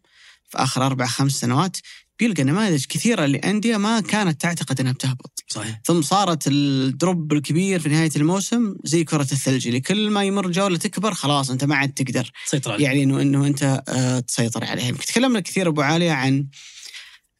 [0.49, 1.77] في آخر أربع خمس سنوات
[2.19, 5.43] بيلقى نماذج كثيرة لأندية ما كانت تعتقد أنها بتهبط.
[5.49, 5.81] صحيح.
[5.85, 10.77] ثم صارت الدروب الكبير في نهاية الموسم زي كرة الثلج اللي كل ما يمر جولة
[10.77, 12.31] تكبر خلاص أنت ما عاد تقدر.
[12.45, 12.83] سيطر عليه.
[12.83, 14.91] يعني انه إنه أنت آه، تسيطر عليها.
[14.91, 16.47] تكلمنا كثير أبو عالية عن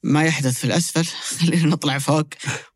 [0.03, 1.05] ما يحدث في الأسفل.
[1.39, 2.27] خلينا نطلع فوق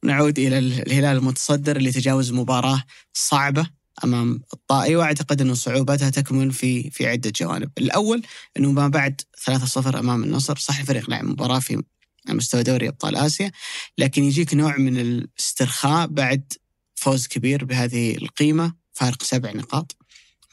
[0.04, 0.54] ونعود ال-
[0.88, 3.68] الهلال المتصدر اللي تجاوز مباراة صعبة
[4.04, 4.96] أمام الطائي.
[4.96, 8.24] وأعتقد انه صعوبتها تكمن في في عدة جوانب، الأول
[8.58, 11.84] أنه ما بعد 3-0 أمام النصر، صح الفريق لعب مباراة في
[12.30, 13.52] مستوى دوري أبطال آسيا،
[13.98, 16.54] لكن يجيك نوع من الاسترخاء بعد
[16.96, 19.96] فوز كبير بهذه القيمة، فارق سبع نقاط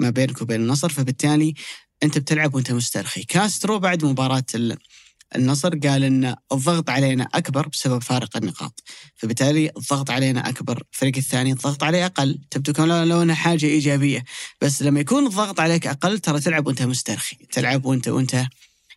[0.00, 1.54] ما بينك وبين النصر، فبالتالي
[2.02, 3.22] أنت بتلعب وأنت مسترخي.
[3.22, 4.44] كاسترو بعد مباراة
[5.36, 8.82] النصر قال إن الضغط علينا أكبر بسبب فارق النقاط.
[9.14, 10.82] فبالتالي الضغط علينا أكبر.
[10.92, 12.38] الفريق الثاني الضغط عليه أقل.
[12.50, 14.24] تبدو كما لو انها حاجة إيجابية.
[14.60, 17.36] بس لما يكون الضغط عليك أقل ترى تلعب وأنت مسترخي.
[17.36, 18.46] تلعب وأنت وأنت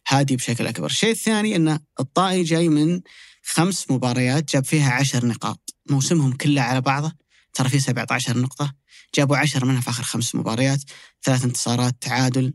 [0.07, 0.85] هادي بشكل أكبر.
[0.85, 3.01] الشيء الثاني إن الطائي جاي من
[3.43, 5.73] خمس مباريات جاب فيها عشر نقاط.
[5.89, 7.11] موسمهم كله على بعضه.
[7.53, 8.73] ترى فيه 17 نقطة.
[9.15, 10.79] جابوا عشر منها في آخر خمس مباريات.
[11.23, 12.53] ثلاث انتصارات تعادل.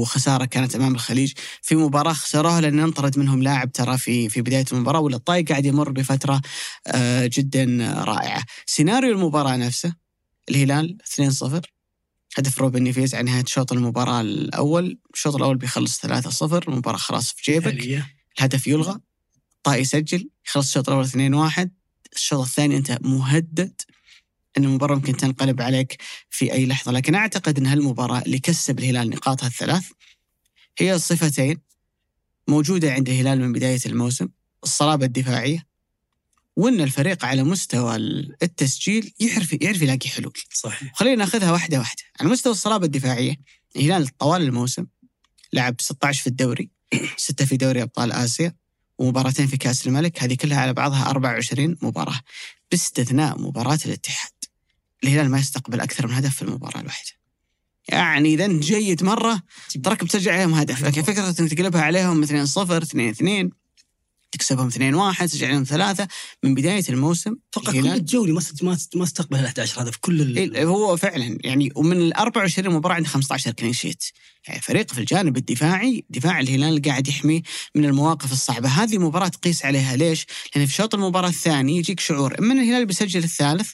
[0.00, 1.32] وخسارة كانت أمام الخليج
[1.62, 5.64] في مباراة خسروها لأن انطرد منهم لاعب ترى في في بداية المباراة ولا الطاي قاعد
[5.64, 6.40] يمر بفترة
[6.86, 7.64] آه، جدا
[8.04, 8.44] رائعة.
[8.66, 9.94] سيناريو المباراة نفسه
[10.50, 11.60] الهلال 2-0
[12.38, 17.52] هدف روبن نيفيز على نهاية شوط المباراة الأول، الشوط الأول بيخلص 3-0 المباراة خلاص في
[17.52, 17.66] جيبك،.
[18.38, 18.98] الهدف يلغى
[19.62, 21.68] طاي يسجل يخلص الشوط الأول 2-1
[22.16, 23.80] الشوط الثاني انت مهدد.
[24.58, 29.10] إن المباراة ممكن تنقلب عليك في أي لحظة، لكن أعتقد إن هالمباراة اللي كسب الهلال
[29.10, 29.84] نقاطها الثلاث
[30.78, 31.58] هي صفتين
[32.48, 34.28] موجودة عند الهلال من بداية الموسم،
[34.64, 35.66] الصلابة الدفاعية
[36.56, 37.96] وإن الفريق على مستوى
[38.42, 40.32] التسجيل يعرف يعرف يلاقي حلول.
[40.52, 43.36] صحيح خلينا ناخذها واحدة واحدة، على مستوى الصلابة الدفاعية
[43.76, 44.86] الهلال طوال الموسم
[45.52, 46.70] لعب 16 في الدوري،
[47.16, 48.54] 6 في دوري أبطال آسيا،
[48.98, 52.20] ومباراتين في كأس الملك، هذه كلها على بعضها 24 مباراة،
[52.70, 54.32] باستثناء مباراة الاتحاد.
[55.04, 57.10] الهلال ما يستقبل أكثر من هدف في المباراة الواحدة.
[57.88, 59.42] يعني إذا جيد مرة
[59.82, 63.61] تراك بتسجل عليهم هدف، لكن فكرة إنك تقلبها عليهم 2-0 2-2
[64.32, 64.70] تكسبهم
[65.14, 66.08] 2-1 تسجل عليهم ثلاثة.
[66.42, 70.00] من بداية الموسم أتوقع كل الجولي ما ما ست- ما استقبل إلا 11 هدف في
[70.00, 70.56] كل ال...
[70.56, 74.04] إيه، هو فعلا يعني ومن ال 24 مباراة عنده 15 clean sheet
[74.48, 77.42] يعني فريق في الجانب الدفاعي دفاع الهلال قاعد يحميه
[77.74, 78.68] من المواقف الصعبة.
[78.68, 80.26] هذه مباراة تقيس عليها ليش؟
[80.56, 83.70] لأن في شوط المباراة الثاني يجيك شعور إما الهلال بيسجل الثالث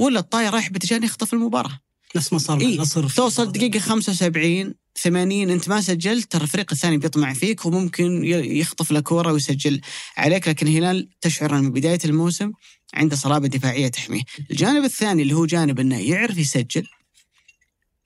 [0.00, 1.80] ولا الطاي رايح باتجاه يخطف المباراة.
[2.16, 6.42] نفس ما صار مع إيه، النصر في- توصل دقيقة 75 80 أنت ما سجلت ترى
[6.42, 9.80] الفريق الثاني بيطمع فيك وممكن يخطف لك كورة ويسجل
[10.16, 10.48] عليك.
[10.48, 12.52] لكن الهلال تشعر من بداية الموسم
[12.94, 14.22] عنده صلابة دفاعية تحميه.
[14.50, 16.86] الجانب الثاني اللي هو جانب إنه يعرف يسجل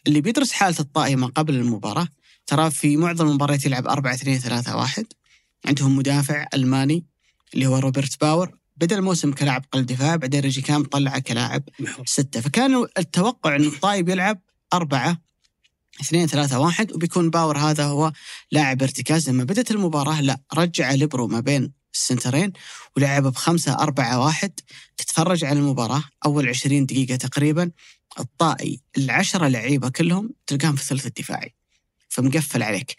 [0.06, 2.08] اللي بيدرس حالة الطائي ما قبل المباراة.
[2.46, 5.06] ترى في معظم المباريات يلعب 4 2 3 1
[5.64, 7.04] عندهم مدافع ألماني
[7.54, 8.58] اللي هو روبرت باور.
[8.76, 12.04] بدأ الموسم كلاعب قلب دفاع بعدين ريجيكامب طلعه كلاعب نعم.
[12.06, 12.40] ستة.
[12.40, 14.40] فكان التوقع ان الطائي بيلعب
[14.72, 15.25] أربعة.
[16.00, 18.12] 2 3 1 وبيكون باور هذا هو
[18.52, 19.30] لاعب ارتكاز.
[19.30, 22.52] لما بدأت المباراة لا رجع ليبرو ما بين السنترين
[22.96, 24.60] ولعب بخمسة أربعة واحد.
[24.96, 27.70] تتفرج على المباراة أول 20 دقيقة تقريبا
[28.20, 31.54] الطائي العشرة لعيبة كلهم تلقاهم في الثلث الدفاعي.
[32.08, 32.96] فمقفل عليك.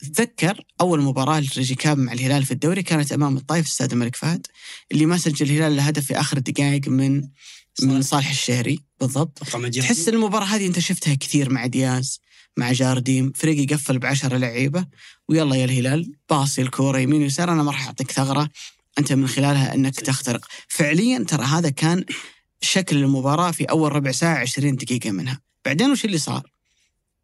[0.00, 4.46] تذكر أول مباراة لريجيكامب مع الهلال في الدوري كانت أمام الطائي في استاد الملك فهد
[4.92, 7.28] اللي ما سجل الهلال الهدف في آخر دقائق من
[7.74, 7.92] صالح.
[7.92, 8.80] من صالح الشهري.
[9.00, 9.38] بالضبط.
[9.82, 12.20] تحس المباراة هذه أنت شفتها كثير مع دياز.
[12.58, 13.32] مع جارديم.
[13.34, 14.86] فريق يقفل بعشرة لعيبة.
[15.28, 17.52] ويلا يا الهلال باصي الكورة يمين ويسار.
[17.52, 18.50] أنا ما راح أعطيك ثغرة.
[18.98, 20.46] أنت من خلالها أنك تخترق.
[20.68, 22.04] فعليا ترى هذا كان
[22.60, 25.40] شكل المباراة في أول ربع ساعة 20 دقيقة منها.
[25.64, 26.42] بعدين وش اللي صار؟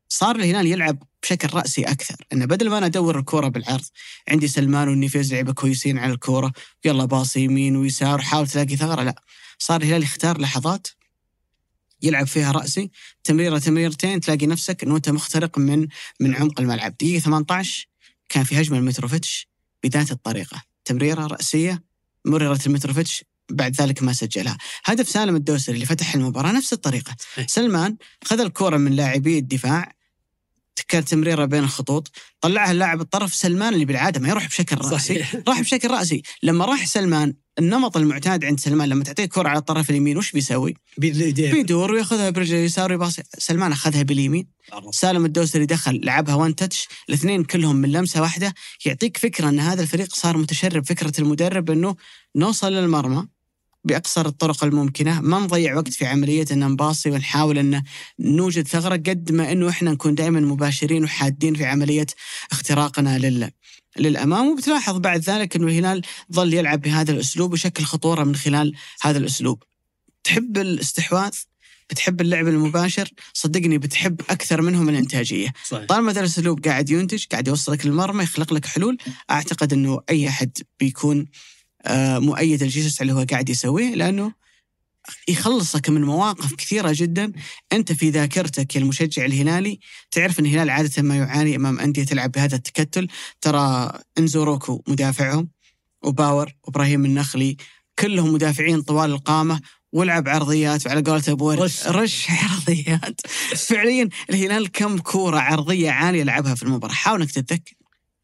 [0.09, 2.16] صار الهلال يلعب بشكل رأسي أكثر.
[2.32, 3.85] أنه بدل ما أنا أدور الكورة بالعرض
[4.28, 6.53] عندي سلمان والنيفيز لعيبة كويسين على الكورة.
[6.85, 9.03] يلا باصي يمين ويسار حاول تلاقي ثغرة.
[9.03, 9.22] لا
[9.59, 10.87] صار الهلال يختار لحظات
[12.05, 12.91] يلعب فيها رأسي.
[13.25, 15.89] تمريرة تمريرتين تلاقي نفسك أنه أنت مخترق من
[16.21, 16.97] من عمق الملعب.
[16.97, 17.89] دقيقة 18
[18.29, 19.49] كان في هجمة المتروفيتش
[19.85, 20.63] بذات الطريقة.
[20.85, 21.83] تمريرة رأسية
[22.25, 24.59] مررت المتروفيتش بعد ذلك ما سجلها.
[24.85, 27.17] هدف سالم الدوسري اللي فتح المباراة نفس الطريقة.
[27.47, 29.93] سلمان خذ الكرة من لاعبي الدفاع
[30.89, 34.99] كانت تمريرة بين الخطوط طلعها اللاعب الطرف سلمان اللي بالعادة ما يروح بشكل رأسي.
[34.99, 35.37] صحيح.
[35.49, 36.23] راح بشكل رأسي.
[36.43, 40.75] لما راح سلمان النمط المعتاد عند سلمان لما تعطيه كرة على الطرف اليمين وش بيسوي؟
[41.53, 43.23] بيدور وياخذها برجله اليسار ويباصي.
[43.39, 44.47] سلمان أخذها باليمين.
[44.91, 48.55] سالم الدوسري دخل لعبها وان تاتش الاثنين كلهم من لمسة واحدة.
[48.87, 51.97] يعطيك فكرة أن هذا الفريق صار متشرب فكرة المدرب أنه
[52.37, 53.27] نوصل للمرمى
[53.85, 55.21] باقصر الطرق الممكنة.
[55.21, 57.83] ما نضيع وقت في عملية أن نباصي ونحاول أن
[58.21, 62.07] نوجد ثغرة قد ما أنه إحنا نكون دائما مباشرين وحادين في عملية
[62.53, 63.51] اختراقنا لل
[63.99, 68.73] للأمام وبتلاحظ بعد ذلك إنه الهلال ظل يلعب بهذا الأسلوب ويشكل خطورة من خلال
[69.03, 69.63] هذا الأسلوب.
[70.25, 71.33] تحب الاستحواذ؟
[71.91, 75.53] بتحب اللعب المباشر؟ صدقني بتحب أكثر منهم الإنتاجية.
[75.69, 75.87] صحيح.
[75.87, 78.99] طالما ذا الأسلوب قاعد ينتج قاعد يوصلك للمرمى يخلق لك حلول
[79.31, 81.27] أعتقد إنه أي أحد بيكون
[81.87, 84.33] آه، مؤيد الجيسوس اللي هو قاعد يسويه لأنه
[85.29, 87.33] يخلصك من مواقف كثيرة جدا.
[87.73, 89.79] أنت في ذاكرتك يا المشجع الهلالي
[90.11, 93.09] تعرف إن الهلال عادة ما يعاني أمام أندية تلعب بهذا التكتل.
[93.41, 95.49] ترى انزوروكو مدافعهم
[96.05, 97.57] وباور وإبراهيم النخلي
[97.99, 99.61] كلهم مدافعين طوال القامة
[99.93, 101.87] ولعب عرضيات وعلى قولة أبو رش.
[101.87, 103.21] رش عرضيات.
[103.57, 106.95] فعليا الهلال كم كورة عرضية عالية لعبها في المباراة.
[106.95, 107.75] حاول إنك تتذكر.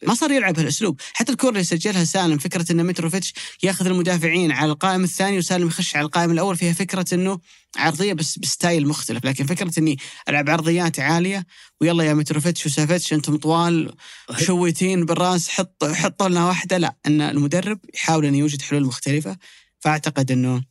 [0.07, 1.01] ما صار يلعب هالأسلوب.
[1.12, 5.96] حتى الكره اللي سجلها سالم فكرة ان متروفيتش يأخذ المدافعين على القائم الثاني وسالم يخش
[5.96, 7.40] على القائم الأول فيها فكرة إنه
[7.76, 9.24] عرضية بس ب style مختلف.
[9.24, 9.98] لكن فكرة إني
[10.28, 11.46] ألعب عرضيات عالية
[11.80, 13.94] ويلا يا متروفيتش وسافيتش أنتم طوال
[14.30, 16.78] مشوتين بالراس حط حطوا لنا واحدة.
[16.78, 19.36] لا إن المدرب يحاول إنه يوجد حلول مختلفة.
[19.80, 20.62] فأعتقد إنه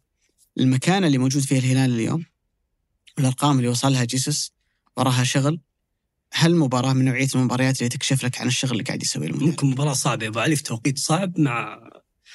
[0.60, 2.26] المكانة اللي موجود فيها الهلال اليوم
[3.18, 4.52] والأرقام اللي وصلها جيسوس
[4.98, 5.60] وراها شغل
[6.34, 9.94] هالمباراة من نوعية المباريات اللي تكشف لك عن الشغل اللي قاعد يسويه المدرب ممكن مباراة
[9.94, 11.80] صعبة يا أبو علي في توقيت صعب مع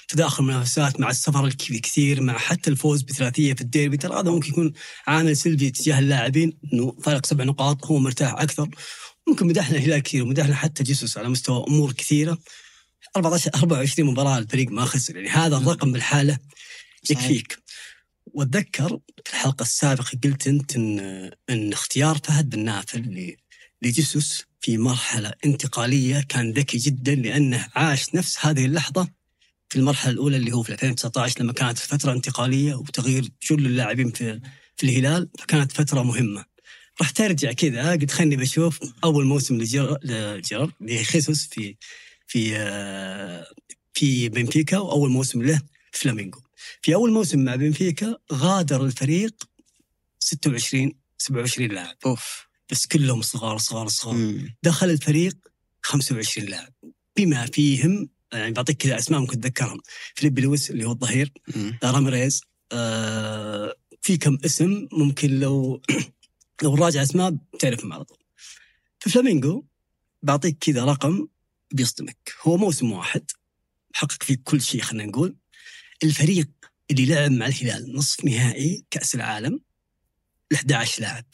[0.09, 3.97] تداخل منافسات مع السفر الكثير مع حتى الفوز بثلاثية في الديربي.
[3.97, 4.73] ترى هذا ممكن يكون
[5.07, 8.69] عامل سلبي تجاه اللاعبين إنه فارق سبع نقاط هو مرتاح أكثر.
[9.29, 12.39] ممكن مدحنا الهلال كثير ومدحنا حتى جيسوس على مستوى أمور كثيرة.
[13.17, 16.39] 14 24 مباراة الفريق ما خسر يعني هذا الرقم بالحالة.
[17.11, 17.59] يكفيك.
[18.27, 23.37] وأتذكر في الحلقة السابقة قلت أنت ان إن اختيار فهد بن نافل
[23.85, 29.09] لجيسوس في مرحلة انتقالية كان ذكي جدا لأنه عاش نفس هذه اللحظة
[29.69, 34.41] في المرحلة الأولى اللي هو في 2019 لما كانت فترة انتقالية وتغيير كل اللاعبين في
[34.77, 36.45] في الهلال فكانت فترة مهمة.
[37.01, 41.77] راح ترجع كذا قلت خلني بشوف أول موسم لجير- لجيرارد لخيسوس في
[42.27, 43.47] في آه،
[43.95, 45.63] في بنفيكا وأول موسم له
[45.93, 46.41] في فلامينغو.
[46.83, 49.35] في أول موسم مع بنفيكا غادر الفريق
[50.19, 51.97] 26 27 لاعب.
[52.07, 52.47] أوف.
[52.71, 54.15] بس كلهم صغار صغار صغار.
[54.15, 54.57] مم.
[54.63, 55.37] دخل الفريق
[55.83, 56.73] 25 لاعب.
[57.17, 59.81] بما فيهم يعني بعطيك كذا أسماء ممكن تتذكرهم.
[60.15, 61.33] فيليبي لويس اللي هو الظهير.
[61.85, 62.41] راميريز
[62.73, 65.83] آه في كم اسم ممكن لو
[66.63, 68.19] لو راجع أسماء بتعرفهم على طول.
[69.01, 69.67] في فلامينغو
[70.23, 71.29] بعطيك كذا رقم
[71.73, 72.35] بيصدمك.
[72.43, 73.31] هو موسم واحد
[73.95, 75.37] حقق فيه كل شيء خلينا نقول.
[76.05, 76.49] الفريق
[76.91, 79.61] اللي لعب مع الهلال نصف نهائي كأس العالم
[80.53, 81.25] ال 11 لاعب.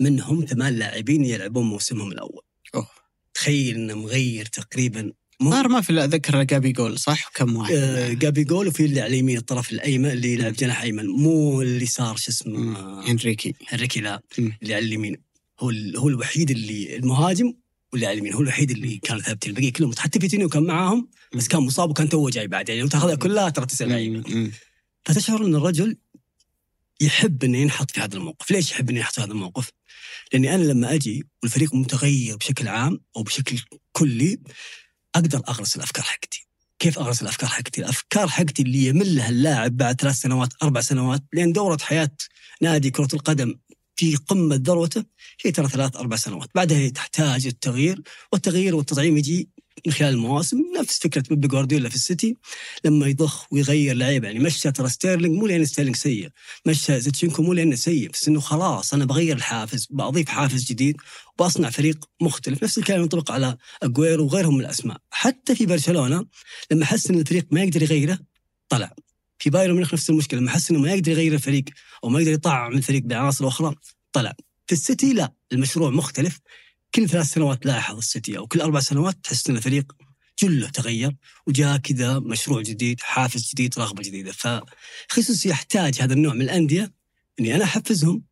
[0.00, 2.42] منهم ثمان لاعبين يلعبون موسمهم الأول.
[2.74, 2.88] أوه.
[3.34, 5.12] تخيل إنه مغير تقريبا.
[5.42, 7.74] الظاهر ما في الا ذكر جابي جول صح؟ كم واحد.
[7.74, 11.06] آه، جابي جول وفي اللي على اليمين الطرف الأيمن اللي يلعب جناح أيمن.
[11.06, 13.54] مو اللي صار شو اسمه؟ هنريكي.
[13.68, 14.22] هنريكي لا.
[14.38, 14.58] مم.
[14.62, 15.16] اللي على اليمين.
[15.60, 17.54] هو هو الوحيد اللي المهاجم
[17.92, 18.34] واللي على اليمين.
[18.34, 19.92] هو الوحيد اللي كان ثابت البقية كلهم.
[19.98, 22.68] حتى فيتينيو كان معاهم بس كان مصاب وكان توه جاي بعد.
[22.68, 24.50] يعني لو تاخذها كلها ترى تسع لعيبه.
[25.04, 25.96] فتشعر إن الرجل
[27.00, 29.70] يحب إنه ينحط في هذا الموقف، ليش يحب إنه ينحط في هذا الموقف؟
[30.32, 33.60] لأني أنا لما أجي والفريق متغير بشكل عام أو بشكل
[33.92, 34.38] كلي
[35.14, 36.46] أقدر أغرس الأفكار حقتي.
[36.78, 41.22] كيف أغرس الأفكار حقتي؟ الأفكار حقتي اللي يمل لها اللاعب بعد ثلاث سنوات أربع سنوات
[41.32, 42.10] لأن دورة حياة
[42.62, 43.54] نادي كرة القدم
[43.96, 45.04] في قمة ذروته
[45.44, 48.02] هي ترى ثلاث أربع سنوات، بعدها هي تحتاج التغيير
[48.32, 49.48] والتغيير والتطعيم يجي
[49.86, 52.36] من خلال المواسم نفس فكرة بيب جوارديولا في السيتي
[52.84, 56.28] لما يضخ ويغير لعيبة يعني مشى ترى ستيرلينج مو لأن ستيرلينج سيء
[56.66, 60.96] مشى زينتشينكو مو لأنه سيء بس إنه خلاص أنا بغير الحافز بضيف حافز جديد
[61.38, 64.96] وبصنع فريق مختلف نفس الكلام ينطبق على اجويرو وغيرهم من الأسماء.
[65.10, 66.26] حتى في برشلونة
[66.70, 68.18] لما حس إن الفريق ما يقدر يغيره
[68.68, 68.94] طلع.
[69.38, 71.64] في بايرن ميونخ نفس المشكلة لما حس إنه ما يقدر يغير الفريق
[72.04, 73.74] أو ما يقدر يطعم الفريق بعناصر أخرى
[74.12, 74.34] طلع.
[74.66, 76.40] في السيتي لا المشروع مختلف.
[76.94, 79.92] كل ثلاث سنوات لاحظ السيتي أو كل أربع سنوات تحس إن الفريق
[80.40, 81.16] كله تغير
[81.46, 84.32] وجاء كذا مشروع جديد حافز جديد رغبة جديدة.
[84.32, 86.92] فخصوص يحتاج هذا النوع من الأندية
[87.40, 88.22] إني أنا أحفزهم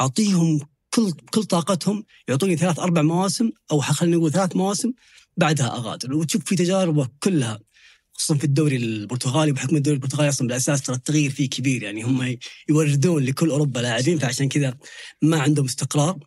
[0.00, 4.92] أعطيهم كل كل طاقتهم يعطوني ثلاث أربع مواسم أو خلينا نقول ثلاث مواسم
[5.36, 6.14] بعدها أغادر.
[6.14, 7.60] وتشوف في تجاربه كلها
[8.14, 11.82] خصوصا في الدوري البرتغالي بحكم الدوري البرتغالي أصلا بالأساس ترى التغيير فيه كبير.
[11.82, 12.38] يعني هم
[12.68, 14.74] يوردون لكل أوروبا لاعبين فعشان كذا
[15.22, 16.18] ما عندهم استقرار.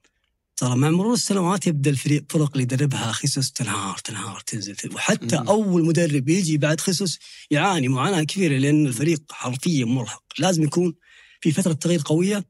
[0.60, 4.76] ترى مع مرور السنوات يبدأ الفريق فرق اللي يدربها خيسوس تنهار تنهار تنزل.
[4.93, 5.47] وحتى مم.
[5.47, 7.20] أول مدرب يجي بعد خيسوس
[7.51, 10.95] يعاني معاناة كبيرة لأن الفريق حرفيا مرهق لازم يكون
[11.41, 12.45] في فترة تغيير قوية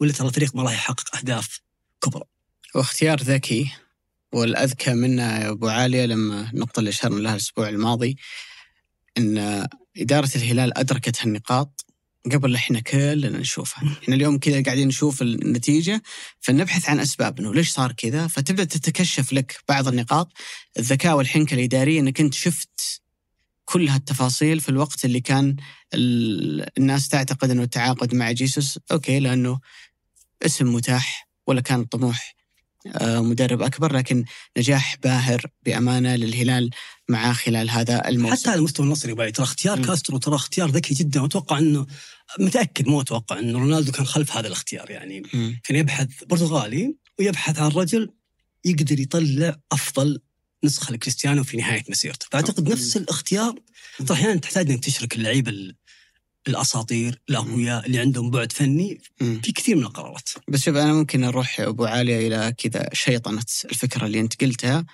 [0.00, 1.60] ولا ترى الفريق ما راح يحقق أهداف
[2.02, 2.24] كبرى
[2.74, 3.70] واختيار ذكي
[4.32, 8.16] والأذكى منا يا أبو عالية لما النقطة اللي أشرنا لها الأسبوع الماضي
[9.18, 11.86] أن إدارة الهلال أدركت هالنقاط
[12.32, 13.96] قبل إحنا كلنا نشوفها.
[14.02, 16.02] إحنا اليوم كذا قاعدين نشوف النتيجة
[16.40, 20.32] فنبحث عن أسباب أنه ليش صار كذا؟ فتبدأ تتكشف لك بعض النقاط.
[20.78, 23.00] الذكاء والحنكة الإدارية أنك أنت شفت
[23.64, 25.56] كل هالتفاصيل في الوقت اللي كان
[25.94, 28.78] ال- الناس تعتقد أنه التعاقد مع جيسوس.
[28.92, 29.60] okay لأنه
[30.46, 32.34] اسم متاح ولا كان الطموح
[33.04, 34.24] مدرب أكبر لكن
[34.58, 36.70] نجاح باهر بأمانة للهلال
[37.08, 39.84] معاه خلال هذا الموسم حتى على المستوى النصري by ترى اختيار مم.
[39.84, 41.86] كاسترو ترى اختيار ذكي جدا واتوقع إنه
[42.38, 45.60] متأكد مو أتوقع إنه رونالدو كان خلف هذا الاختيار يعني مم.
[45.64, 48.10] كان يبحث برتغالي ويبحث عن رجل
[48.64, 50.20] يقدر يطلع أفضل
[50.64, 52.68] نسخة لكريستيانو في نهاية مسيرته، فأعتقد.
[52.72, 53.54] نفس الاختيار
[54.12, 55.76] أحيانا تحتاج إنك تشرك اللعيبه ال-
[56.48, 59.00] الأساطير الاقوياء اللي عندهم بعد فني.
[59.18, 60.28] في كثير من القرارات.
[60.48, 64.84] بس شوف أنا ممكن أروح يا أبو عالية إلى كذا شيطنة الفكرة اللي أنت قلتها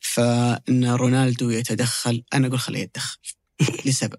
[0.00, 3.18] فإن رونالدو يتدخل أنا أقول خليه يتدخل
[3.86, 4.18] لسبب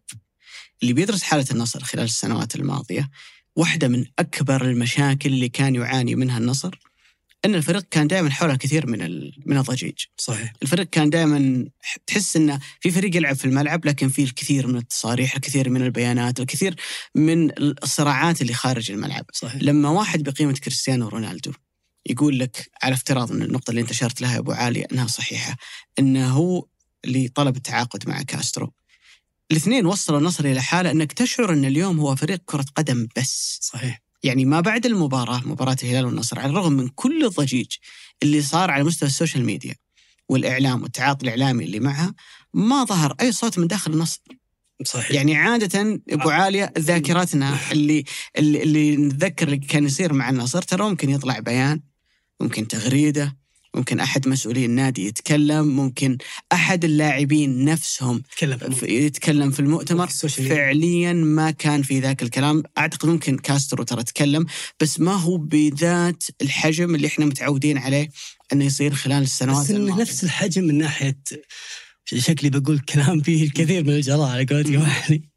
[0.82, 3.10] اللي بيدرس حالة النصر خلال السنوات الماضية
[3.56, 6.80] واحدة من أكبر المشاكل اللي كان يعاني منها النصر
[7.46, 10.54] أن الفريق كان دائما حوله الكثير من من الضجيج صحيح.
[10.64, 11.66] الفريق كان دائما
[12.08, 16.40] تحس انه في فريق يلعب في الملعب لكن في الكثير من التصاريح، الكثير من البيانات،
[16.40, 16.76] الكثير
[17.16, 19.26] من الصراعات اللي خارج الملعب.
[19.34, 19.62] صحيح.
[19.64, 21.52] لما واحد بقيمة كريستيانو رونالدو
[22.10, 25.58] يقول لك على افتراض إن النقطة اللي انت اشرت لها يا أبو علي إنها صحيحة
[26.00, 26.66] إنه هو
[27.06, 28.74] اللي طلب التعاقد مع كاسترو
[29.52, 34.02] الاثنين وصلوا النصر إلى حالة انك تشعر إن اليوم هو فريق كرة قدم بس صحيح
[34.24, 37.72] يعني ما بعد المباراة مباراة الهلال والنصر على الرغم من كل الضجيج
[38.24, 39.76] اللي صار على مستوى ال social media
[40.30, 42.14] والإعلام والتعاطي الإعلامي اللي معها
[42.54, 44.22] ما ظهر أي صوت من داخل النصر.
[44.86, 45.12] صحيح.
[45.12, 48.04] يعني عادة أبو علي ذاكرتنا اللي
[48.38, 51.82] اللي, اللي نتذكر اللي كان يصير مع النصر ترى ممكن يطلع بيان
[52.40, 53.38] ممكن تغريدة
[53.76, 56.18] ممكن أحد مسؤولي النادي يتكلم ممكن
[56.52, 58.24] أحد اللاعبين نفسهم
[58.84, 60.56] يتكلم في المؤتمر في ميديا.
[60.56, 64.46] فعليا ما كان في ذاك الكلام أعتقد ممكن كاسترو ترى تكلم
[64.82, 68.10] بس ما هو بذات الحجم اللي إحنا متعودين عليه
[68.54, 70.02] إنه يصير خلال السنوات بس الماضية.
[70.02, 71.20] نفس الحجم من ناحية
[72.06, 75.30] شكلي بقول كلام فيه الكثير من الجراءه على قولتهم يعني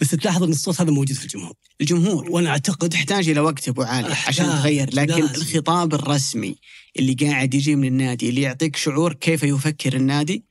[0.00, 3.82] بس تلاحظ إن الصوت هذا موجود في الجمهور الجمهور وأنا أعتقد تحتاج إلى وقت أبو
[3.82, 4.12] أحتاج.
[4.26, 5.34] عشان تغير لكن لازم.
[5.34, 6.56] الخطاب الرسمي
[6.98, 10.44] اللي قاعد يجي من النادي اللي يعطيك شعور كيف يفكر النادي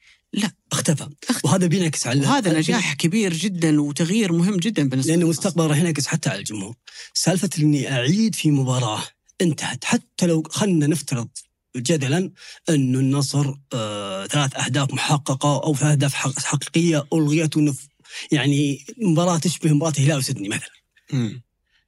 [0.72, 1.10] اختفى
[1.44, 5.30] وهذا بينعكس على وهذا نجاح كبير جدا وتغيير مهم جدا بالنسبة لأنه.
[5.30, 6.76] مستقبل راح ينعكس حتى على الجمهور
[7.14, 9.04] سالفة إني أعيد في مباراة
[9.42, 11.28] انتهت حتى لو خلنا نفترض
[11.76, 12.32] جدلا
[12.70, 17.88] انه النصر آه ثلاث أهداف محققة أو ثلاث أهداف حق- حقيقية الغيت ونف
[18.32, 20.70] يعني مباراة تشبه مباراة الهلال وسيدني مثلا
[21.14, 21.42] مم.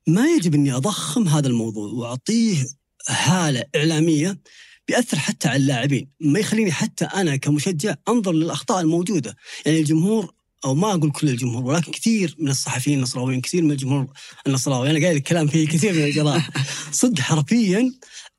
[0.07, 2.65] ما يجب إني أضخم هذا الموضوع وأعطيه
[3.09, 4.39] هالة إعلامية
[4.87, 10.33] بيأثر حتى على اللاعبين، ما يخليني حتى أنا كمشجع أنظر للأخطاء الموجودة، يعني الجمهور
[10.65, 14.07] أو ما أقول كل الجمهور ولكن كثير من الصحفيين النصراويين كثير من الجمهور
[14.47, 16.41] النصراوي أنا قايل الكلام فيه كثير من الجراء
[16.91, 17.91] صدق حرفيا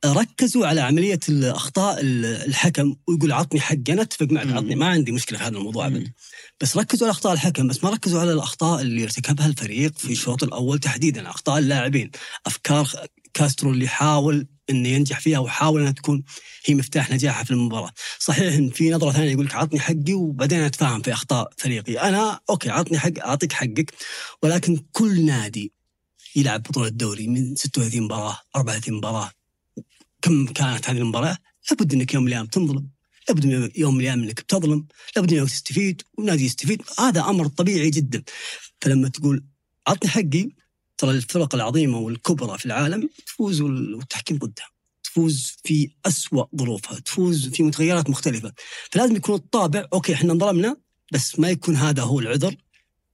[0.05, 4.47] ركزوا على عملية الأخطاء الحكم ويقول عطني حقي أنا أتفق معك.
[4.47, 6.13] عطني ما عندي مشكلة في هذا الموضوع ابدا.
[6.61, 10.43] بس ركزوا على أخطاء الحكم بس ما ركزوا على الأخطاء اللي ارتكبها الفريق في الشوط
[10.43, 12.11] الأول تحديدا أخطاء اللاعبين
[12.47, 12.91] أفكار
[13.35, 16.25] كاسترو اللي حاول انه ينجح فيها وحاول إنها تكون
[16.65, 17.93] هي مفتاح نجاحه في المباراة.
[18.19, 22.01] صحيح إن في نظرة ثانية يقول لك عطني حقي وبعدين أتفاهم في أخطاء فريقي.
[22.01, 23.95] أنا okay عطني حق أعطيك حقك
[24.43, 25.73] ولكن كل نادي
[26.37, 29.31] يلعب بطولة الدوري من 36 مباراة 34 مباراة.
[30.23, 31.39] كم كانت هذه المباراة؟
[31.71, 32.89] لابد إنك يوم من الأيام تنظلم.
[33.29, 34.87] لابد من يوم من الأيام إنك بتظلم
[35.17, 36.83] لابد انك تستفيد والنادي يستفيد.
[36.99, 38.23] هذا أمر طبيعي جدا.
[38.81, 39.45] فلما تقول
[39.87, 40.51] عطني حقي
[40.99, 44.67] ترى الفرق العظيمة والكبرى في العالم تفوز وال- والتحكيم ضدها.
[45.05, 48.53] تفوز في أسوأ ظروفها تفوز في متغيرات مختلفة.
[48.91, 50.77] فلازم يكون الطابع أوكي إحنا انظلمنا
[51.13, 52.57] بس ما يكون هذا هو العذر.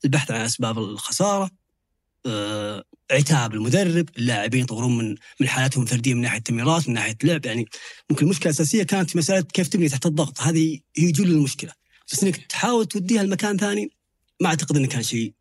[0.04, 1.50] البحث عن أسباب الخسارة
[2.26, 7.46] آه، عتاب المدرب اللاعبين يطورون من من حالاتهم الفردية من ناحية تمريرات من ناحية لعب
[7.46, 7.66] يعني
[8.10, 10.40] ممكن المشكلة الأساسية كانت في مسألة كيف تبني تحت الضغط.
[10.40, 11.72] هذه هي جل المشكلة.
[12.12, 13.90] بس إنك تحاول توديها لمكان ثاني
[14.40, 15.34] ما أعتقد إنه كان شيء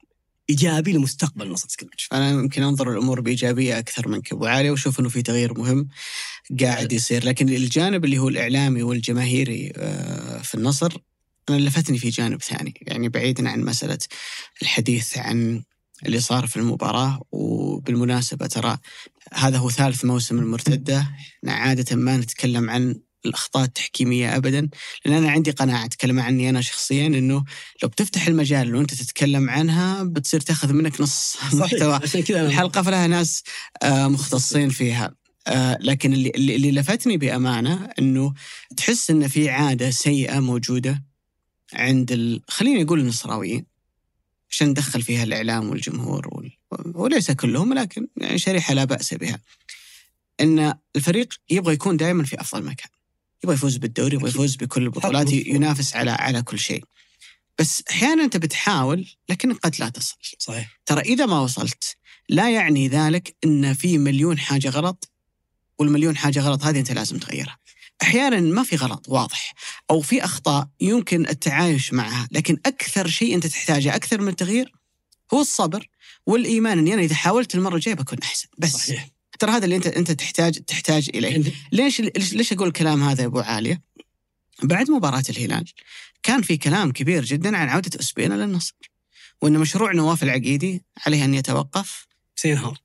[0.51, 5.09] إيجابي لمستقبل نصر سكرتش أنا يمكن أنظر الأمور بإيجابية أكثر منك ابو علي واشوف إنه
[5.09, 5.87] في تغيير مهم
[6.61, 7.25] قاعد يصير.
[7.25, 10.97] لكن الجانب اللي هو الإعلامي والجماهيري آه، في النصر
[11.49, 12.73] أنا لفتني في جانب ثاني.
[12.81, 13.99] يعني بعيدا عن مسألة
[14.61, 15.63] الحديث عن
[16.05, 18.77] اللي صار في المباراة وبالمناسبة ترى
[19.33, 20.99] هذا هو ثالث موسم المرتدة.
[20.99, 22.95] إحنا عادة ما نتكلم عن
[23.25, 24.69] الأخطاء التحكيمية ابدا
[25.05, 27.43] لأن أنا عندي قناعة أتكلم عني أنا شخصيا إنه
[27.83, 31.99] لو بتفتح المجال وانت تتكلم عنها بتصير تأخذ منك نص محتوى.
[32.47, 33.43] الحلقة فلها ناس
[33.83, 35.15] آه، مختصين فيها.
[35.47, 38.33] آه، لكن اللي, اللي اللي لفتني بأمانة إنه
[38.77, 41.03] تحس إن في عادة سيئة موجودة
[41.73, 42.41] عند ال...
[42.47, 43.65] خليني أقول النصراويين
[44.49, 46.51] عشان ندخل فيها الإعلام والجمهور وال...
[46.95, 49.39] وليس كلهم لكن يعني شريحة لا بأس بها.
[50.39, 52.89] إن الفريق يبغى يكون دائما في أفضل مكان.
[53.43, 55.33] يبغى يفوز بالدوري يبغى يفوز بكل البطولات.
[55.33, 56.83] ينافس على على كل شيء.
[57.59, 60.17] بس أحيانا أنت بتحاول لكن قد لا تصل.
[60.37, 60.79] صحيح.
[60.85, 61.97] ترى إذا ما وصلت
[62.29, 65.11] لا يعني ذلك أن في مليون حاجة غلط
[65.79, 67.57] والمليون حاجة غلط هذه أنت لازم تغيرها.
[68.01, 69.53] أحيانا ما في غلط واضح.
[69.89, 74.73] أو في أخطاء يمكن التعايش معها لكن أكثر شيء أنت تحتاجه أكثر من التغيير
[75.33, 75.87] هو الصبر
[76.25, 76.77] والإيمان.
[76.77, 78.47] أني أنا إذا حاولت المرة الجاية بكون أحسن.
[78.57, 79.09] بس صحيح.
[79.41, 81.09] ترى هذا اللي أنت أنت تحتاج تحتاج
[81.71, 83.81] ليش ليش ليش أقول الكلام هذا يا أبو عالية؟
[84.63, 85.65] بعد مباراة الهلال
[86.23, 88.75] كان في كلام كبير جدا عن عودة أسبينا للنصر
[89.41, 92.07] وإن مشروع نواف العقيدي عليه أن يتوقف.
[92.35, 92.77] سينهار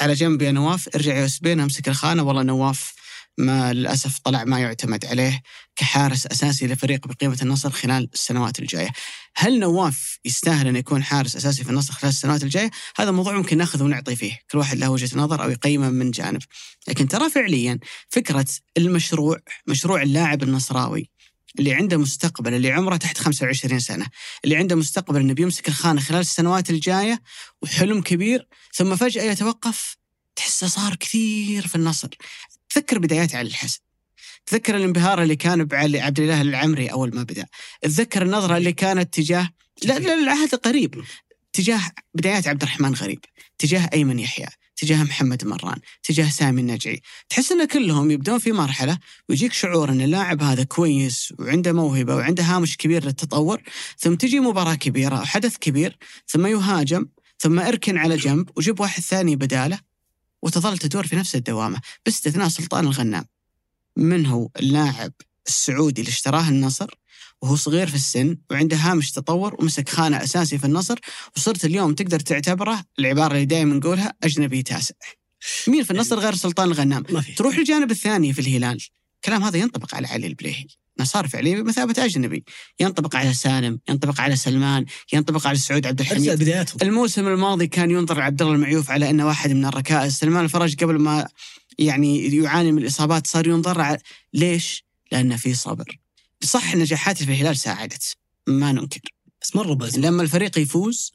[0.00, 2.22] على جنب يا نواف ارجع يا أسبينا امسك الخانة.
[2.22, 2.92] والله نواف
[3.38, 5.42] ما للأسف طلع ما يعتمد عليه
[5.76, 8.88] كحارس أساسي لفريق بقيمة النصر خلال السنوات الجاية.
[9.36, 13.58] هل نواف يستاهل أن يكون حارس أساسي في النصر خلال السنوات الجاية؟ هذا موضوع ممكن
[13.58, 16.42] ناخذ ونعطي فيه، كل واحد له وجهة نظر أو يقيمه من جانب.
[16.88, 17.78] لكن ترى فعليا
[18.08, 18.46] فكرة
[18.78, 21.10] المشروع مشروع اللاعب النصراوي
[21.58, 24.06] اللي عنده مستقبل اللي عمره تحت 25 سنة،
[24.44, 27.22] اللي عنده مستقبل إنه بيمسك الخانة خلال السنوات الجاية
[27.62, 29.96] وحلم كبير ثم فجأة يتوقف
[30.38, 32.08] تحسه صار كثير في النصر.
[32.70, 33.80] تذكر بدايات علي الحسن.
[34.46, 37.46] تذكر الانبهار اللي كان بعلي عبد الاله العمري أول ما بدأ.
[37.82, 39.50] تذكر النظرة اللي كانت تجاه
[39.84, 41.04] لا لا العهد قريب.
[41.52, 41.80] تجاه
[42.14, 43.20] بدايات عبد الرحمن غريب.
[43.58, 44.46] تجاه أيمن يحيى.
[44.76, 45.78] تجاه محمد مران.
[46.02, 47.00] تجاه سامي النجعي.
[47.28, 52.42] تحس إن كلهم يبدون في مرحلة ويجيك شعور إن اللاعب هذا كويس وعنده موهبة وعنده
[52.42, 53.62] هامش كبير للتطور
[53.98, 55.96] ثم تجي مباراة كبيرة أو حدث كبير
[56.26, 57.06] ثم يهاجم
[57.38, 59.87] ثم أركن على جنب وجيب واحد ثاني بداله.
[60.42, 61.80] وتظل تدور في نفس الدوامة.
[62.04, 63.24] باستثناء سلطان الغنام.
[63.96, 65.12] من هو اللاعب
[65.46, 66.90] السعودي اللي اشتراه النصر؟
[67.42, 70.98] وهو صغير في السن وعنده هامش تطور ومسك خانة اساسي في النصر
[71.36, 74.94] وصرت اليوم تقدر تعتبره العبارة اللي دائما نقولها أجنبي تاسع.
[75.68, 77.02] مين في النصر غير سلطان الغنام؟
[77.36, 78.78] تروح الجانب الثاني في الهلال.
[79.16, 80.66] الكلام هذا ينطبق على علي البليهي.
[81.04, 82.44] صار فعليا بمثابة أجنبي.
[82.80, 86.30] ينطبق على سالم ينطبق على سلمان ينطبق على سعود عبد الحميد.
[86.30, 86.78] بداياتهم.
[86.82, 90.98] الموسم الماضي كان ينظر عبد الله المعيوف على انه واحد من الركائز سلمان الفرج قبل
[90.98, 91.28] ما
[91.78, 93.98] يعني يعاني من الإصابات صار ينظر على
[94.34, 95.98] ليش؟ لأنه في صبر.
[96.42, 98.16] صح النجاحات في الهلال ساعدت.
[98.46, 99.00] ما ننكر.
[99.42, 99.98] بس مروا بس.
[99.98, 101.12] لما الفريق يفوز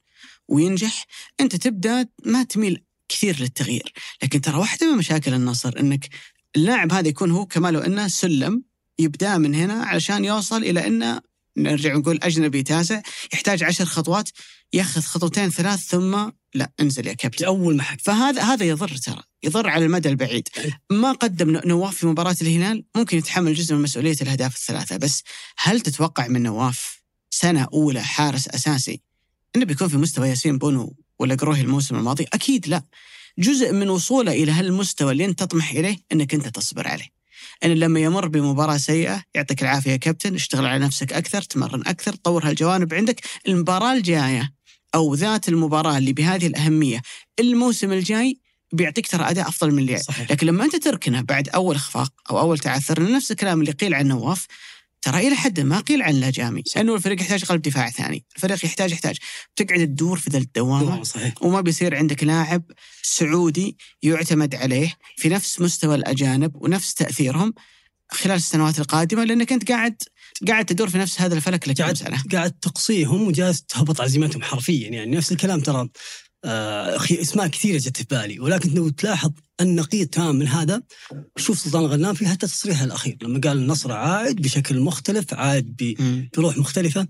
[0.48, 1.06] وينجح
[1.40, 3.94] أنت تبدأ ما تميل كثير للتغيير.
[4.24, 6.10] لكن ترى واحدة من مشاكل النصر إنك
[6.56, 8.64] اللاعب هذا يكون هو كما لو أنه سلم
[9.00, 11.22] يبدأ من هنا علشان يوصل إلى انه
[11.58, 13.02] نرجع نقول أجنبي تاسع.
[13.34, 14.30] يحتاج عشر خطوات.
[14.74, 17.46] ياخذ خطوتين ثلاث ثم لا انزل يا كابتن.
[17.46, 19.24] أول محك فهذا هذا يضر ترى.
[19.44, 20.48] يضر على المدى البعيد.
[20.90, 25.24] ما قدم نواف في مباراة الهلال ممكن يتحمل جزء من مسؤولية الأهداف الثلاثة بس
[25.58, 29.02] هل تتوقع من نواف سنة أولى حارس أساسي
[29.56, 32.84] أنه بيكون في مستوى ياسين بونو ولا قروهي الموسم الماضي؟ أكيد لا.
[33.40, 37.23] جزء من وصوله إلى هالمستوى اللي أنت تطمح إليه أنك أنت تصبر عليه.
[37.64, 42.16] أن لما يمر بمباراة سيئة يعطيك العافية يا كابتن اشتغل على نفسك أكثر تمرن أكثر
[42.16, 43.22] طور هالجوانب عندك.
[43.48, 44.54] المباراة الجاية
[44.96, 47.02] أو ذات المباراة اللي بهذه الأهمية
[47.40, 48.40] الموسم الجاي
[48.74, 50.32] بيعطيك ترى أداء أفضل من اللي صحيح.
[50.32, 54.08] لكن لما أنت تركنه بعد أول اخفاق أو أول تعثر نفس الكلام اللي قيل عن
[54.08, 54.48] نواف
[55.04, 58.92] ترى إلى حد ما قيل عن لاجامي لأنه الفريق يحتاج قلب دفاع ثاني، الفريق يحتاج
[58.92, 59.18] يحتاج.
[59.56, 61.34] تقعد تدور في ذا الدوامه صحيح.
[61.42, 62.64] وما بيصير عندك لاعب
[63.02, 67.54] سعودي يعتمد عليه في نفس مستوى الأجانب ونفس تأثيرهم
[68.12, 69.96] خلال السنوات القادمة لأنك أنت قاعد
[70.48, 72.24] قاعد تدور في نفس هذا الفلك لكم قاعد سنة.
[72.32, 75.80] قاعد تقصيهم وجالس تهبط عزيمتهم حرفيا يعني نفس الكلام ترى.
[75.80, 75.90] آه،
[77.22, 80.82] أسماء كثيرة جت في بالي ولكن لو تلاحظ النقيض تمام من هذا
[81.38, 85.76] شوف سلطان الغنام في حتى تصريحه الأخير لما قال النصر عائد بشكل مختلف عائد.
[86.38, 87.08] بروح مختلفة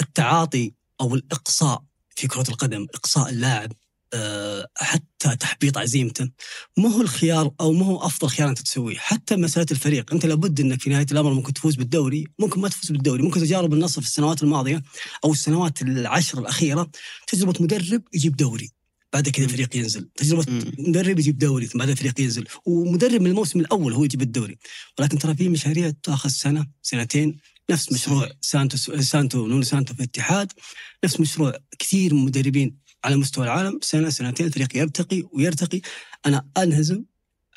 [0.00, 1.82] التعاطي أو الإقصاء
[2.16, 3.76] في كرة القدم إقصاء اللاعب آه،
[4.76, 6.28] حتى تحبيط عزيمته.
[6.76, 10.12] ما هو الخيار أو ما هو أفضل خيار أنت تسويه؟ حتى مسألة الفريق.
[10.12, 13.72] أنت لابد إنك في نهاية الأمر ممكن تفوز بالدوري ممكن ما تفوز بالدوري ممكن تجارب
[13.72, 14.82] النصر في السنوات الماضية
[15.24, 16.90] أو السنوات العشر الأخيرة.
[17.26, 18.70] تجربة مدرب يجيب دوري
[19.12, 20.08] بعد كذا الفريق ينزل.
[20.16, 20.72] تجربة مم.
[20.78, 22.44] مدرب يجيب دوري ثم بعد الفريق ينزل.
[22.66, 24.58] ومدرب من الموسم الأول هو يجيب الدوري.
[24.98, 27.38] ولكن ترى في مشاريع تاخذ سنة سنتين.
[27.70, 30.52] نفس مشروع سانتو سانتو نونو سانتو في الاتحاد.
[31.04, 35.80] نفس مشروع كثير من المدربين على مستوى العالم سنة سنتين الفريق يرتقي ويرتقي.
[36.26, 37.04] أنا أنهزم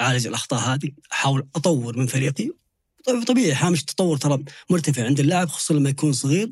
[0.01, 2.49] اعالج الأخطاء هذه أحاول أطور من فريقي.
[3.07, 6.51] طب- طبيعي هامش التطور ترى مرتفع عند اللاعب خصوصا لما يكون صغير.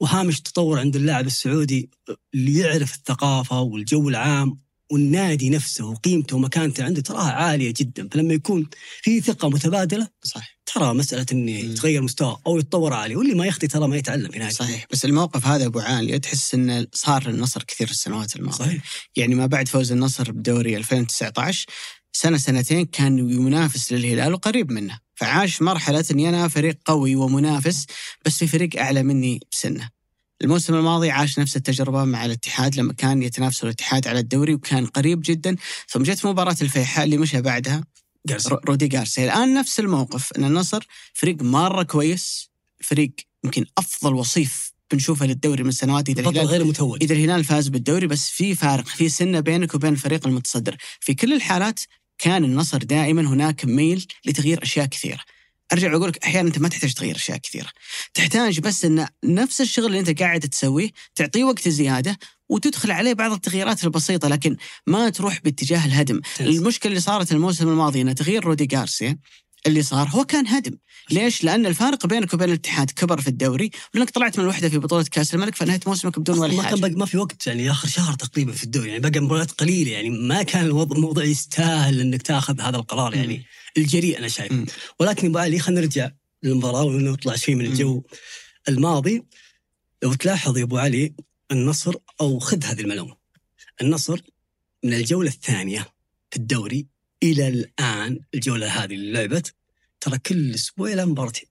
[0.00, 1.90] وهامش التطور عند اللاعب السعودي
[2.34, 4.58] اللي يعرف الثقافة والجو العام.
[4.92, 8.08] والنادي نفسه وقيمته ومكانته عنده تراها عالية جدا.
[8.08, 8.68] فلما يكون
[9.02, 11.50] في ثقة متبادلة صح ترى مسألة انه.
[11.50, 13.16] يتغير مستواه أو يتطور عالي.
[13.16, 14.86] واللي ما يخطي ترى ما يتعلم في نهايه صحيح.
[14.92, 18.64] بس الموقف هذا أبو عاليه تحس انه صار للنصر كثير في السنوات الماضية.
[18.64, 18.82] صحيح.
[19.16, 21.66] يعني ما بعد فوز النصر بدوري 2019
[22.12, 24.98] سنة سنتين كان ينافس للهلال وقريب منه.
[25.14, 27.86] فعاش مرحلة إني أنا فريق قوي ومنافس
[28.26, 30.01] بس في فريق أعلى مني بسنة.
[30.42, 35.20] الموسم الماضي عاش نفس التجربة مع الاتحاد لما كان يتنافس الاتحاد على الدوري وكان قريب
[35.24, 35.56] جدا.
[35.88, 37.84] ثم جت مباراة الفيحاء اللي مشى بعدها.
[38.26, 39.24] جالس رو- رودي جارسيا.
[39.24, 42.50] الآن نفس الموقف إن النصر فريق مرة كويس
[42.80, 43.12] فريق
[43.44, 47.02] يمكن أفضل وصيف بنشوفه للدوري من سنوات إذا الهلال غير متوج.
[47.02, 50.76] إذا الهلال فاز بالدوري بس في فارق في سنة بينك وبين الفريق المتصدر.
[51.00, 51.80] في كل الحالات
[52.18, 55.20] كان النصر دائما هناك ميل لتغيير أشياء كثيرة.
[55.72, 57.68] أرجع وأقول لك أحيانا أنت ما تحتاج تغيير أشياء كثيرة.
[58.14, 62.18] تحتاج بس إن نفس الشغل اللي أنت قاعد تسويه تعطيه وقت زيادة
[62.48, 66.20] وتدخل عليه بعض التغييرات البسيطة لكن ما تروح باتجاه الهدم.
[66.40, 69.18] المشكلة اللي صارت الموسم الماضي ان تغيير رودي غارسيا.
[69.66, 70.78] اللي صار هو كان هدم.
[71.10, 75.04] ليش؟ لأن الفارق بينك وبين الاتحاد كبر في الدوري لأنك طلعت من الوحدة في بطولة
[75.10, 76.94] كأس الملك فنهاية موسمك بدون ولا ما كان حاجة.
[76.94, 80.42] ما في وقت يعني آخر شهر تقريبا في الدوري يعني باقي مباريات قليلة يعني ما
[80.42, 83.44] كان الوضع الموضوع يستاهل إنك تاخذ هذا القرار يعني
[83.76, 84.52] الجريء أنا شايف.
[85.00, 86.10] ولكن ابو علي خلينا نرجع
[86.42, 88.02] للمباراة ونطلع شوي من الجو
[88.68, 89.22] الماضي.
[90.02, 91.14] لو تلاحظ يا أبو علي
[91.50, 93.16] النصر أو خذ هذه المعلومه
[93.82, 94.20] النصر
[94.84, 95.88] من الجولة الثانية
[96.30, 96.86] في الدوري
[97.22, 99.54] إلى الآن الجولة هذه اللي لعبت
[100.00, 101.48] ترى كل أسبوع له مباراتين.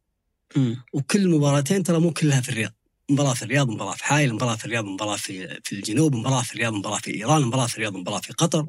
[0.94, 2.74] وكل مباراتين ترى مو كلها في الرياض.
[3.10, 6.54] مباراة في الرياض مباراة في حائل مباراة في الرياض مباراة في في الجنوب مباراة في
[6.54, 8.66] الرياض مباراة في إيران مباراة في الرياض مباراة في قطر.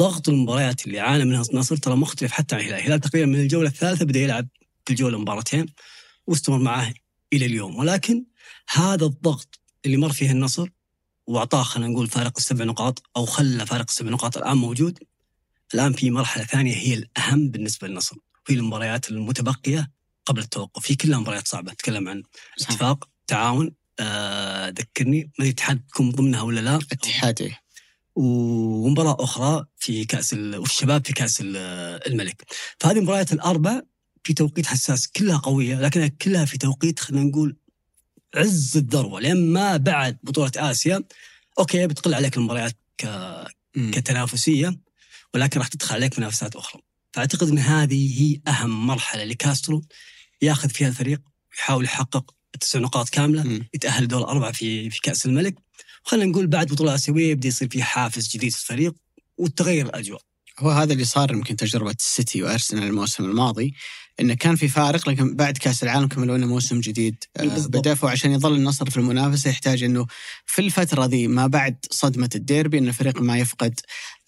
[0.00, 3.68] ضغط المباريات اللي عانى منها النصر ترى مختلف حتى عن الهلال، الهلال تقريبا من الجولة
[3.68, 4.48] الثالثة بدأ يلعب
[4.88, 5.66] كل جوله مباراتين
[6.26, 6.94] واستمر معاه
[7.32, 8.24] إلى اليوم، ولكن
[8.68, 10.68] هذا الضغط اللي مر فيه النصر
[11.26, 14.98] وأعطاه خلينا نقول فارق السبع نقاط أو خلى فارق السبع نقاط الآن موجود
[15.74, 18.16] الآن في مرحلة ثانية هي الأهم بالنسبة للنصر
[18.48, 19.90] وهي المباريات المتبقية
[20.26, 22.22] قبل التوقف في كلها مباريات صعبة نتكلم عن
[22.58, 22.70] صح.
[22.70, 27.60] اتفاق تعاون آه ذكرني ما الاتحاد تكون ضمنها ولا لا اتحاد إيه.
[28.14, 30.56] ومباراة أخرى في كأس ال...
[30.56, 31.56] والشباب في كأس ال-
[32.12, 32.44] الملك
[32.80, 33.80] فهذه المباريات الأربع
[34.24, 37.56] في توقيت حساس كلها قوية لكنها كلها في توقيت خلينا نقول
[38.34, 41.02] عز الذروة لأن ما بعد بطولة آسيا
[41.58, 43.06] okay بتقل عليك المباريات ك...
[43.74, 44.78] كتنافسية
[45.34, 46.82] ولكن راح تدخل عليك منافسات أخرى.
[47.12, 49.82] فأعتقد أن هذه هي أهم مرحلة لكاسترو
[50.42, 51.20] ياخذ فيها الفريق
[51.58, 53.68] يحاول يحقق التسع نقاط كاملة مم.
[53.74, 55.54] يتأهل دور الأربعة في في كأس الملك.
[56.06, 58.94] وخلينا نقول بعد بطولة آسيوية يبدأ يصير في حافز جديد في الفريق
[59.38, 60.20] وتغير الأجواء.
[60.58, 63.74] هو هذا اللي صار يمكن تجربة السيتي وأرسنال الموسم الماضي.
[64.20, 67.24] انه كان في فارق لكن بعد كأس العالم كملوا لنا موسم جديد.
[67.36, 67.76] آه، بالضبط.
[67.76, 70.06] بدا وعشان يظل النصر في المنافسة يحتاج إنه
[70.46, 73.80] في الفترة ذي ما بعد صدمة الديربي إن الفريق ما يفقد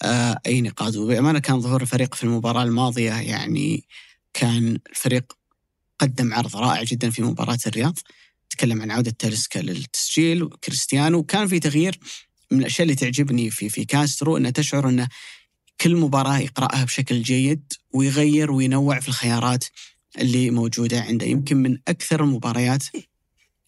[0.02, 0.96] آه، أي نقاط.
[0.96, 3.84] وبأمانة كان ظهور الفريق في المباراة الماضية يعني
[4.34, 5.32] كان الفريق
[5.98, 7.98] قدم عرض رائع جدا في مباراة الرياض.
[8.50, 11.18] تكلم عن عودة تاليسكا للتسجيل وكريستيانو.
[11.18, 11.98] وكان في تغيير
[12.50, 15.08] من الأشياء اللي تعجبني في في كاسترو إنه تشعر إنه
[15.80, 19.64] كل مباراة يقرأها بشكل جيد ويغير وينوع في الخيارات
[20.18, 21.26] اللي موجودة عنده.
[21.26, 22.84] يمكن من أكثر المباريات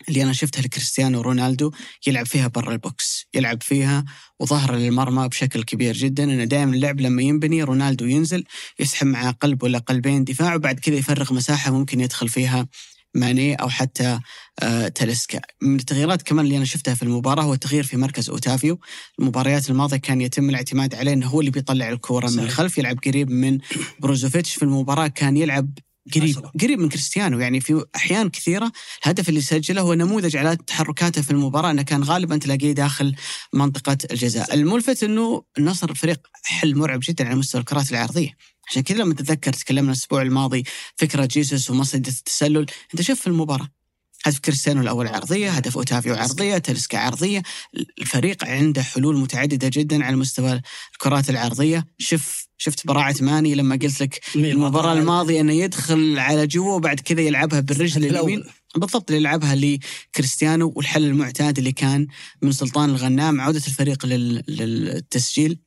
[0.09, 1.72] اللي أنا شفتها لكريستيانو رونالدو
[2.06, 4.05] يلعب فيها برا ال box يلعب فيها
[4.40, 6.24] وظهر للمرمى بشكل كبير جدا.
[6.24, 8.44] انه دائما اللعب لما ينبني رونالدو ينزل
[8.78, 12.66] يسحب معاه قلب ولا قلبين دفاع وبعد كذا يفرغ مساحة ممكن يدخل فيها
[13.14, 14.20] ماني أو حتى
[14.62, 18.80] آه تاليسكا من التغييرات كمان اللي أنا شفتها في المباراة هو التغيير في مركز أوتافيو.
[19.18, 22.39] المباريات الماضية كان يتم الاعتماد عليه إنه هو اللي بيطلع الكورة من.
[22.39, 23.59] الخلف يلعب قريب من
[24.01, 24.55] بروزوفيتش.
[24.55, 25.78] في المباراة كان يلعب
[26.14, 26.52] قريب عشرة.
[26.60, 27.39] قريب من كريستيانو.
[27.40, 28.72] يعني في أحيان كثيرة
[29.05, 33.14] الهدف اللي سجله هو نموذج على تحركاته في المباراة إنه كان غالبا تلاقيه داخل
[33.52, 38.30] منطقة الجزاء، الملفت إنه النصر فريق حل مرعب جدا على مستوى الكرات العرضية،
[38.69, 40.65] عشان كذا لما تتذكر تكلمنا الأسبوع الماضي
[40.97, 43.69] فكرة جيسوس ومصيدة التسلل، أنت شوف في المباراة.
[44.24, 47.43] هدف كريستيانو الأول عرضية، هدف أوتافيو عرضية، تلسكا عرضية،
[47.99, 50.61] الفريق عنده حلول متعددة جدا على مستوى
[50.93, 56.74] الكرات العرضية، شوف شفت براعة ماني لما قلت لك المباراة الماضية إنه يدخل على جوا
[56.74, 58.45] وبعد كذا يلعبها بالرجل اليمين.
[58.77, 62.07] بالضبط اللي يلعبها لكريستيانو والحل المعتاد اللي كان
[62.43, 64.45] من سلطان الغنام عودة الفريق لل...
[64.49, 65.59] للتسجيل.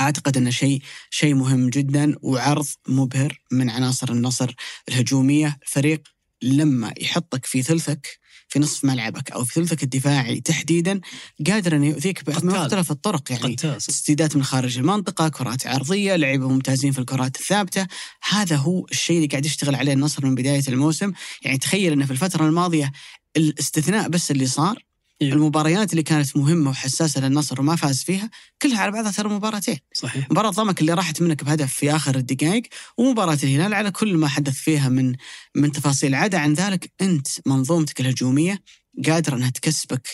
[0.00, 4.54] أعتقد أنه شيء شيء مهم جدا وعرض مبهر من عناصر النصر
[4.88, 6.02] الهجومية، فريق
[6.42, 11.00] لما يحطك في ثلثك في نصف ملعبك أو في ثلثك الدفاعي تحديدا
[11.46, 12.24] قادر انه يؤذيك.
[12.60, 13.42] بمختلف الطرق يعني.
[13.86, 17.86] تسديدات من خارج المنطقة كرات عرضية لعيبة ممتازين في الكرات الثابتة
[18.28, 21.12] هذا هو الشيء اللي قاعد يشتغل عليه النصر من بداية الموسم
[21.42, 22.92] يعني تخيل أنه في الفترة الماضية
[23.36, 24.84] الاستثناء بس اللي صار.
[25.22, 28.30] المباريات اللي كانت مهمة وحساسة للنصر وما فاز فيها
[28.62, 29.78] كلها على بعضها ترى مباراتين.
[29.94, 30.30] صحيح.
[30.30, 32.62] مباراة ضمك اللي راحت منك بهدف في آخر الدقائق
[32.98, 35.14] ومباراة الهلال على كل ما حدث فيها من
[35.54, 36.14] من تفاصيل.
[36.14, 38.62] عدا عن ذلك أنت منظومتك الهجومية
[39.06, 40.08] قادرة أنها تكسبك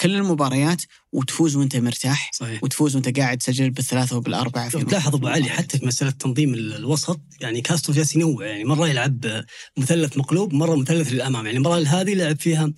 [0.00, 0.82] كل المباريات
[1.12, 2.64] وتفوز وأنت مرتاح صحيح.
[2.64, 6.74] وتفوز وأنت قاعد تسجل بالثلاثة وبالأربعة في تلاحظ أبو علي حتى في مسألة تنظيم ال-
[6.74, 9.44] الوسط يعني كاسترو جالس ينوع يعني مرة يلعب
[9.78, 11.46] مثلث مقلوب مرة مثلث للأمام.
[11.46, 12.72] يعني المباراة هذه لعب فيها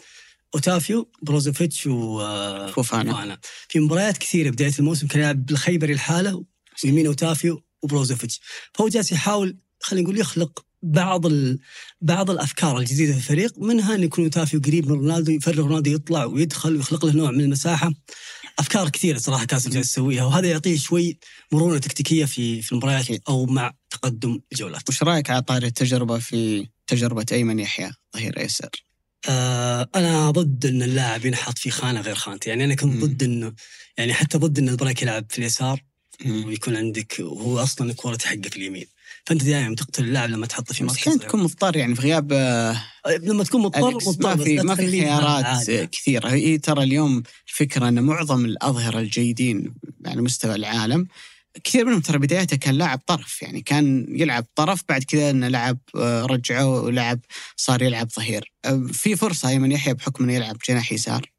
[0.54, 2.18] أوتافيو بروزوفيتش و
[2.66, 3.38] فوفانا.
[3.68, 6.44] في مباريات كثيرة بداية الموسم كان يلعب بالخيبري لحاله
[6.84, 8.40] ويمين أوتافيو وبروزوفيتش
[8.74, 11.58] فهو جالس يحاول خلينا نقول يخلق بعض ال...
[12.00, 16.24] بعض الأفكار الجديدة في الفريق منها أن يكون أوتافيو قريب من رونالدو يفرغ رونالدو يطلع
[16.24, 17.92] ويدخل ويخلق له نوع من المساحة
[18.58, 21.18] أفكار كثيرة صراحة كاسترو جالس يسويها وهذا يعطيه شوي
[21.52, 26.68] مرونة تكتيكية في في المباريات أو مع تقدم الجولات وش رأيك على طاري التجربة في
[26.86, 28.70] تجربة أيمن يحيى ظهير أيسر؟
[29.28, 33.04] آه أنا ضد إن اللاعب ينحط في خانة غير خانته يعني أنا كنت.
[33.04, 33.52] ضد إنه
[33.98, 35.82] يعني حتى ضد ان البراك يلعب في اليسار.
[36.26, 38.86] ويكون عندك وهو أصلا الكوره حقه في اليمين
[39.26, 41.18] فأنت دائما تقتل اللاعب لما تحطه في مركز كان.
[41.18, 42.76] تكون مضطر يعني في غياب آه،
[43.22, 45.70] لما تكون مضطر مضطر ما في ما في خيارات.
[45.70, 49.74] كثيرة هي ترى اليوم الفكرة إن معظم الأظهرة الجيدين
[50.06, 51.06] على مستوى العالم
[51.64, 55.78] كثير منهم ترى بدايته كان لاعب طرف يعني كان يلعب طرف بعد كذا إنه لعب
[55.96, 57.20] آه، رجعه ولعب
[57.56, 58.52] صار يلعب ظهير.
[58.92, 61.30] في فرصة أيمن يحيى بحكم إنه يلعب جناح يسار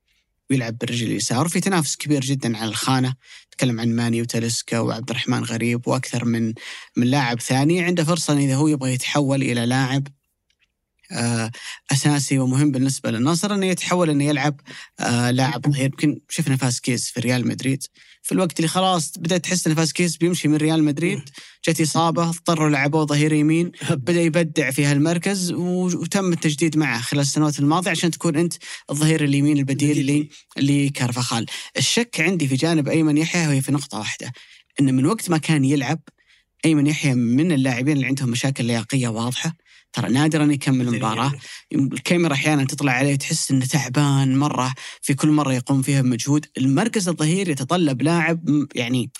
[0.49, 3.15] ويلعب بالرجل اليسار وفي تنافس كبير جدا على الخانة.
[3.51, 6.53] تكلم عن ماني وتلسكا وعبد الرحمن غريب وأكثر من
[6.97, 7.81] من لاعب ثاني.
[7.81, 10.07] عنده فرصة إذا هو يبغى يتحول إلى لاعب
[11.11, 11.51] آه،
[11.91, 14.61] أساسي ومهم بالنسبة للنصر إنه يتحول إنه يلعب
[14.99, 15.85] آه، لاعب ظهير.
[15.85, 17.83] يمكن شفنا فاسكيز في ريال مدريد.
[18.23, 21.21] في الوقت اللي خلاص بدأت تحس إن فاسكيز بيمشي من ريال مدريد.
[21.69, 23.71] جت إصابة اضطروا لعبوه ظهير يمين.
[23.89, 28.53] بدأ يبدع في هالمركز وتم التجديد معه خلال السنوات الماضية عشان تكون أنت
[28.91, 31.45] الظهير اليمين البديل اللي لكارفخال
[31.77, 34.31] الشك عندي في جانب أيمن يحيى وهي في نقطة واحدة
[34.79, 35.99] ان من وقت ما كان يلعب
[36.65, 39.55] أيمن يحيى من اللاعبين اللي عندهم مشاكل لياقية واضحة.
[39.93, 41.31] ترى نادرا يكمل مباراه
[41.75, 46.45] الكاميرا أحيانا تطلع عليه تحس إنه تعبان مرة في كل مرة يقوم فيها بمجهود.
[46.57, 49.11] المركز الظهير يتطلب لاعب يعني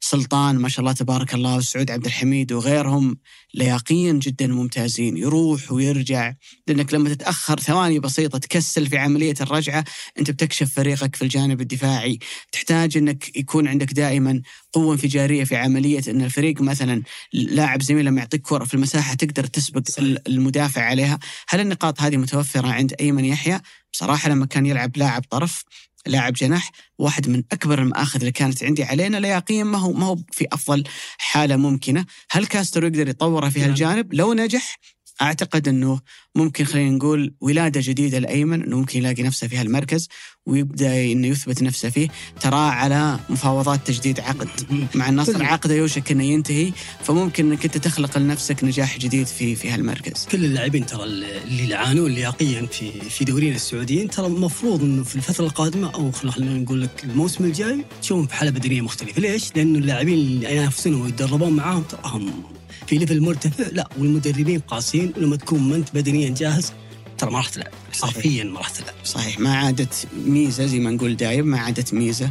[0.00, 3.18] سلطان ما شاء الله تبارك الله وسعود عبد الحميد وغيرهم
[3.54, 5.16] لياقيا جدا ممتازين.
[5.16, 6.34] يروح ويرجع
[6.66, 9.84] لأنك لما تتأخر ثواني بسيطة تكسل في عملية الرجعة
[10.18, 12.18] أنت بتكشف فريقك في الجانب الدفاعي.
[12.52, 17.02] تحتاج أنك يكون عندك دائما قوة انفجارية في عملية إن الفريق مثلا
[17.32, 21.18] لاعب زميل لما يعطيك كرة في المساحة تقدر تسبق ال- المدافع عليها.
[21.48, 23.60] هل النقاط هذه متوفرة عند أيمن يحيى؟
[23.92, 25.64] بصراحة لما كان يلعب لاعب طرف
[26.06, 30.16] لاعب جناح واحد من أكبر المآخذ اللي كانت عندي علينا لياقيا ما هو ما هو
[30.32, 30.84] في أفضل
[31.18, 33.68] حالة ممكنة، هل كاستر يقدر يطوره في نعم.
[33.68, 34.78] هالجانب؟ لو نجح
[35.22, 36.00] أعتقد إنه
[36.34, 40.08] ممكن خلينا نقول ولادة جديدة لأيمن إنه ممكن يلاقي نفسه في هالمركز
[40.46, 42.08] ويبدأ إنه يثبت نفسه فيه،
[42.40, 44.48] تراه على مفاوضات تجديد عقد
[44.94, 46.72] مع النصر عقده يوشك إنه ينتهي
[47.02, 50.26] فممكن إنك أنت تخلق لنفسك نجاح جديد في في هالمركز.
[50.32, 55.44] كل اللاعبين ترى اللي يعانون لياقيا في في دورينا السعوديين ترى المفروض إنه في الفترة
[55.44, 60.14] القادمة أو خلينا نقول لك الموسم الجاي تشوفهم في حالة بدنية مختلفة، ليش؟ لأنه اللاعبين
[60.14, 62.32] اللي ينافسونهم ويتدربون معاهم تراهم
[62.90, 66.72] في level مرتفع لا والمدربين قاسيين ولما تكون ما أنت بدنيا جاهز
[67.18, 67.70] ترى ما راح تلعب.
[68.02, 68.94] حرفيا ما راح تلعب.
[69.04, 69.40] صحيح.
[69.40, 72.30] ما عادت ميزة زي ما نقول دايم ما عادت ميزة.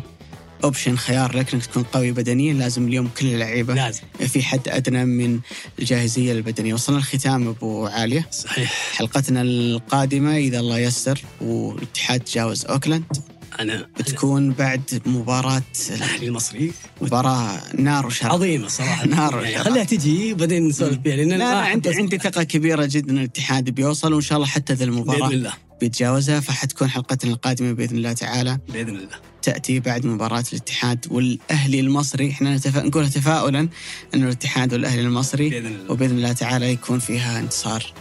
[0.63, 4.01] option خيار لك إنك تكون قوي بدنيا لازم اليوم كل اللعيبة لازم.
[4.27, 5.39] في حد أدنى من
[5.79, 6.73] الجاهزية البدنية.
[6.73, 8.27] وصلنا الختام أبو عالية.
[8.31, 8.71] صحيح.
[8.95, 13.17] حلقتنا القادمة إذا الله يسر والاتحاد تجاوز أوكلاند.
[13.59, 16.71] أنا بتكون بعد مباراة الأهلي المصري.
[17.01, 18.31] مباراة نار وشراب.
[18.31, 19.05] عظيمة صراحة.
[19.15, 19.65] نار يعني وشراب.
[19.65, 23.17] خليها تجي بعدين نسولف فيها لأن لا أنا لا عندي عندي ثقة كبيرة جدا إن
[23.17, 25.53] الاتحاد بيوصل وإن شاء الله حتى ذا بإذن المباراه الله.
[25.81, 28.59] بيتجاوزها فحتكون حلقتنا القادمة بإذن الله تعالى.
[28.73, 29.29] بإذن الله.
[29.41, 32.29] تأتي بعد مباراة الاتحاد والأهلي المصري.
[32.29, 32.77] إحنا نتف...
[32.77, 33.69] نقول تفاؤلا
[34.15, 35.49] انه الاتحاد والأهلي المصري.
[35.49, 35.91] بإذن الله.
[35.91, 37.93] وبإذن الله تعالى يكون فيها انتصار.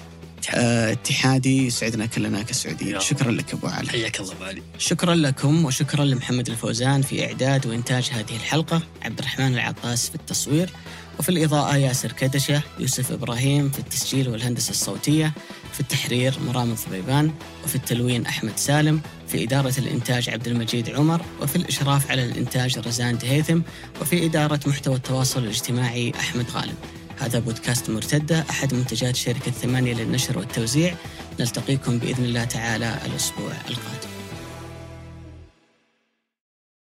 [0.54, 3.88] اتحادي يسعدنا كلنا كسعوديين شكرا لك أبو علي.
[3.88, 9.54] حياك الله بالي شكرا لكم وشكرا لمحمد الفوزان في إعداد وإنتاج هذه الحلقة عبد الرحمن
[9.54, 10.70] العطاس في التصوير
[11.18, 15.32] وفي الإضاءة ياسر كدشة يوسف إبراهيم في التسجيل والهندسة الصوتية
[15.72, 17.32] في التحرير مرام الضبيبان
[17.64, 23.18] وفي التلوين أحمد سالم في إدارة الإنتاج عبد المجيد عمر وفي الإشراف على الإنتاج رزان
[23.18, 23.60] دهيثم
[24.00, 26.74] وفي إدارة محتوى التواصل الاجتماعي أحمد غالب.
[27.20, 30.94] هذا بودكاست مرتدة أحد منتجات شركة ثمانية للنشر والتوزيع.
[31.40, 34.07] نلتقيكم بإذن الله تعالى الأسبوع القادم.